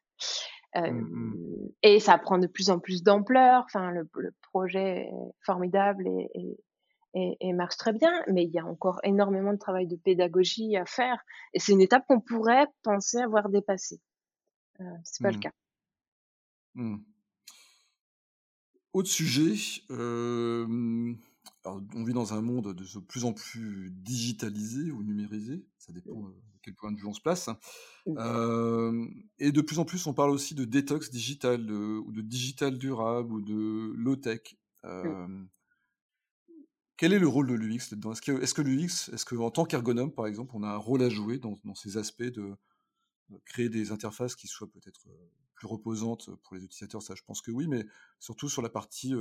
Mmh. 0.75 1.69
Et 1.83 2.01
ça 2.01 2.17
prend 2.17 2.39
de 2.39 2.47
plus 2.47 2.71
en 2.71 2.79
plus 2.79 3.03
d'ampleur. 3.03 3.65
Enfin, 3.65 3.91
le, 3.91 4.09
projet 4.53 5.09
est 5.09 5.13
formidable 5.45 6.07
et, 6.07 6.31
et, 6.35 6.57
marche 7.53 7.77
très 7.77 7.93
bien, 7.93 8.13
mais 8.29 8.45
il 8.45 8.51
y 8.51 8.59
a 8.59 8.67
encore 8.67 9.01
énormément 9.05 9.53
de 9.53 9.59
travail 9.59 9.87
de 9.87 9.97
pédagogie 9.97 10.77
à 10.77 10.87
faire. 10.87 11.23
Et 11.53 11.61
c'est 11.61 11.73
une 11.73 11.81
étape 11.81 12.05
qu'on 12.07 12.21
pourrait 12.21 12.67
penser 12.83 13.19
avoir 13.19 13.49
dépassée. 13.49 14.01
Euh, 14.81 14.85
c'est 15.05 15.23
pas 15.23 15.31
le 15.31 15.39
cas. 15.39 15.53
Autre 18.93 19.09
sujet, 19.09 19.55
euh, 19.91 21.15
on 21.65 22.05
vit 22.05 22.13
dans 22.13 22.35
un 22.35 22.43
monde 22.43 22.75
de 22.75 23.01
plus 23.01 23.25
en 23.25 23.33
plus 23.33 23.91
digitalisé 23.91 24.91
ou 24.91 25.03
numérisé, 25.03 25.65
ça 25.79 25.93
dépend 25.93 26.21
de 26.21 26.35
quel 26.63 26.75
point 26.75 26.93
de 26.93 26.99
vue 26.99 27.07
on 27.07 27.15
se 27.15 27.21
place. 27.21 27.49
et 29.39 29.53
de 29.53 29.61
plus 29.61 29.79
en 29.79 29.85
plus, 29.85 30.07
on 30.07 30.15
parle 30.15 30.31
aussi 30.31 30.55
de 30.55 30.65
détox 30.65 31.11
digital, 31.11 31.71
ou 31.71 32.13
de 32.13 32.21
digital 32.23 32.79
durable, 32.79 33.33
ou 33.33 33.41
de 33.41 33.93
low-tech. 33.97 34.57
Quel 36.97 37.13
est 37.13 37.19
le 37.19 37.29
rôle 37.29 37.49
de 37.49 37.55
l'UX 37.55 37.91
là-dedans? 37.91 38.13
Est-ce 38.13 38.23
que, 38.23 38.43
est 38.43 38.55
que 38.55 38.63
l'UX, 38.63 39.11
est-ce 39.13 39.25
qu'en 39.25 39.51
tant 39.51 39.65
qu'ergonome, 39.65 40.13
par 40.13 40.27
exemple, 40.27 40.53
on 40.55 40.63
a 40.63 40.69
un 40.69 40.77
rôle 40.77 41.03
à 41.03 41.09
jouer 41.09 41.39
dans, 41.39 41.59
ces 41.75 41.97
aspects 41.97 42.23
de, 42.23 42.55
créer 43.47 43.69
des 43.69 43.93
interfaces 43.93 44.37
qui 44.37 44.47
soient 44.47 44.71
peut-être 44.71 45.01
plus 45.55 45.67
reposantes 45.67 46.31
pour 46.43 46.55
les 46.55 46.65
utilisateurs? 46.65 47.03
Ça, 47.03 47.15
je 47.15 47.23
pense 47.23 47.41
que 47.41 47.51
oui, 47.51 47.67
mais 47.67 47.85
surtout 48.19 48.49
sur 48.49 48.63
la 48.63 48.69
partie 48.69 49.15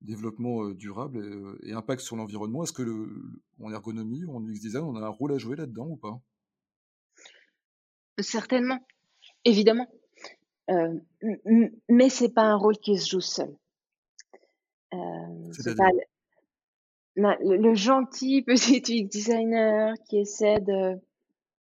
développement 0.00 0.68
durable 0.70 1.58
et, 1.62 1.72
impact 1.72 2.02
sur 2.02 2.16
l'environnement. 2.16 2.62
Est-ce 2.62 2.72
que 2.72 2.82
le, 2.82 3.10
en 3.60 3.72
ergonomie 3.72 4.24
ou 4.24 4.36
en 4.36 4.42
UX 4.42 4.60
design, 4.60 4.84
on 4.84 4.96
a 4.96 5.00
un 5.00 5.08
rôle 5.08 5.32
à 5.32 5.38
jouer 5.38 5.56
là-dedans 5.56 5.86
ou 5.86 5.96
pas? 5.96 6.20
Certainement, 8.20 8.84
évidemment. 9.44 9.86
Euh, 10.70 10.94
mais 11.88 12.10
c'est 12.10 12.28
pas 12.28 12.42
un 12.42 12.56
rôle 12.56 12.76
qui 12.78 12.98
se 12.98 13.10
joue 13.10 13.20
seul. 13.20 13.56
c'est 15.52 15.76
pas 15.76 15.90
le, 17.18 17.74
gentil 17.74 18.42
petit 18.42 18.82
UX 18.88 19.08
designer 19.08 19.94
qui 20.08 20.18
essaie 20.20 20.60
de 20.60 20.96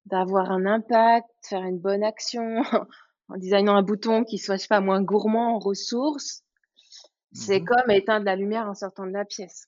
d'avoir 0.05 0.51
un 0.51 0.67
impact, 0.67 1.27
faire 1.41 1.63
une 1.63 1.79
bonne 1.79 2.03
action 2.03 2.61
en 3.29 3.37
designant 3.37 3.75
un 3.75 3.81
bouton 3.81 4.23
qui 4.23 4.37
soit 4.37 4.63
pas 4.67 4.81
moins 4.81 5.01
gourmand 5.01 5.55
en 5.55 5.59
ressources 5.59 6.43
c'est 7.35 7.59
mmh 7.59 7.65
comme 7.65 7.91
éteindre 7.91 8.25
la 8.25 8.35
lumière 8.35 8.67
en 8.67 8.73
sortant 8.73 9.05
de 9.05 9.11
la 9.11 9.25
pièce. 9.25 9.67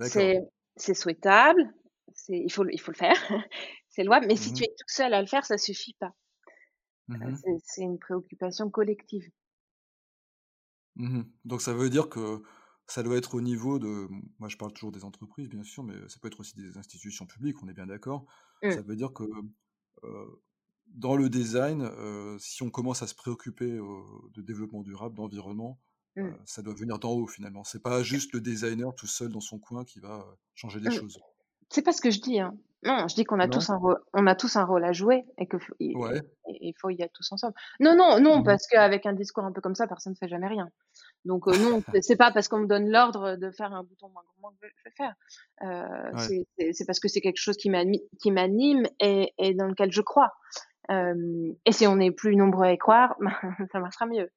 c'est 0.00 0.94
souhaitable, 0.94 1.62
il 2.28 2.50
faut, 2.50 2.66
il 2.70 2.80
faut 2.80 2.92
le 2.92 2.96
faire, 2.96 3.16
c'est 3.90 4.02
louable, 4.02 4.26
mais 4.26 4.36
si 4.36 4.52
tu 4.52 4.62
mmh 4.62 4.64
es 4.64 4.68
tout 4.68 4.88
seul 4.88 5.14
à 5.14 5.20
le 5.20 5.26
faire, 5.26 5.44
ça 5.44 5.58
suffit 5.58 5.94
pas. 6.00 6.14
Mmh 7.08 7.36
c'est 7.64 7.82
une 7.82 7.98
préoccupation 7.98 8.70
collective. 8.70 9.30
Donc 11.44 11.60
ça 11.60 11.74
veut 11.74 11.90
dire 11.90 12.08
que 12.08 12.42
ça 12.86 13.02
doit 13.02 13.16
être 13.16 13.34
au 13.34 13.40
niveau 13.40 13.78
de, 13.78 14.08
moi 14.38 14.48
je 14.48 14.56
parle 14.56 14.72
toujours 14.72 14.92
des 14.92 15.04
entreprises 15.04 15.48
bien 15.48 15.62
sûr, 15.62 15.82
mais 15.82 15.94
ça 16.08 16.18
peut 16.20 16.28
être 16.28 16.40
aussi 16.40 16.54
des 16.54 16.78
institutions 16.78 17.26
publiques, 17.26 17.62
on 17.62 17.68
est 17.68 17.74
bien 17.74 17.86
d'accord. 17.86 18.26
Ça 18.62 18.82
veut 18.82 18.96
dire 18.96 19.12
que 19.12 19.24
dans 20.94 21.16
le 21.16 21.28
design, 21.28 21.90
si 22.38 22.62
on 22.62 22.70
commence 22.70 23.02
à 23.02 23.06
se 23.06 23.14
préoccuper 23.14 23.70
de 23.70 24.42
développement 24.42 24.82
durable, 24.82 25.16
d'environnement, 25.16 25.80
mmh. 26.16 26.30
ça 26.44 26.62
doit 26.62 26.74
venir 26.74 26.98
d'en 26.98 27.12
haut 27.12 27.26
finalement. 27.26 27.64
C'est 27.64 27.82
pas 27.82 28.02
juste 28.02 28.32
le 28.32 28.40
designer 28.40 28.94
tout 28.94 29.08
seul 29.08 29.30
dans 29.30 29.40
son 29.40 29.58
coin 29.58 29.84
qui 29.84 29.98
va 30.00 30.24
changer 30.54 30.80
les 30.80 30.90
mmh. 30.90 30.92
choses. 30.92 31.18
C'est 31.70 31.82
pas 31.82 31.92
ce 31.92 32.00
que 32.00 32.12
je 32.12 32.20
dis. 32.20 32.38
Hein. 32.38 32.56
Non, 32.84 33.08
je 33.08 33.16
dis 33.16 33.24
qu'on 33.24 33.40
a 33.40 33.48
tous 33.48 33.70
un 33.70 33.76
rôle, 33.76 33.98
on 34.12 34.28
a 34.28 34.36
tous 34.36 34.54
un 34.54 34.64
rôle 34.64 34.84
à 34.84 34.92
jouer 34.92 35.24
et 35.38 35.48
que 35.48 35.56
il 35.80 36.72
faut 36.78 36.90
y 36.90 37.02
être 37.02 37.12
tous 37.12 37.32
ensemble. 37.32 37.54
Non, 37.80 37.96
non, 37.96 38.20
non, 38.20 38.38
mmh 38.38 38.44
parce 38.44 38.66
qu'avec 38.68 39.06
un 39.06 39.12
discours 39.12 39.44
un 39.44 39.50
peu 39.50 39.60
comme 39.60 39.74
ça, 39.74 39.88
personne 39.88 40.12
ne 40.12 40.16
fait 40.16 40.28
jamais 40.28 40.46
rien. 40.46 40.68
Donc 41.26 41.46
non, 41.46 41.82
c'est 42.00 42.16
pas 42.16 42.30
parce 42.30 42.48
qu'on 42.48 42.60
me 42.60 42.66
donne 42.66 42.88
l'ordre 42.88 43.36
de 43.36 43.50
faire 43.50 43.72
un 43.72 43.82
bouton 43.82 44.08
moins 44.08 44.22
grand 44.38 44.52
que 44.60 44.68
je 44.68 44.84
vais 44.84 44.94
faire. 44.96 45.14
Euh, 45.62 46.72
C'est 46.72 46.86
parce 46.86 47.00
que 47.00 47.08
c'est 47.08 47.20
quelque 47.20 47.40
chose 47.40 47.56
qui 47.56 47.68
m'anime 47.70 48.86
et, 49.00 49.32
et, 49.38 49.54
dans 49.54 49.66
lequel 49.66 49.92
je 49.92 50.02
crois. 50.02 50.32
Euh, 50.90 51.52
et 51.64 51.72
si 51.72 51.86
on 51.86 51.98
est 51.98 52.12
plus 52.12 52.36
nombreux 52.36 52.66
à 52.66 52.72
y 52.72 52.78
croire, 52.78 53.16
ça 53.72 53.80
marchera 53.80 54.06
mieux. 54.06 54.30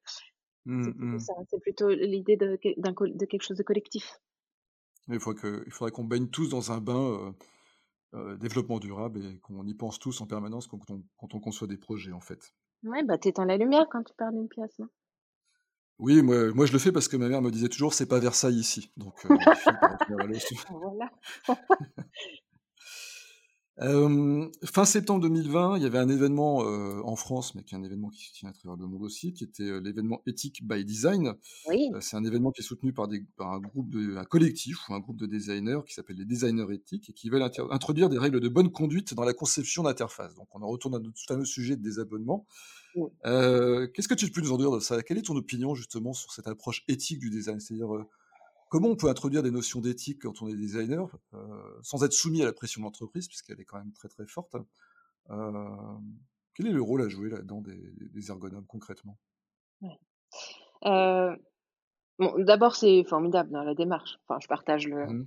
Mmh, 0.66 0.90
mmh. 0.96 1.18
c'est 1.18 1.60
plutôt, 1.60 1.88
l'idée 1.88 2.36
de, 2.36 2.58
de, 2.76 3.26
quelque 3.26 3.42
chose 3.42 3.56
de 3.56 3.62
collectif. 3.62 4.20
il, 5.08 5.18
faudrait 5.18 5.62
il 5.64 5.72
faudrait 5.72 5.90
qu'on 5.90 6.04
baigne 6.04 6.28
tous 6.28 6.50
dans 6.50 6.70
un 6.70 6.80
bain 6.80 7.00
euh, 7.00 7.32
euh, 8.14 8.36
développement 8.36 8.78
durable 8.78 9.24
et 9.24 9.38
qu'on 9.38 9.66
y 9.66 9.74
pense 9.74 9.98
tous 9.98 10.20
en 10.20 10.26
permanence 10.26 10.66
quand 10.66 10.90
on, 10.90 11.02
quand 11.16 11.34
on 11.34 11.40
conçoit 11.40 11.66
des 11.66 11.78
projets, 11.78 12.12
en 12.12 12.20
fait. 12.20 12.52
Ouais, 12.82 13.02
bah 13.04 13.18
t'éteins 13.18 13.46
la 13.46 13.56
lumière 13.56 13.86
quand 13.90 14.02
tu 14.02 14.14
parles 14.14 14.34
d'une 14.34 14.48
pièce, 14.48 14.78
non? 14.78 14.88
Oui, 16.00 16.22
moi, 16.22 16.52
moi 16.54 16.66
je 16.66 16.72
le 16.72 16.78
fais 16.78 16.92
parce 16.92 17.08
que 17.08 17.16
ma 17.16 17.28
mère 17.28 17.42
me 17.42 17.50
disait 17.50 17.68
toujours 17.68 17.94
c'est 17.94 18.06
pas 18.06 18.18
Versailles 18.18 18.58
ici. 18.58 18.90
Donc, 18.96 19.14
voilà. 20.68 21.10
fin 23.80 24.84
septembre 24.84 25.22
2020, 25.22 25.78
il 25.78 25.82
y 25.82 25.86
avait 25.86 25.98
un 25.98 26.08
événement 26.08 26.58
en 26.58 27.16
France, 27.16 27.54
mais 27.54 27.62
qui 27.62 27.74
est 27.74 27.78
un 27.78 27.82
événement 27.82 28.10
qui 28.10 28.26
se 28.26 28.32
tient 28.32 28.50
à 28.50 28.52
travers 28.52 28.76
le 28.76 28.86
monde 28.86 29.02
aussi, 29.02 29.32
qui 29.32 29.44
était 29.44 29.80
l'événement 29.80 30.20
Ethic 30.26 30.66
by 30.66 30.84
Design. 30.84 31.34
c'est 32.00 32.16
un 32.16 32.24
événement 32.24 32.50
qui 32.50 32.60
est 32.60 32.64
soutenu 32.64 32.92
par, 32.92 33.08
des, 33.08 33.24
par 33.36 33.52
un 33.52 33.60
groupe 33.60 33.88
de, 33.88 34.16
un 34.16 34.24
collectif 34.24 34.88
ou 34.88 34.94
un 34.94 35.00
groupe 35.00 35.16
de 35.16 35.26
designers 35.26 35.80
qui 35.86 35.94
s'appelle 35.94 36.16
les 36.16 36.24
designers 36.24 36.74
éthiques 36.74 37.10
et 37.10 37.12
qui 37.12 37.30
veulent 37.30 37.48
introduire 37.70 38.08
des 38.08 38.18
règles 38.18 38.40
de 38.40 38.48
bonne 38.48 38.70
conduite 38.70 39.14
dans 39.14 39.24
la 39.24 39.32
conception 39.32 39.82
d'interface. 39.82 40.34
Donc 40.34 40.48
on 40.52 40.62
en 40.62 40.68
retourne 40.68 40.94
à 40.94 40.98
notre 40.98 41.18
fameux 41.26 41.44
sujet 41.44 41.76
de 41.76 41.82
désabonnement. 41.82 42.46
Qu'est-ce 42.94 44.08
que 44.08 44.14
tu 44.14 44.30
peux 44.30 44.40
nous 44.40 44.52
en 44.52 44.58
dire 44.58 44.70
de 44.70 44.80
ça? 44.80 45.02
Quelle 45.02 45.18
est 45.18 45.22
ton 45.22 45.36
opinion 45.36 45.74
justement 45.74 46.12
sur 46.12 46.32
cette 46.32 46.48
approche 46.48 46.84
éthique 46.88 47.18
du 47.18 47.30
design? 47.30 47.60
C'est-à-dire 47.60 48.04
comment 48.70 48.88
on 48.88 48.96
peut 48.96 49.10
introduire 49.10 49.42
des 49.42 49.50
notions 49.50 49.80
d'éthique 49.80 50.22
quand 50.22 50.40
on 50.40 50.48
est 50.48 50.54
designer 50.54 51.10
euh, 51.34 51.38
sans 51.82 52.02
être 52.04 52.12
soumis 52.12 52.40
à 52.40 52.46
la 52.46 52.54
pression 52.54 52.80
de 52.80 52.86
l'entreprise, 52.86 53.28
puisqu'elle 53.28 53.60
est 53.60 53.64
quand 53.64 53.76
même 53.76 53.92
très 53.92 54.08
très 54.08 54.26
forte 54.26 54.56
euh, 55.30 55.68
Quel 56.54 56.68
est 56.68 56.72
le 56.72 56.80
rôle 56.80 57.02
à 57.02 57.08
jouer 57.08 57.28
là-dedans 57.28 57.60
des, 57.60 58.30
ergonomes 58.30 58.66
concrètement? 58.66 59.18
Euh, 60.86 61.36
bon, 62.18 62.32
D'abord, 62.38 62.76
c'est 62.76 63.04
formidable 63.04 63.50
dans 63.50 63.64
la 63.64 63.74
démarche. 63.74 64.18
Enfin, 64.26 64.38
je 64.40 64.46
partage 64.46 64.86
le, 64.88 65.06
mmh. 65.06 65.26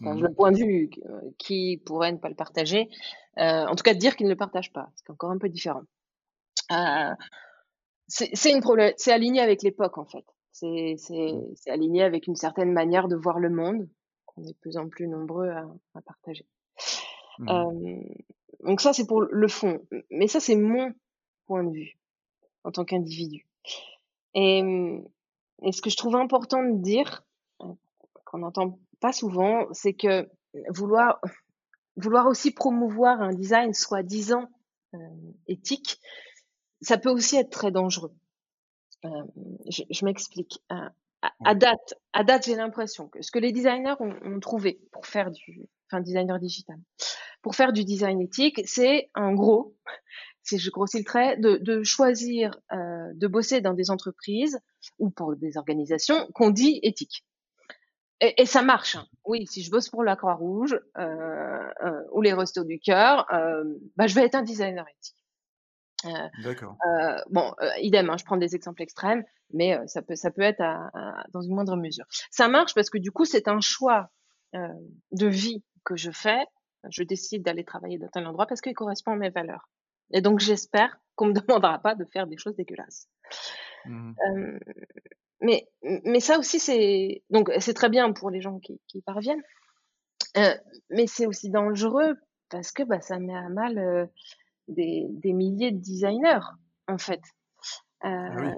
mmh. 0.00 0.20
le 0.20 0.34
point 0.34 0.52
de 0.52 0.58
vue. 0.58 0.90
Qui 1.38 1.80
pourrait 1.86 2.12
ne 2.12 2.18
pas 2.18 2.28
le 2.28 2.34
partager 2.34 2.90
En 3.36 3.74
tout 3.76 3.84
cas, 3.84 3.94
dire 3.94 4.16
qu'il 4.16 4.26
ne 4.26 4.32
le 4.32 4.36
partage 4.36 4.72
pas, 4.72 4.90
c'est 4.96 5.10
encore 5.10 5.30
un 5.30 5.38
peu 5.38 5.48
différent. 5.48 5.84
c'est 8.08 9.12
aligné 9.12 9.40
avec 9.40 9.62
l'époque 9.62 9.96
en 9.96 10.06
fait. 10.06 10.24
Mmh. 10.62 10.96
C'est 10.96 11.70
aligné 11.70 12.02
avec 12.02 12.26
une 12.26 12.36
certaine 12.36 12.72
manière 12.72 13.08
de 13.08 13.16
voir 13.16 13.38
le 13.38 13.50
monde 13.50 13.88
qu'on 14.26 14.42
est 14.42 14.52
de 14.52 14.58
plus 14.60 14.76
en 14.76 14.88
plus 14.88 15.08
nombreux 15.08 15.48
à, 15.48 15.66
à 15.94 16.00
partager. 16.00 16.46
Mmh. 17.38 18.02
donc 18.60 18.80
ça, 18.80 18.92
c'est 18.92 19.06
pour 19.06 19.22
le 19.22 19.48
fond. 19.48 19.80
Mais 20.10 20.28
ça, 20.28 20.38
c'est 20.38 20.56
mon 20.56 20.92
point 21.46 21.64
de 21.64 21.72
vue 21.72 21.98
en 22.62 22.70
tant 22.70 22.84
qu'individu. 22.84 23.46
Et, 24.34 24.62
et, 25.62 25.72
ce 25.72 25.82
que 25.82 25.90
je 25.90 25.96
trouve 25.96 26.16
important 26.16 26.62
de 26.62 26.80
dire, 26.80 27.24
euh, 27.62 27.66
qu'on 28.24 28.38
n'entend 28.38 28.78
pas 29.00 29.12
souvent, 29.12 29.66
c'est 29.72 29.94
que 29.94 30.28
vouloir, 30.70 31.20
vouloir 31.96 32.26
aussi 32.26 32.52
promouvoir 32.52 33.20
un 33.20 33.32
design 33.32 33.72
soi-disant 33.74 34.48
euh, 34.94 34.98
éthique, 35.46 36.00
ça 36.80 36.98
peut 36.98 37.10
aussi 37.10 37.36
être 37.36 37.50
très 37.50 37.70
dangereux. 37.70 38.12
Euh, 39.04 39.22
je, 39.68 40.04
m'explique. 40.04 40.62
Euh, 40.72 40.88
à, 41.44 41.54
date, 41.54 41.94
à 42.12 42.24
date, 42.24 42.46
j'ai 42.46 42.54
l'impression 42.54 43.08
que 43.08 43.22
ce 43.22 43.30
que 43.30 43.38
les 43.38 43.52
designers 43.52 43.94
ont, 44.00 44.40
trouvé 44.40 44.80
pour 44.92 45.06
faire 45.06 45.30
du, 45.30 45.66
enfin, 45.90 46.00
designer 46.00 46.38
digital, 46.38 46.76
pour 47.42 47.54
faire 47.54 47.72
du 47.72 47.84
design 47.84 48.20
éthique, 48.20 48.60
c'est 48.66 49.10
en 49.14 49.32
gros, 49.32 49.76
si 50.42 50.58
je 50.58 50.70
grossis 50.70 50.98
le 50.98 51.04
trait, 51.04 51.36
de, 51.38 51.82
choisir 51.82 52.58
euh, 52.72 53.10
de 53.14 53.26
bosser 53.26 53.60
dans 53.60 53.74
des 53.74 53.90
entreprises 53.90 54.58
ou 54.98 55.10
pour 55.10 55.36
des 55.36 55.56
organisations 55.56 56.26
qu'on 56.34 56.50
dit 56.50 56.80
éthiques. 56.82 57.24
Et, 58.20 58.46
ça 58.46 58.62
marche. 58.62 58.96
Hein. 58.96 59.06
Oui, 59.24 59.46
si 59.46 59.62
je 59.62 59.70
bosse 59.70 59.90
pour 59.90 60.02
la 60.02 60.16
Croix-Rouge 60.16 60.80
ou 62.12 62.22
les 62.22 62.32
Restos 62.32 62.64
du 62.64 62.78
Cœur, 62.78 63.26
bah, 63.96 64.06
je 64.06 64.14
vais 64.14 64.24
être 64.24 64.36
un 64.36 64.42
designer 64.42 64.86
éthique. 64.88 65.23
Euh, 66.06 66.28
D'accord. 66.42 66.76
Euh, 66.86 67.18
bon, 67.30 67.54
euh, 67.60 67.70
idem, 67.80 68.10
hein, 68.10 68.16
je 68.18 68.24
prends 68.24 68.36
des 68.36 68.54
exemples 68.54 68.82
extrêmes, 68.82 69.24
mais 69.52 69.78
ça 69.86 70.02
peut, 70.02 70.16
ça 70.16 70.30
peut 70.30 70.42
être 70.42 70.62
dans 71.32 71.42
une 71.42 71.54
moindre 71.54 71.76
mesure. 71.76 72.06
Ça 72.30 72.48
marche 72.48 72.74
parce 72.74 72.90
que 72.90 72.98
du 72.98 73.10
coup, 73.10 73.24
c'est 73.24 73.48
un 73.48 73.60
choix 73.60 74.10
de 74.52 75.26
vie 75.26 75.62
que 75.84 75.96
je 75.96 76.10
fais. 76.10 76.44
Je 76.90 77.02
décide 77.02 77.42
d'aller 77.42 77.64
travailler 77.64 77.98
dans 77.98 78.08
tel 78.08 78.26
endroit 78.26 78.46
parce 78.46 78.60
qu'il 78.60 78.74
correspond 78.74 79.12
à 79.12 79.16
mes 79.16 79.30
valeurs. 79.30 79.68
Et 80.12 80.20
donc, 80.20 80.40
j'espère 80.40 80.98
qu'on 81.14 81.26
me 81.26 81.32
demandera 81.40 81.78
pas 81.78 81.94
de 81.94 82.04
faire 82.04 82.26
des 82.26 82.36
choses 82.36 82.56
dégueulasses. 82.56 83.08
Mmh 83.86 84.12
mais, 85.40 85.68
mais 85.82 86.20
ça 86.20 86.38
aussi, 86.38 86.58
c'est 86.58 87.22
donc 87.28 87.50
c'est 87.58 87.74
très 87.74 87.90
bien 87.90 88.12
pour 88.12 88.30
les 88.30 88.40
gens 88.40 88.60
qui, 88.60 88.80
qui 88.86 88.98
y 88.98 89.02
parviennent, 89.02 89.42
mais 90.88 91.06
c'est 91.06 91.26
aussi 91.26 91.50
dangereux 91.50 92.16
parce 92.48 92.72
que 92.72 92.82
bah, 92.82 93.02
ça 93.02 93.18
met 93.18 93.36
à 93.36 93.50
mal 93.50 94.08
des, 94.68 95.32
milliers 95.32 95.72
de 95.72 95.78
designers 95.78 96.46
en 96.88 96.98
fait. 96.98 97.22
Ah 98.00 98.34
oui. 98.36 98.48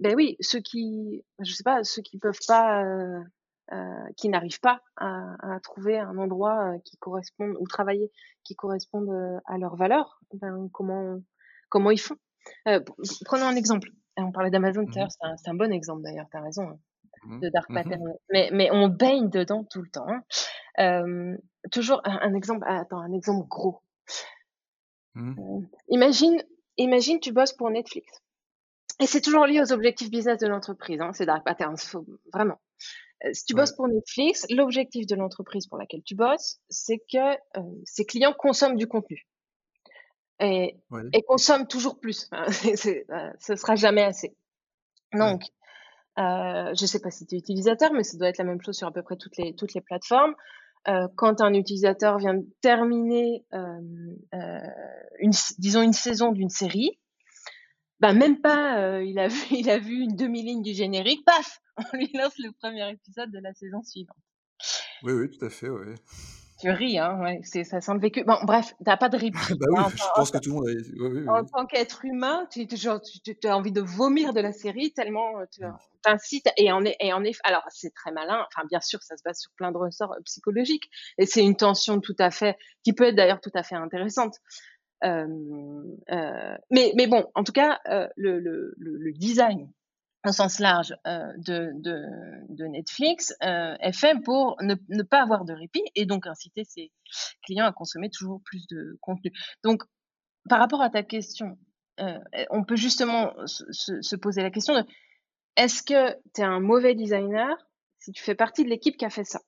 Ben 0.00 0.14
oui, 0.14 0.36
ceux 0.40 0.60
qui, 0.60 1.24
je 1.40 1.52
sais 1.52 1.64
pas, 1.64 1.82
ceux 1.82 2.02
qui 2.02 2.18
peuvent 2.18 2.38
pas, 2.46 2.84
qui 4.16 4.28
n'arrivent 4.28 4.60
pas 4.60 4.80
à, 4.96 5.54
à, 5.54 5.60
trouver 5.60 5.98
un 5.98 6.16
endroit 6.18 6.74
qui 6.84 6.96
corresponde 6.98 7.56
ou 7.58 7.66
travailler 7.66 8.10
qui 8.44 8.54
corresponde 8.54 9.10
à 9.46 9.58
leurs 9.58 9.76
valeurs, 9.76 10.20
ben 10.34 10.68
comment 10.72 11.18
comment 11.68 11.90
ils 11.90 12.00
font 12.00 12.16
Prenons 13.24 13.46
un 13.46 13.56
exemple. 13.56 13.90
On 14.16 14.32
parlait 14.32 14.50
d'Amazon 14.50 14.84
tout 14.84 14.98
à 14.98 15.02
l'heure, 15.02 15.36
c'est 15.36 15.50
un, 15.50 15.54
bon 15.54 15.72
exemple 15.72 16.02
d'ailleurs, 16.02 16.26
tu 16.30 16.36
as 16.36 16.40
raison, 16.40 16.68
hein, 16.68 16.78
mmh 17.24 17.40
de 17.40 17.48
dark 17.50 17.70
mmh 17.70 17.74
pattern. 17.74 18.02
Mais, 18.30 18.48
mais 18.52 18.70
on 18.72 18.88
baigne 18.88 19.30
dedans 19.30 19.64
tout 19.64 19.82
le 19.82 19.88
temps. 19.90 20.06
Hein. 20.08 21.36
toujours 21.70 22.00
un, 22.04 22.34
exemple, 22.34 22.64
attends, 22.66 23.00
un 23.00 23.12
exemple 23.12 23.46
gros. 23.48 23.80
Mmh. 25.18 25.66
imagine, 25.88 26.42
imagine, 26.76 27.18
tu 27.20 27.32
bosses 27.32 27.52
pour 27.52 27.70
Netflix. 27.70 28.06
Et 29.00 29.06
c'est 29.06 29.20
toujours 29.20 29.46
lié 29.46 29.60
aux 29.60 29.72
objectifs 29.72 30.10
business 30.10 30.38
de 30.38 30.46
l'entreprise. 30.46 31.00
Hein, 31.00 31.12
c'est 31.12 31.26
dark 31.26 31.44
pattern, 31.44 31.76
vraiment. 32.32 32.60
si 33.32 33.44
tu 33.44 33.54
bosses 33.54 33.72
pour 33.72 33.88
Netflix, 33.88 34.46
l'objectif 34.50 35.06
de 35.06 35.14
l'entreprise 35.14 35.66
pour 35.66 35.78
laquelle 35.78 36.02
tu 36.04 36.14
bosses, 36.14 36.58
c'est 36.68 36.98
que 36.98 37.34
euh, 37.58 37.62
ses 37.84 38.04
clients 38.04 38.34
consomment 38.36 38.76
du 38.76 38.86
contenu 38.86 39.26
et, 40.40 40.76
et 41.12 41.22
consomme 41.22 41.66
toujours 41.66 41.98
plus. 41.98 42.30
Euh, 43.10 43.30
ce 43.40 43.56
sera 43.56 43.74
jamais 43.74 44.02
assez. 44.02 44.36
Donc, 45.12 45.42
euh, 46.18 46.74
je 46.74 46.82
ne 46.82 46.86
sais 46.86 47.00
pas 47.00 47.10
si 47.10 47.26
tu 47.26 47.34
es 47.34 47.38
utilisateur, 47.38 47.92
mais 47.92 48.02
ça 48.02 48.16
doit 48.18 48.28
être 48.28 48.38
la 48.38 48.44
même 48.44 48.60
chose 48.60 48.76
sur 48.76 48.86
à 48.86 48.92
peu 48.92 49.02
près 49.02 49.16
toutes 49.16 49.36
les, 49.36 49.54
toutes 49.54 49.74
les 49.74 49.80
plateformes. 49.80 50.34
Euh, 50.88 51.06
quand 51.16 51.40
un 51.40 51.52
utilisateur 51.52 52.18
vient 52.18 52.34
de 52.34 52.46
terminer, 52.60 53.44
euh, 53.52 53.80
euh 54.34 54.58
une, 55.20 55.32
disons, 55.58 55.82
une 55.82 55.92
saison 55.92 56.32
d'une 56.32 56.48
série, 56.48 56.98
bah 58.00 58.12
même 58.12 58.40
pas, 58.40 59.02
il, 59.02 59.18
a 59.18 59.28
vu, 59.28 59.38
il 59.50 59.68
a 59.68 59.78
vu 59.78 60.00
une 60.00 60.16
demi-ligne 60.16 60.62
du 60.62 60.72
générique, 60.72 61.24
paf, 61.24 61.60
on 61.92 61.96
lui 61.96 62.10
lance 62.14 62.38
le 62.38 62.52
premier 62.52 62.90
épisode 62.90 63.30
de 63.30 63.38
la 63.38 63.52
saison 63.54 63.82
suivante. 63.82 64.16
Oui, 65.02 65.12
oui, 65.12 65.30
tout 65.30 65.44
à 65.44 65.50
fait, 65.50 65.68
oui. 65.68 65.94
Tu 66.60 66.70
ris, 66.70 66.98
hein, 66.98 67.20
ouais, 67.20 67.40
ça 67.42 67.80
sent 67.80 67.94
le 67.94 68.00
vécu. 68.00 68.24
Bon, 68.24 68.36
bref, 68.42 68.74
t'as 68.84 68.96
pas 68.96 69.08
de 69.08 69.16
répit. 69.16 69.38
bah 69.60 69.66
oui, 69.70 69.82
je 69.94 70.02
pense 70.14 70.30
que 70.30 70.38
tout 70.38 70.50
le 70.50 70.56
monde 70.56 71.28
a... 71.28 71.32
En 71.32 71.44
tant 71.44 71.66
qu'être 71.66 72.04
humain, 72.04 72.46
tu, 72.50 72.66
genre, 72.76 73.00
tu, 73.00 73.36
as 73.44 73.56
envie 73.56 73.70
de 73.70 73.80
vomir 73.80 74.32
de 74.32 74.40
la 74.40 74.52
série 74.52 74.92
tellement 74.92 75.38
euh, 75.38 75.44
tu 75.52 75.64
mmh. 75.64 75.76
t'incites. 76.02 76.48
Et 76.56 76.72
en, 76.72 76.82
et 76.84 77.12
en 77.12 77.22
effet, 77.22 77.40
alors 77.44 77.62
c'est 77.68 77.94
très 77.94 78.10
malin. 78.10 78.44
Enfin, 78.48 78.66
bien 78.68 78.80
sûr, 78.80 79.02
ça 79.02 79.16
se 79.16 79.22
base 79.22 79.38
sur 79.38 79.52
plein 79.52 79.70
de 79.70 79.78
ressorts 79.78 80.12
euh, 80.12 80.22
psychologiques. 80.24 80.90
Et 81.16 81.26
c'est 81.26 81.44
une 81.44 81.56
tension 81.56 82.00
tout 82.00 82.16
à 82.18 82.30
fait, 82.30 82.56
qui 82.82 82.92
peut 82.92 83.04
être 83.04 83.16
d'ailleurs 83.16 83.40
tout 83.40 83.52
à 83.54 83.62
fait 83.62 83.76
intéressante. 83.76 84.34
Euh, 85.04 85.26
euh, 86.10 86.56
mais, 86.70 86.92
mais 86.96 87.06
bon, 87.06 87.24
en 87.34 87.44
tout 87.44 87.52
cas, 87.52 87.78
euh, 87.88 88.08
le, 88.16 88.40
le, 88.40 88.74
le, 88.78 89.12
design 89.12 89.70
sens 90.32 90.58
large 90.58 90.94
euh, 91.06 91.32
de, 91.36 92.66
Netflix 92.66 93.34
euh, 93.42 93.76
est 93.80 93.92
fait 93.92 94.14
pour 94.22 94.56
ne, 94.62 94.74
ne, 94.88 95.02
pas 95.02 95.22
avoir 95.22 95.44
de 95.44 95.52
répit 95.52 95.82
et 95.94 96.06
donc 96.06 96.26
inciter 96.26 96.64
ses 96.64 96.92
clients 97.44 97.66
à 97.66 97.72
consommer 97.72 98.10
toujours 98.10 98.42
plus 98.44 98.66
de 98.68 98.98
contenu. 99.00 99.32
Donc, 99.62 99.82
par 100.48 100.58
rapport 100.58 100.82
à 100.82 100.90
ta 100.90 101.02
question, 101.02 101.58
euh, 102.00 102.18
on 102.50 102.64
peut 102.64 102.76
justement 102.76 103.34
se, 103.46 103.64
se, 104.00 104.16
poser 104.16 104.42
la 104.42 104.50
question 104.50 104.74
de 104.74 104.84
est-ce 105.56 105.82
que 105.82 106.12
tu 106.34 106.40
es 106.40 106.44
un 106.44 106.60
mauvais 106.60 106.94
designer 106.94 107.56
si 107.98 108.12
tu 108.12 108.22
fais 108.22 108.34
partie 108.34 108.64
de 108.64 108.68
l'équipe 108.68 108.96
qui 108.96 109.04
a 109.04 109.10
fait 109.10 109.24
ça? 109.24 109.40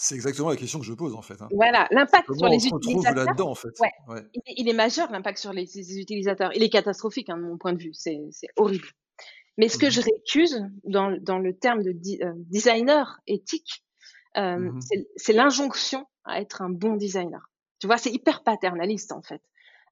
C'est 0.00 0.14
exactement 0.14 0.48
la 0.48 0.56
question 0.56 0.78
que 0.78 0.84
je 0.84 0.92
pose 0.92 1.16
en 1.16 1.22
fait. 1.22 1.42
Hein. 1.42 1.48
Voilà, 1.50 1.88
l'impact 1.90 2.32
sur 2.32 2.46
les 2.46 2.64
utilisateurs. 2.68 3.24
là-dedans 3.24 3.50
en 3.50 3.54
fait? 3.56 3.76
Ouais. 3.80 4.22
Il, 4.46 4.68
est, 4.68 4.72
majeur 4.72 5.10
l'impact 5.10 5.38
sur 5.38 5.52
les, 5.52 5.98
utilisateurs. 5.98 6.52
Il 6.54 6.62
est 6.62 6.68
catastrophique 6.68 7.28
hein, 7.30 7.36
de 7.36 7.42
mon 7.42 7.58
point 7.58 7.72
de 7.72 7.82
vue. 7.82 7.92
C'est 7.92 8.30
horrible. 8.54 8.86
Mais 9.56 9.68
ce 9.68 9.76
que 9.76 9.86
mmh 9.86 9.90
je 9.90 10.00
récuse 10.00 10.66
dans, 10.84 11.18
dans 11.20 11.40
le 11.40 11.52
terme 11.52 11.82
de 11.82 11.90
euh, 11.90 12.32
designer 12.36 13.18
éthique, 13.26 13.84
euh, 14.36 14.56
mmh 14.56 14.80
c'est 15.16 15.32
l'injonction 15.32 16.06
à 16.22 16.40
être 16.40 16.62
un 16.62 16.70
bon 16.70 16.94
designer. 16.94 17.50
Tu 17.80 17.88
vois, 17.88 17.98
c'est 17.98 18.12
hyper 18.12 18.44
paternaliste 18.44 19.10
en 19.10 19.22
fait. 19.22 19.42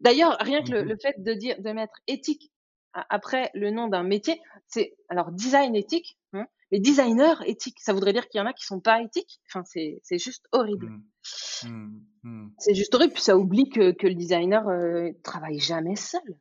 D'ailleurs, 0.00 0.36
rien 0.38 0.62
que 0.62 0.70
le, 0.70 0.84
mmh 0.84 0.88
le, 0.88 0.96
fait 0.98 1.14
de 1.18 1.32
dire 1.32 1.60
de 1.60 1.70
mettre 1.72 1.94
éthique 2.06 2.52
après 2.92 3.50
le 3.54 3.72
nom 3.72 3.88
d'un 3.88 4.04
métier, 4.04 4.40
c'est 4.68 4.94
alors 5.08 5.32
design 5.32 5.74
éthique. 5.74 6.16
Hein, 6.32 6.46
les 6.70 6.80
designers 6.80 7.36
éthiques, 7.46 7.80
ça 7.80 7.92
voudrait 7.92 8.12
dire 8.12 8.28
qu'il 8.28 8.38
y 8.38 8.42
en 8.42 8.46
a 8.46 8.52
qui 8.52 8.64
sont 8.64 8.80
pas 8.80 9.00
éthiques. 9.00 9.40
Enfin, 9.48 9.62
c'est, 9.64 10.00
c'est 10.02 10.18
juste 10.18 10.46
horrible. 10.52 10.86
Mmh. 10.86 11.68
Mmh. 11.68 12.00
Mmh. 12.24 12.48
C'est 12.58 12.74
juste 12.74 12.94
horrible. 12.94 13.12
Puis 13.12 13.22
ça 13.22 13.36
oublie 13.36 13.68
que, 13.68 13.92
que 13.92 14.06
le 14.06 14.14
designer 14.14 14.66
euh, 14.68 15.10
travaille 15.22 15.58
jamais 15.58 15.96
seul. 15.96 16.36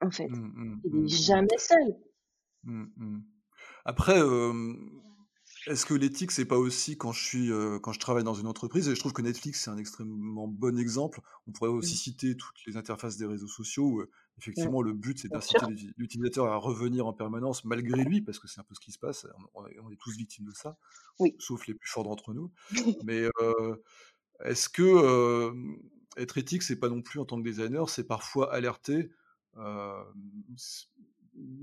En 0.00 0.10
fait, 0.10 0.28
il 0.84 1.04
est 1.04 1.08
jamais 1.08 1.58
seul. 1.58 1.96
Après, 3.84 4.20
euh, 4.20 4.52
est-ce 5.66 5.84
que 5.84 5.94
l'éthique, 5.94 6.30
c'est 6.30 6.44
pas 6.44 6.58
aussi 6.58 6.96
quand 6.96 7.12
je 7.12 7.24
suis, 7.24 7.50
euh, 7.50 7.80
quand 7.80 7.92
je 7.92 7.98
travaille 7.98 8.22
dans 8.22 8.34
une 8.34 8.46
entreprise? 8.46 8.88
Et 8.88 8.94
je 8.94 9.00
trouve 9.00 9.12
que 9.12 9.22
Netflix, 9.22 9.64
c'est 9.64 9.70
un 9.70 9.78
extrêmement 9.78 10.46
bon 10.46 10.78
exemple. 10.78 11.20
On 11.48 11.52
pourrait 11.52 11.70
aussi 11.70 11.94
mmh. 11.94 11.98
citer 11.98 12.36
toutes 12.36 12.56
les 12.66 12.76
interfaces 12.76 13.16
des 13.16 13.26
réseaux 13.26 13.48
sociaux 13.48 13.84
où, 13.84 14.00
euh, 14.00 14.10
effectivement, 14.38 14.80
le 14.80 14.92
but, 14.92 15.18
c'est 15.18 15.28
d'inciter 15.28 15.66
l'utilisateur 15.96 16.46
à 16.46 16.56
revenir 16.56 17.06
en 17.06 17.12
permanence 17.12 17.64
malgré 17.64 18.04
lui, 18.04 18.22
parce 18.22 18.38
que 18.38 18.46
c'est 18.46 18.60
un 18.60 18.64
peu 18.64 18.74
ce 18.74 18.80
qui 18.80 18.92
se 18.92 18.98
passe. 18.98 19.26
On, 19.54 19.66
est 19.66 19.96
tous 19.98 20.16
victimes 20.16 20.46
de 20.46 20.54
ça, 20.54 20.78
sauf 21.38 21.66
les 21.66 21.74
plus 21.74 21.88
forts 21.88 22.04
d'entre 22.04 22.32
nous. 22.32 22.52
Mais 23.04 23.28
euh, 23.40 23.76
est-ce 24.44 24.68
que 24.68 25.52
être 26.16 26.38
éthique, 26.38 26.62
c'est 26.62 26.78
pas 26.78 26.88
non 26.88 27.02
plus 27.02 27.18
en 27.18 27.24
tant 27.24 27.38
que 27.38 27.48
designer, 27.48 27.90
c'est 27.90 28.04
parfois 28.06 28.52
alerter? 28.52 29.10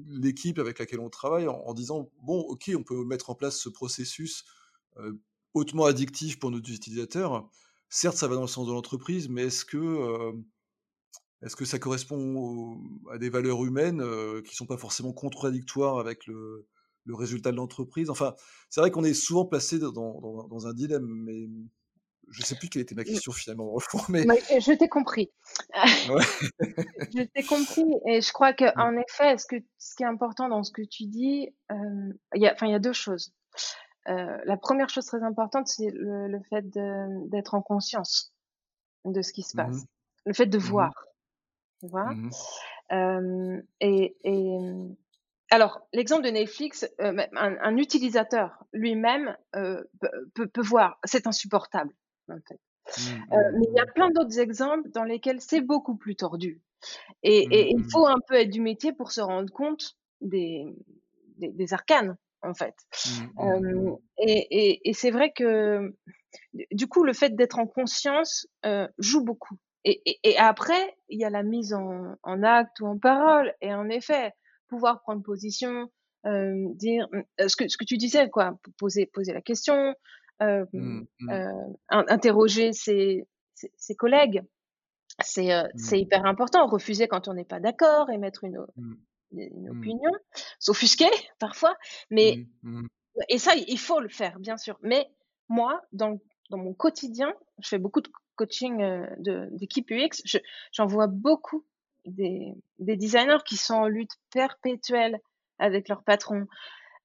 L'équipe 0.07 0.59
avec 0.59 0.80
laquelle 0.80 0.99
on 0.99 1.09
travaille 1.09 1.47
en, 1.47 1.74
disant 1.74 2.09
bon, 2.21 2.39
ok, 2.39 2.71
on 2.78 2.84
peut 2.84 3.03
mettre 3.05 3.30
en 3.30 3.36
place 3.36 3.59
ce 3.59 3.69
processus 3.69 4.45
hautement 5.53 5.86
addictif 5.86 6.39
pour 6.39 6.51
nos 6.51 6.59
utilisateurs. 6.59 7.49
Certes, 7.89 8.17
ça 8.17 8.28
va 8.28 8.36
dans 8.36 8.41
le 8.41 8.47
sens 8.47 8.67
de 8.67 8.71
l'entreprise, 8.71 9.30
mais 9.30 9.43
est-ce 9.43 9.65
que 9.65 10.34
est-ce 11.43 11.55
que 11.57 11.65
ça 11.65 11.78
correspond 11.78 12.82
à 13.11 13.17
des 13.17 13.30
valeurs 13.30 13.63
humaines 13.65 14.01
qui 14.43 14.55
sont 14.55 14.65
pas 14.65 14.78
forcément 14.78 15.11
contradictoires 15.11 15.99
avec 15.99 16.26
le, 16.26 16.67
le 17.05 17.15
résultat 17.15 17.51
de 17.51 17.57
l'entreprise? 17.57 18.09
Enfin, 18.09 18.34
c'est 18.69 18.80
vrai 18.80 18.91
qu'on 18.91 19.03
est 19.03 19.13
souvent 19.13 19.45
placé 19.45 19.78
dans, 19.78 19.91
dans, 19.91 20.47
dans, 20.47 20.67
un 20.67 20.74
dilemme, 20.74 21.05
mais 21.05 21.49
je 22.34 22.41
ne 22.41 22.45
sais 22.45 22.55
plus 22.55 22.67
quelle 22.69 22.81
était 22.81 22.95
ma 22.95 23.03
question 23.03 23.31
finalement. 23.31 23.75
Mais... 24.09 24.23
Je 24.23 24.73
t'ai 24.73 24.89
compris. 24.89 25.31
je 25.73 27.23
t'ai 27.23 27.43
compris 27.43 27.86
et 28.07 28.21
je 28.21 28.31
crois 28.34 28.53
que 28.53 28.65
en 28.77 28.97
effet, 28.97 29.38
ce, 29.38 29.45
que, 29.45 29.55
ce 29.77 29.95
qui 29.95 30.03
est 30.03 30.07
important 30.07 30.49
dans 30.49 30.63
ce 30.63 30.71
que 30.71 30.81
tu 30.81 31.05
dis, 31.05 31.49
euh, 31.71 32.13
il 32.36 32.41
y, 32.41 32.47
a, 32.47 32.79
deux 32.79 32.93
choses. 32.93 33.34
Euh, 34.09 34.38
la 34.45 34.57
première 34.57 34.89
chose 34.89 35.05
très 35.05 35.23
importante, 35.23 35.67
c'est 35.67 35.91
le, 35.91 36.27
le, 36.27 36.39
fait 36.49 36.65
d'être 37.29 37.53
en 37.53 37.61
conscience 37.61 38.34
de 39.05 39.21
ce 39.21 39.31
qui 39.31 39.43
se 39.43 39.55
passe, 39.55 39.84
mmh 39.84 39.88
le 40.25 40.34
fait 40.34 40.45
de 40.45 40.57
mmh 40.57 40.61
voir. 40.61 40.93
Tu 41.81 41.88
vois? 41.89 42.13
Mmh 42.13 42.29
euh, 42.93 43.61
et, 43.81 44.15
et, 44.23 44.57
alors, 45.53 45.88
l'exemple 45.93 46.23
de 46.23 46.29
Netflix, 46.29 46.84
euh, 46.99 47.15
un, 47.36 47.57
un, 47.61 47.77
utilisateur 47.77 48.65
lui-même 48.73 49.38
euh, 49.55 49.84
peut, 50.34 50.47
peut, 50.47 50.61
voir, 50.61 50.99
c'est 51.03 51.27
insupportable. 51.27 51.93
En 52.30 52.39
fait. 52.47 52.59
Mmh, 52.97 53.34
euh, 53.34 53.51
mais 53.53 53.65
il 53.69 53.74
y 53.76 53.80
a 53.80 53.86
plein 53.86 54.09
d'autres 54.09 54.39
exemples 54.39 54.89
dans 54.91 55.03
lesquels 55.03 55.41
c'est 55.41 55.61
beaucoup 55.61 55.95
plus 55.95 56.15
tordu. 56.15 56.61
Et, 57.24 57.47
et, 57.51 57.69
il 57.71 57.84
faut 57.91 58.05
un 58.05 58.19
peu 58.28 58.36
être 58.36 58.49
du 58.49 58.59
métier 58.59 58.91
pour 58.91 59.11
se 59.11 59.21
rendre 59.21 59.51
compte 59.51 59.95
des, 60.19 60.65
des, 61.38 61.49
des 61.49 61.74
arcanes, 61.74 62.17
en 62.41 62.53
fait. 62.53 62.76
Euh, 63.39 63.95
et, 64.17 64.89
et 64.89 64.93
c'est 64.93 65.11
vrai 65.11 65.32
que, 65.32 65.95
du 66.71 66.88
coup, 66.88 67.03
le 67.03 67.13
fait 67.13 67.36
d'être 67.36 67.57
en 67.57 67.67
conscience 67.67 68.47
euh, 68.65 68.88
joue 68.97 69.24
beaucoup. 69.24 69.57
Et, 69.86 70.38
après, 70.38 70.95
il 71.09 71.19
y 71.19 71.26
a 71.26 71.30
la 71.30 71.43
mise 71.43 71.74
en, 71.74 72.15
en, 72.24 72.43
acte 72.43 72.80
ou 72.80 72.88
en 72.88 72.97
parole. 72.97 73.53
Et 73.61 73.74
en 73.74 73.89
effet, 73.89 74.32
pouvoir 74.69 75.01
prendre 75.01 75.21
position, 75.24 75.89
dire 76.26 77.07
ce 77.38 77.55
que, 77.55 77.67
ce 77.67 77.78
que 77.78 77.84
tu 77.84 77.97
disais, 77.97 78.30
quoi, 78.30 78.57
poser, 78.78 79.05
poser 79.05 79.34
la 79.34 79.41
question, 79.41 79.93
euh, 80.41 80.65
mmh, 80.73 81.05
mmh. 81.19 81.29
Euh, 81.29 81.73
interroger 81.89 82.73
ses, 82.73 83.27
ses, 83.53 83.95
collègues. 83.95 84.43
C'est 85.23 85.53
euh, 85.53 85.67
c'est 85.75 85.97
mmh. 85.97 85.99
hyper 85.99 86.25
important. 86.25 86.67
Refuser 86.67 87.07
quand 87.07 87.27
on 87.27 87.34
n'est 87.34 87.45
pas 87.45 87.59
d'accord, 87.59 88.09
émettre 88.09 88.43
une, 88.43 88.65
une 89.31 89.69
opinion, 89.69 90.11
s'offusquer 90.59 91.09
parfois. 91.39 91.75
Mais 92.09 92.45
et 93.29 93.38
ça, 93.38 93.53
il 93.55 93.79
faut 93.79 93.99
le 93.99 94.09
faire, 94.09 94.39
bien 94.39 94.57
sûr. 94.57 94.77
Mais 94.81 95.07
moi, 95.49 95.81
dans, 95.91 96.19
dans 96.49 96.57
mon 96.57 96.73
quotidien, 96.73 97.31
je 97.61 97.69
fais 97.69 97.77
beaucoup 97.77 98.01
de 98.01 98.09
coaching 98.36 99.05
d'équipe 99.51 99.91
UX. 99.91 100.39
J'en 100.71 100.88
vois 100.88 101.07
beaucoup 101.07 101.63
des, 102.05 102.53
des 102.79 102.97
designers 102.97 103.43
qui 103.45 103.55
sont 103.55 103.75
en 103.75 103.88
lutte 103.88 104.13
perpétuelle 104.31 105.19
avec 105.59 105.88
leur 105.88 106.03
patron, 106.03 106.47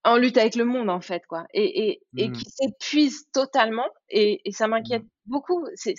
en 0.03 0.17
lutte 0.17 0.37
avec 0.37 0.55
le 0.55 0.65
monde 0.65 0.89
en 0.89 1.01
fait 1.01 1.25
quoi 1.27 1.45
et, 1.53 1.89
et, 1.89 2.01
et 2.17 2.29
mmh. 2.29 2.33
qui 2.33 2.45
s'épuise 2.49 3.29
totalement 3.33 3.87
et, 4.09 4.41
et 4.45 4.51
ça 4.51 4.67
m'inquiète 4.67 5.03
mmh. 5.03 5.09
beaucoup 5.25 5.65
c'est 5.75 5.95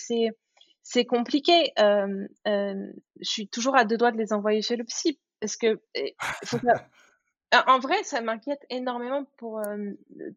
c'est 0.83 1.05
compliqué. 1.05 1.73
Euh, 1.79 2.27
je 2.45 3.31
suis 3.31 3.49
toujours 3.49 3.77
à 3.77 3.85
deux 3.85 3.97
doigts 3.97 4.13
de 4.13 4.19
les 4.19 4.33
envoyer 4.33 4.63
chez 4.63 4.77
le 4.77 4.85
psy 4.85 5.21
parce 5.41 5.57
que 5.57 5.81
en 7.67 7.79
vrai, 7.79 8.03
ça 8.05 8.21
m'inquiète 8.21 8.65
énormément 8.71 9.25
pour 9.37 9.61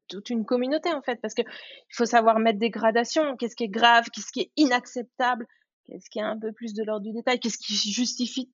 toute 0.08 0.30
une 0.30 0.46
communauté 0.46 0.92
en 0.94 1.02
fait, 1.02 1.20
parce 1.22 1.34
que 1.34 1.42
il 1.42 1.96
faut 1.96 2.06
savoir 2.06 2.40
mettre 2.40 2.60
des 2.60 2.70
gradations. 2.70 3.36
Qu'est-ce 3.38 3.56
qui 3.56 3.66
est 3.66 3.70
grave, 3.70 4.06
qu'est-ce 4.14 4.32
qui 4.32 4.42
est 4.42 4.52
inacceptable, 4.58 5.48
qu'est-ce 5.86 6.10
qui 6.10 6.20
est 6.20 6.24
un 6.24 6.40
peu 6.40 6.52
plus 6.52 6.74
de 6.74 6.84
l'ordre 6.84 7.06
du 7.06 7.14
détail, 7.14 7.40
qu'est-ce 7.40 7.58
qui 7.58 7.76
justifie 7.76 8.52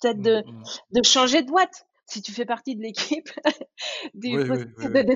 peut-être 0.00 0.20
de, 0.20 0.42
mmh, 0.42 0.50
mmh. 0.50 0.64
de 0.98 1.02
changer 1.04 1.42
de 1.42 1.48
boîte? 1.48 1.86
Si 2.06 2.22
tu 2.22 2.32
fais 2.32 2.44
partie 2.44 2.76
de 2.76 2.82
l'équipe 2.82 3.28
des, 4.14 4.36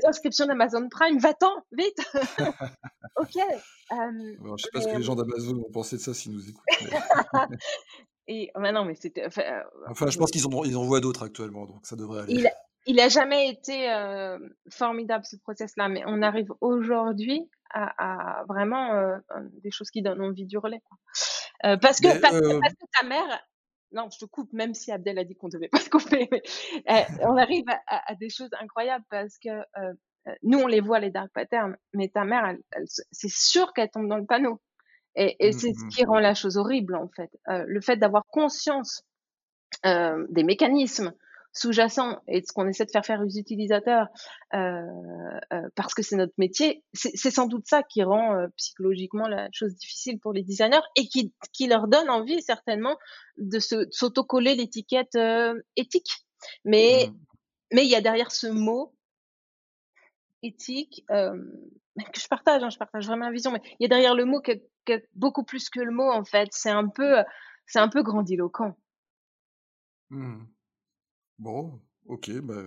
inscriptions 0.07 0.47
d'Amazon 0.47 0.89
Prime, 0.89 1.19
va-t'en, 1.19 1.53
vite 1.73 1.99
Ok. 3.17 3.37
Euh, 3.37 3.97
je 4.57 4.63
sais 4.63 4.71
pas 4.73 4.81
ce 4.81 4.89
que 4.89 4.97
les 4.97 5.03
gens 5.03 5.15
d'Amazon 5.15 5.55
vont 5.55 5.71
penser 5.73 5.97
de 5.97 6.01
ça 6.01 6.15
s'ils 6.15 6.33
nous 6.33 6.49
écoutent. 6.49 6.65
et 8.29 8.51
bah 8.55 8.73
non, 8.73 8.85
mais 8.85 8.95
c'était. 8.95 9.27
Enfin, 9.89 10.09
je 10.09 10.19
pense 10.19 10.31
qu'ils 10.31 10.47
en, 10.47 10.65
ils 10.65 10.77
en 10.77 10.85
voient 10.85 11.01
d'autres 11.01 11.25
actuellement, 11.25 11.67
donc 11.67 11.85
ça 11.85 11.97
devrait 11.97 12.23
aller. 12.23 12.45
Il 12.87 13.01
a, 13.01 13.09
jamais 13.11 13.51
été 13.51 13.87
formidable 14.71 15.25
ce 15.27 15.37
process-là, 15.37 15.89
mais 15.89 16.03
on 16.07 16.23
arrive 16.23 16.53
aujourd'hui 16.61 17.51
à, 17.71 18.45
vraiment 18.49 19.19
des 19.63 19.71
choses 19.71 19.91
qui 19.91 20.01
donnent 20.01 20.23
envie 20.23 20.47
d'hurler. 20.47 20.81
parce, 21.63 22.01
que, 22.01 22.19
parce, 22.21 22.39
que 22.39 22.87
ta 22.99 23.07
mère 23.07 23.43
non, 23.93 24.09
je 24.11 24.19
te 24.19 24.25
coupe, 24.25 24.53
même 24.53 24.75
si 24.75 24.93
Abdel 24.93 25.19
a 25.19 25.25
dit 25.25 25.35
qu'on 25.35 25.49
ne 25.49 25.53
devait 25.53 25.69
pas 25.69 25.79
se 25.81 25.91
couper. 25.91 26.29
Eh, 26.87 27.05
on 27.23 27.37
arrive 27.37 27.65
à, 27.87 28.15
des 28.15 28.29
choses 28.29 28.51
incroyables 28.61 29.05
parce 29.11 29.39
que 29.39 29.49
euh, 29.49 29.93
euh, 30.29 30.35
nous, 30.43 30.59
on 30.59 30.67
les 30.67 30.81
voit, 30.81 31.01
les 31.01 31.11
dark 31.11 31.31
patterns, 31.33 31.77
mais 31.95 32.09
ta 32.09 32.25
mère, 32.25 32.55
c'est 32.87 33.31
sûr 33.31 33.73
qu'elle 33.73 33.91
tombe 33.91 34.09
dans 34.09 34.19
le 34.19 34.27
panneau. 34.27 34.61
Et, 35.15 35.37
et 35.41 35.51
mmh, 35.51 35.53
c'est 35.53 35.75
ce 35.75 35.85
mmh. 35.85 35.89
qui 35.89 36.05
rend 36.05 36.21
la 36.21 36.35
chose 36.35 36.57
horrible, 36.57 36.95
en 36.95 37.09
fait. 37.09 37.31
Euh, 37.49 37.65
le 37.67 37.81
fait 37.81 37.97
d'avoir 37.97 38.25
conscience 38.27 39.03
des 39.85 40.43
mécanismes 40.43 41.13
sous-jacent 41.53 42.21
et 42.29 42.41
de 42.41 42.47
ce 42.47 42.53
qu'on 42.53 42.69
essaie 42.69 42.85
de 42.85 42.91
faire 42.91 43.05
faire 43.05 43.21
aux 43.21 43.29
utilisateurs 43.29 44.09
euh, 44.55 44.83
euh, 45.53 45.69
parce 45.75 45.95
que 45.95 46.03
c'est 46.03 46.17
notre 46.17 46.35
métier, 46.39 46.85
c'est 46.93 47.31
sans 47.31 47.47
doute 47.47 47.67
ça 47.67 47.83
qui 47.83 48.03
rend 48.03 48.35
euh, 48.35 48.49
psychologiquement 48.57 49.27
la 49.29 49.49
chose 49.53 49.75
difficile 49.75 50.19
pour 50.21 50.33
les 50.33 50.43
designers 50.43 50.81
et 50.97 51.07
qui, 51.09 51.33
qui 51.53 51.67
leur 51.67 51.89
donne 51.89 52.11
envie 52.11 52.43
certainement 52.43 52.97
de 53.39 53.59
s'autocoller 53.59 54.55
l'étiquette 54.55 55.19
éthique. 55.77 56.25
Mais 56.65 57.09
mmh. 57.09 57.17
mais 57.73 57.85
il 57.85 57.91
y 57.91 57.97
a 57.97 58.01
derrière 58.01 58.31
ce 58.31 58.47
mot 58.47 58.95
éthique 60.43 61.05
que 61.09 62.21
je 62.21 62.29
partage, 62.29 62.63
hein, 62.63 62.71
je 62.71 62.79
partage 62.79 63.07
vraiment 63.07 63.27
la 63.27 63.33
vision, 63.33 63.51
mais 63.51 63.61
il 63.81 63.83
y 63.83 63.87
a 63.87 63.89
derrière 63.89 64.15
le 64.15 64.25
mot 64.25 64.41
que, 64.41 64.53
que 64.85 65.03
beaucoup 65.15 65.43
plus 65.43 65.69
que 65.69 65.81
le 65.81 65.91
mot 65.91 66.11
en 66.11 66.25
fait. 66.25 66.49
C'est 66.53 66.71
un 66.71 66.89
peu 66.89 67.25
c'est 67.67 67.81
un 67.81 67.89
peu 67.89 68.03
grandiloquent. 68.03 68.77
Mmh. 70.11 70.45
Bon, 71.39 71.81
ok, 72.07 72.31
bah, 72.41 72.65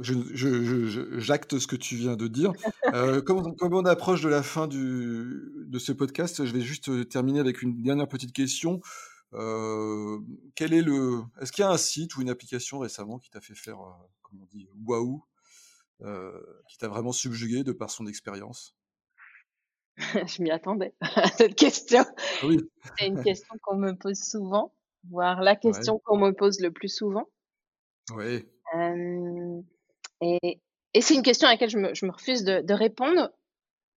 j'acte 0.00 1.58
ce 1.58 1.66
que 1.66 1.76
tu 1.76 1.96
viens 1.96 2.16
de 2.16 2.28
dire. 2.28 2.52
Euh, 2.94 3.20
comme, 3.20 3.54
on, 3.60 3.84
approche 3.84 4.22
de 4.22 4.30
la 4.30 4.42
fin 4.42 4.66
de 4.66 5.78
ce 5.78 5.92
podcast, 5.92 6.46
je 6.46 6.52
vais 6.54 6.62
juste 6.62 6.88
euh, 6.88 7.04
terminer 7.04 7.38
avec 7.38 7.60
une 7.60 7.82
dernière 7.82 8.08
petite 8.08 8.32
question. 8.32 8.80
Euh, 9.34 10.18
quel 10.54 10.72
est 10.72 10.80
le, 10.80 11.20
est-ce 11.38 11.52
qu'il 11.52 11.62
y 11.64 11.66
a 11.66 11.70
un 11.70 11.76
site 11.76 12.16
ou 12.16 12.22
une 12.22 12.30
application 12.30 12.78
récemment 12.78 13.18
qui 13.18 13.28
t'a 13.28 13.42
fait 13.42 13.54
faire, 13.54 13.76
comme 14.22 14.40
on 14.40 14.46
dit, 14.46 14.66
waouh, 14.86 15.22
qui 16.00 16.78
t'a 16.78 16.88
vraiment 16.88 17.12
subjugué 17.12 17.62
de 17.62 17.72
par 17.72 17.90
son 17.90 18.06
expérience? 18.06 18.74
Je 20.26 20.42
m'y 20.42 20.50
attendais 20.50 20.94
à 21.00 21.28
cette 21.28 21.56
question. 21.56 22.06
Ah 22.42 22.46
C'est 22.98 23.06
une 23.06 23.22
question 23.22 23.54
qu'on 23.62 23.76
me 23.76 23.92
pose 23.92 24.18
souvent 24.18 24.72
voire 25.10 25.40
la 25.42 25.56
question 25.56 26.00
qu'on 26.04 26.18
me 26.18 26.32
pose 26.32 26.60
le 26.60 26.70
plus 26.70 26.88
souvent. 26.88 27.26
Oui. 28.14 28.46
et, 30.20 30.60
et 30.94 31.00
c'est 31.00 31.14
une 31.14 31.22
question 31.22 31.48
à 31.48 31.52
laquelle 31.52 31.70
je 31.70 31.78
me, 31.78 31.94
je 31.94 32.06
me 32.06 32.10
refuse 32.10 32.42
de, 32.44 32.62
de, 32.62 32.74
répondre 32.74 33.30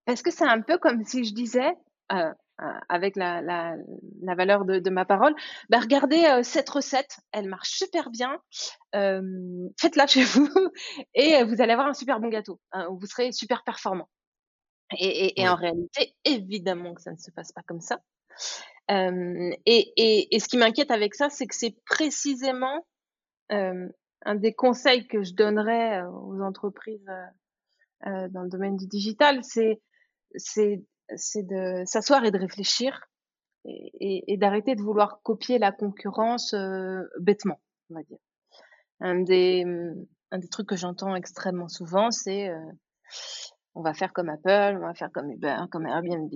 parce 0.06 0.22
que 0.22 0.32
c'est 0.32 0.48
un 0.48 0.62
peu 0.62 0.78
comme 0.78 1.04
si 1.06 1.24
je 1.24 1.34
disais, 1.34 1.76
euh, 2.12 2.34
euh 2.62 2.80
avec 2.90 3.16
la, 3.16 3.42
la, 3.42 3.76
la, 4.22 4.36
valeur 4.36 4.66
de, 4.66 4.80
de 4.80 4.90
ma 4.90 5.06
parole, 5.06 5.36
bah 5.70 5.80
regardez 5.80 6.42
cette 6.44 6.70
recette, 6.70 7.20
elle 7.32 7.48
marche 7.48 7.78
super 7.78 8.10
bien, 8.10 8.36
faites-la 8.94 10.08
chez 10.08 10.24
vous 10.24 10.50
et 11.14 11.44
vous 11.44 11.62
allez 11.62 11.74
avoir 11.74 11.88
un 11.88 11.94
super 11.94 12.20
bon 12.20 12.30
gâteau, 12.30 12.60
hein, 12.72 12.88
vous 12.90 13.06
serez 13.06 13.32
super 13.32 13.64
performant. 13.64 14.10
Et, 14.98 15.26
et, 15.26 15.42
et 15.42 15.48
en 15.48 15.56
réalité, 15.56 16.16
évidemment 16.26 16.96
que 16.96 17.02
ça 17.02 17.12
ne 17.12 17.18
se 17.18 17.30
passe 17.30 17.52
pas 17.52 17.62
comme 17.68 17.82
ça. 17.82 18.00
Euh, 18.90 19.52
et, 19.66 19.94
et, 19.98 20.36
et, 20.36 20.40
ce 20.40 20.48
qui 20.48 20.58
m'inquiète 20.58 20.90
avec 20.90 21.14
ça, 21.14 21.30
c'est 21.30 21.46
que 21.46 21.56
c'est 21.56 21.76
précisément 21.86 22.86
euh, 23.52 23.88
un 24.26 24.36
des 24.36 24.54
conseils 24.54 25.08
que 25.08 25.24
je 25.24 25.34
donnerais 25.34 26.02
euh, 26.02 26.10
aux 26.10 26.42
entreprises 26.42 27.08
euh, 28.06 28.28
dans 28.30 28.44
le 28.44 28.50
domaine 28.50 28.78
du 28.78 28.88
digital, 28.88 29.44
c'est 29.44 29.82
c'est 30.36 30.84
c'est 31.16 31.44
de 31.44 31.84
s'asseoir 31.86 32.26
et 32.26 32.32
de 32.32 32.38
réfléchir 32.38 33.00
et, 33.66 34.32
et 34.32 34.38
d'arrêter 34.38 34.76
de 34.76 34.82
vouloir 34.82 35.22
copier 35.24 35.58
la 35.58 35.72
concurrence 35.72 36.56
bêtement, 37.20 37.60
on 37.90 37.96
va 37.96 38.04
dire. 38.04 38.20
Un 39.02 39.22
des 39.22 39.66
un 40.32 40.38
des 40.38 40.48
trucs 40.48 40.68
que 40.68 40.76
j'entends 40.76 41.16
extrêmement 41.16 41.68
souvent, 41.68 42.12
c'est 42.12 42.52
on 43.74 43.82
va 43.82 43.94
faire 43.94 44.14
comme 44.14 44.30
Apple, 44.30 44.78
on 44.78 44.86
va 44.86 44.94
faire 44.94 45.12
comme 45.12 45.32
Uber, 45.32 45.58
comme 45.72 45.88
Airbnb. 45.88 46.32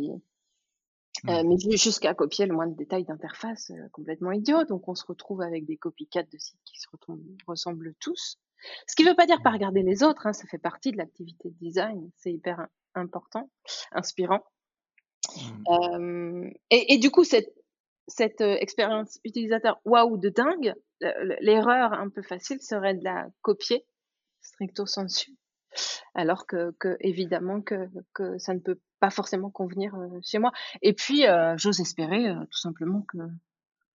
Euh, 1.29 1.43
mais 1.45 1.57
jusqu'à 1.77 2.13
copier 2.13 2.45
le 2.45 2.53
moins 2.53 2.67
de 2.67 2.75
détails 2.75 3.05
d'interface 3.05 3.71
euh, 3.71 3.87
complètement 3.91 4.31
idiot. 4.31 4.65
Donc 4.65 4.87
on 4.87 4.95
se 4.95 5.05
retrouve 5.05 5.41
avec 5.41 5.65
des 5.65 5.77
copycats 5.77 6.23
de 6.23 6.37
sites 6.37 6.59
qui 6.65 6.79
se 6.79 6.87
ressemblent 7.47 7.93
tous. 7.99 8.39
Ce 8.87 8.95
qui 8.95 9.03
ne 9.03 9.09
veut 9.09 9.15
pas 9.15 9.25
dire 9.25 9.41
pas 9.41 9.51
regarder 9.51 9.83
les 9.83 10.03
autres, 10.03 10.27
hein, 10.27 10.33
ça 10.33 10.47
fait 10.47 10.57
partie 10.57 10.91
de 10.91 10.97
l'activité 10.97 11.49
de 11.49 11.55
design, 11.59 12.09
c'est 12.17 12.31
hyper 12.31 12.67
important, 12.95 13.49
inspirant. 13.91 14.43
Mmh. 15.35 15.63
Euh, 15.69 16.49
et, 16.69 16.93
et, 16.93 16.97
du 16.97 17.09
coup, 17.11 17.23
cette, 17.23 17.53
cette 18.07 18.41
expérience 18.41 19.19
utilisateur 19.23 19.81
waouh 19.85 20.17
de 20.17 20.29
dingue, 20.29 20.73
l'erreur 21.41 21.93
un 21.93 22.09
peu 22.09 22.21
facile 22.21 22.61
serait 22.61 22.95
de 22.95 23.03
la 23.03 23.27
copier 23.41 23.85
stricto 24.41 24.85
sensu 24.85 25.35
alors 26.15 26.45
que, 26.45 26.71
que 26.79 26.97
évidemment 26.99 27.61
que, 27.61 27.89
que 28.13 28.37
ça 28.37 28.53
ne 28.53 28.59
peut 28.59 28.79
pas 29.03 29.09
forcément 29.09 29.49
convenir 29.49 29.93
euh, 29.95 30.17
chez 30.23 30.39
moi. 30.39 30.53
Et 30.81 30.93
puis, 30.93 31.27
euh, 31.27 31.57
j'ose 31.57 31.81
espérer 31.81 32.29
euh, 32.29 32.39
tout 32.49 32.57
simplement 32.57 33.01
que, 33.01 33.17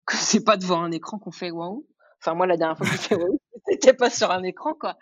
que 0.06 0.18
c'est 0.18 0.44
pas 0.44 0.58
devant 0.58 0.84
un 0.84 0.92
écran 0.92 1.18
qu'on 1.18 1.32
fait 1.32 1.50
waouh. 1.50 1.88
Enfin, 2.20 2.34
moi, 2.34 2.46
la 2.46 2.58
dernière 2.58 2.78
fois 2.78 2.88
que 2.88 2.92
j'ai 2.92 2.98
fait 2.98 3.16
waouh, 3.16 3.40
c'était 3.70 3.94
pas 3.94 4.10
sur 4.10 4.32
un 4.32 4.44
écran, 4.44 4.74
quoi. 4.74 4.98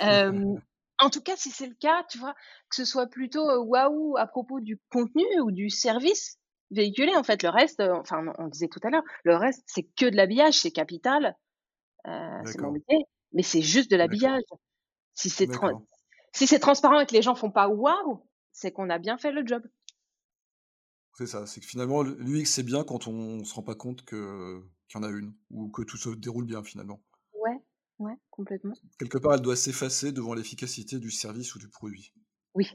en 0.00 1.10
tout 1.10 1.20
cas, 1.22 1.34
si 1.34 1.50
c'est 1.50 1.66
le 1.66 1.74
cas, 1.74 2.04
tu 2.08 2.18
vois, 2.18 2.34
que 2.70 2.76
ce 2.76 2.84
soit 2.84 3.08
plutôt 3.08 3.64
waouh 3.64 4.16
à 4.16 4.28
propos 4.28 4.60
du 4.60 4.80
contenu 4.92 5.24
ou 5.40 5.50
du 5.50 5.70
service 5.70 6.38
véhiculé, 6.70 7.16
en 7.16 7.24
fait, 7.24 7.42
le 7.42 7.48
reste, 7.48 7.80
enfin, 7.80 8.32
on 8.38 8.46
disait 8.46 8.68
tout 8.68 8.80
à 8.84 8.90
l'heure, 8.90 9.04
le 9.24 9.34
reste, 9.34 9.64
c'est 9.66 9.88
que 9.96 10.06
de 10.06 10.14
l'habillage, 10.14 10.54
c'est 10.54 10.70
capital, 10.70 11.34
c'est 12.04 12.60
mon 12.60 12.70
métier, 12.70 12.98
mais 13.32 13.42
c'est 13.42 13.62
juste 13.62 13.90
de 13.90 13.96
l'habillage. 13.96 14.44
Si 15.14 15.30
c'est 15.30 15.48
si 16.32 16.46
c'est 16.46 16.58
transparent 16.58 17.00
et 17.00 17.06
que 17.06 17.14
les 17.14 17.22
gens 17.22 17.34
font 17.34 17.50
pas 17.50 17.68
waouh, 17.68 18.24
c'est 18.52 18.72
qu'on 18.72 18.90
a 18.90 18.98
bien 18.98 19.18
fait 19.18 19.32
le 19.32 19.46
job. 19.46 19.62
C'est 21.14 21.26
ça, 21.26 21.46
c'est 21.46 21.60
que 21.60 21.66
finalement 21.66 22.02
l'UX 22.02 22.44
c'est 22.44 22.62
bien 22.62 22.84
quand 22.84 23.08
on 23.08 23.44
se 23.44 23.54
rend 23.54 23.62
pas 23.62 23.74
compte 23.74 24.04
qu'il 24.04 24.18
y 24.18 24.98
en 24.98 25.02
a 25.02 25.10
une 25.10 25.34
ou 25.50 25.68
que 25.68 25.82
tout 25.82 25.96
se 25.96 26.10
déroule 26.10 26.46
bien 26.46 26.62
finalement. 26.62 27.00
Ouais, 27.34 27.60
ouais, 27.98 28.14
complètement. 28.30 28.74
Quelque 28.98 29.18
part, 29.18 29.34
elle 29.34 29.40
doit 29.40 29.56
s'effacer 29.56 30.12
devant 30.12 30.34
l'efficacité 30.34 30.98
du 30.98 31.10
service 31.10 31.54
ou 31.56 31.58
du 31.58 31.68
produit. 31.68 32.12
Oui, 32.54 32.70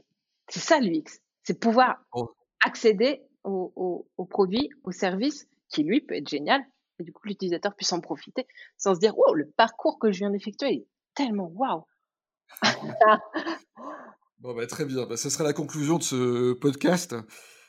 c'est 0.48 0.60
ça 0.60 0.78
l'UX, 0.78 1.20
c'est 1.42 1.58
pouvoir 1.58 2.04
oh. 2.12 2.34
accéder 2.64 3.22
au, 3.44 4.06
au, 4.16 4.24
produit, 4.24 4.68
au 4.84 4.92
service 4.92 5.46
qui 5.68 5.82
lui 5.82 6.00
peut 6.00 6.14
être 6.14 6.28
génial 6.28 6.62
et 6.98 7.02
du 7.02 7.12
coup 7.12 7.26
l'utilisateur 7.26 7.74
puisse 7.74 7.92
en 7.92 8.00
profiter 8.00 8.46
sans 8.76 8.94
se 8.94 9.00
dire 9.00 9.14
oh 9.16 9.34
le 9.34 9.50
parcours 9.50 9.98
que 9.98 10.12
je 10.12 10.18
viens 10.18 10.30
d'effectuer 10.30 10.72
est 10.72 10.86
tellement 11.14 11.48
waouh 11.48 11.84
bon, 14.40 14.54
bah, 14.54 14.66
très 14.66 14.84
bien. 14.84 15.06
Bah, 15.06 15.16
ce 15.16 15.30
sera 15.30 15.44
la 15.44 15.52
conclusion 15.52 15.98
de 15.98 16.02
ce 16.02 16.52
podcast. 16.52 17.14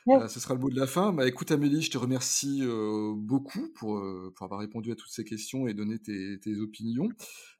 Euh, 0.08 0.28
ce 0.28 0.38
sera 0.38 0.54
le 0.54 0.60
mot 0.60 0.70
de 0.70 0.78
la 0.78 0.86
fin. 0.86 1.12
Bah, 1.12 1.26
écoute, 1.26 1.50
Amélie, 1.50 1.82
je 1.82 1.90
te 1.90 1.98
remercie 1.98 2.60
euh, 2.62 3.12
beaucoup 3.16 3.68
pour, 3.74 3.98
euh, 3.98 4.32
pour, 4.36 4.44
avoir 4.44 4.60
répondu 4.60 4.92
à 4.92 4.94
toutes 4.94 5.10
ces 5.10 5.24
questions 5.24 5.66
et 5.66 5.74
donné 5.74 5.98
tes, 5.98 6.38
tes 6.38 6.56
opinions. 6.60 7.08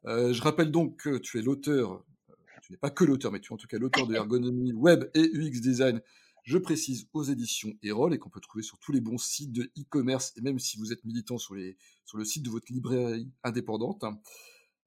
je 0.05 0.43
rappelle 0.43 0.71
donc 0.71 0.97
que 0.97 1.19
tu 1.19 1.39
es 1.39 1.43
l'auteur, 1.43 2.05
tu 2.63 2.73
n'es 2.73 2.79
pas 2.79 2.91
que 2.91 3.05
l'auteur, 3.05 3.33
mais 3.33 3.41
tu 3.41 3.51
es 3.51 3.55
en 3.55 3.57
tout 3.57 3.67
cas 3.67 3.79
l'auteur 3.79 4.07
de 4.07 4.15
Ergonomie 4.17 4.73
Web 4.73 5.11
et 5.15 5.29
UX 5.35 5.61
Design. 5.61 6.01
Je 6.45 6.59
précise 6.59 7.09
aux 7.13 7.25
éditions 7.25 7.73
Erol 7.83 8.15
et 8.15 8.19
qu'on 8.19 8.31
peut 8.31 8.41
trouver 8.41 8.63
sur 8.63 8.79
tous 8.79 8.93
les 8.93 9.01
bons 9.01 9.19
sites 9.19 9.51
de 9.51 9.65
e-commerce 9.77 10.33
et 10.37 10.41
même 10.43 10.61
si 10.61 10.79
vous 10.79 10.93
êtes 10.93 11.05
militant 11.05 11.39
sur, 11.39 11.57
les, 11.57 11.77
sur 12.05 12.19
le 12.19 12.25
site 12.25 12.45
de 12.45 12.51
votre 12.51 12.73
librairie 12.73 13.29
indépendante. 13.43 14.05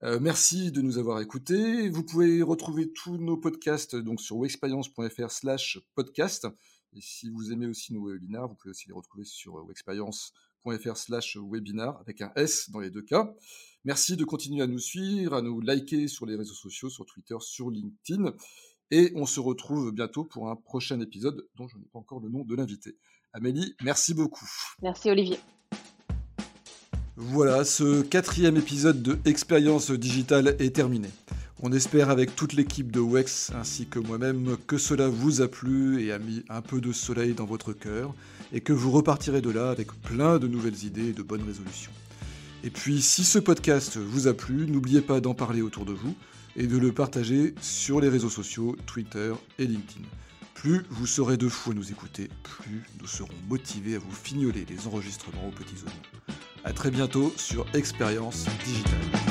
Euh, 0.01 0.17
merci 0.21 0.71
de 0.71 0.81
nous 0.81 0.97
avoir 0.97 1.19
écoutés. 1.19 1.89
Vous 1.89 2.03
pouvez 2.03 2.41
retrouver 2.41 2.91
tous 2.93 3.17
nos 3.17 3.35
podcasts 3.35 3.97
donc 3.97 4.21
sur 4.21 4.37
wexperience.fr 4.37 5.29
slash 5.29 5.77
podcast. 5.93 6.47
Et 6.93 7.01
si 7.01 7.29
vous 7.29 7.51
aimez 7.51 7.67
aussi 7.67 7.93
nos 7.93 8.07
webinars, 8.07 8.47
vous 8.47 8.55
pouvez 8.55 8.71
aussi 8.71 8.87
les 8.87 8.93
retrouver 8.93 9.25
sur 9.25 9.65
expérience.fr 9.69 10.97
slash 10.97 11.37
webinar 11.37 11.99
avec 11.99 12.21
un 12.21 12.31
S 12.37 12.69
dans 12.69 12.79
les 12.79 12.89
deux 12.89 13.01
cas. 13.01 13.33
Merci 13.83 14.15
de 14.15 14.23
continuer 14.23 14.63
à 14.63 14.67
nous 14.67 14.79
suivre, 14.79 15.33
à 15.33 15.41
nous 15.41 15.59
liker 15.59 16.07
sur 16.07 16.25
les 16.25 16.37
réseaux 16.37 16.53
sociaux, 16.53 16.89
sur 16.89 17.05
Twitter, 17.05 17.35
sur 17.41 17.69
LinkedIn. 17.69 18.33
Et 18.91 19.11
on 19.15 19.25
se 19.25 19.41
retrouve 19.41 19.91
bientôt 19.91 20.23
pour 20.23 20.49
un 20.49 20.55
prochain 20.55 20.99
épisode 21.01 21.45
dont 21.55 21.67
je 21.67 21.77
n'ai 21.77 21.85
pas 21.91 21.99
encore 21.99 22.21
le 22.21 22.29
nom 22.29 22.45
de 22.45 22.55
l'invité. 22.55 22.97
Amélie, 23.33 23.75
merci 23.81 24.13
beaucoup. 24.13 24.49
Merci 24.81 25.11
Olivier. 25.11 25.39
Voilà, 27.21 27.65
ce 27.65 28.01
quatrième 28.01 28.55
épisode 28.55 29.03
de 29.03 29.19
Expérience 29.25 29.91
Digitale 29.91 30.55
est 30.59 30.73
terminé. 30.73 31.09
On 31.61 31.73
espère 31.73 32.09
avec 32.09 32.33
toute 32.33 32.53
l'équipe 32.53 32.91
de 32.91 33.01
WEX 33.01 33.51
ainsi 33.59 33.87
que 33.87 33.99
moi-même 33.99 34.55
que 34.67 34.77
cela 34.77 35.09
vous 35.09 35.41
a 35.41 35.49
plu 35.49 36.01
et 36.01 36.13
a 36.13 36.17
mis 36.17 36.45
un 36.47 36.61
peu 36.61 36.79
de 36.79 36.93
soleil 36.93 37.33
dans 37.33 37.43
votre 37.43 37.73
cœur 37.73 38.13
et 38.53 38.61
que 38.61 38.71
vous 38.71 38.89
repartirez 38.89 39.41
de 39.41 39.49
là 39.49 39.69
avec 39.69 39.91
plein 40.01 40.39
de 40.39 40.47
nouvelles 40.47 40.85
idées 40.85 41.09
et 41.09 41.13
de 41.13 41.21
bonnes 41.21 41.43
résolutions. 41.43 41.91
Et 42.63 42.69
puis 42.69 43.01
si 43.01 43.25
ce 43.25 43.37
podcast 43.37 43.97
vous 43.97 44.27
a 44.29 44.33
plu, 44.33 44.65
n'oubliez 44.67 45.01
pas 45.01 45.19
d'en 45.19 45.33
parler 45.33 45.61
autour 45.61 45.83
de 45.83 45.91
vous 45.91 46.15
et 46.55 46.67
de 46.67 46.77
le 46.77 46.93
partager 46.93 47.53
sur 47.59 47.99
les 47.99 48.07
réseaux 48.07 48.29
sociaux, 48.29 48.77
Twitter 48.85 49.33
et 49.57 49.65
LinkedIn. 49.67 50.07
Plus 50.53 50.85
vous 50.89 51.05
serez 51.05 51.35
de 51.35 51.49
fou 51.49 51.71
à 51.71 51.73
nous 51.73 51.91
écouter, 51.91 52.29
plus 52.43 52.81
nous 53.01 53.07
serons 53.07 53.35
motivés 53.49 53.95
à 53.95 53.99
vous 53.99 54.09
fignoler 54.09 54.65
les 54.69 54.87
enregistrements 54.87 55.49
aux 55.49 55.51
petits 55.51 55.83
oignons. 55.85 56.39
A 56.63 56.73
très 56.73 56.91
bientôt 56.91 57.33
sur 57.37 57.65
Expérience 57.73 58.45
Digitale. 58.65 59.28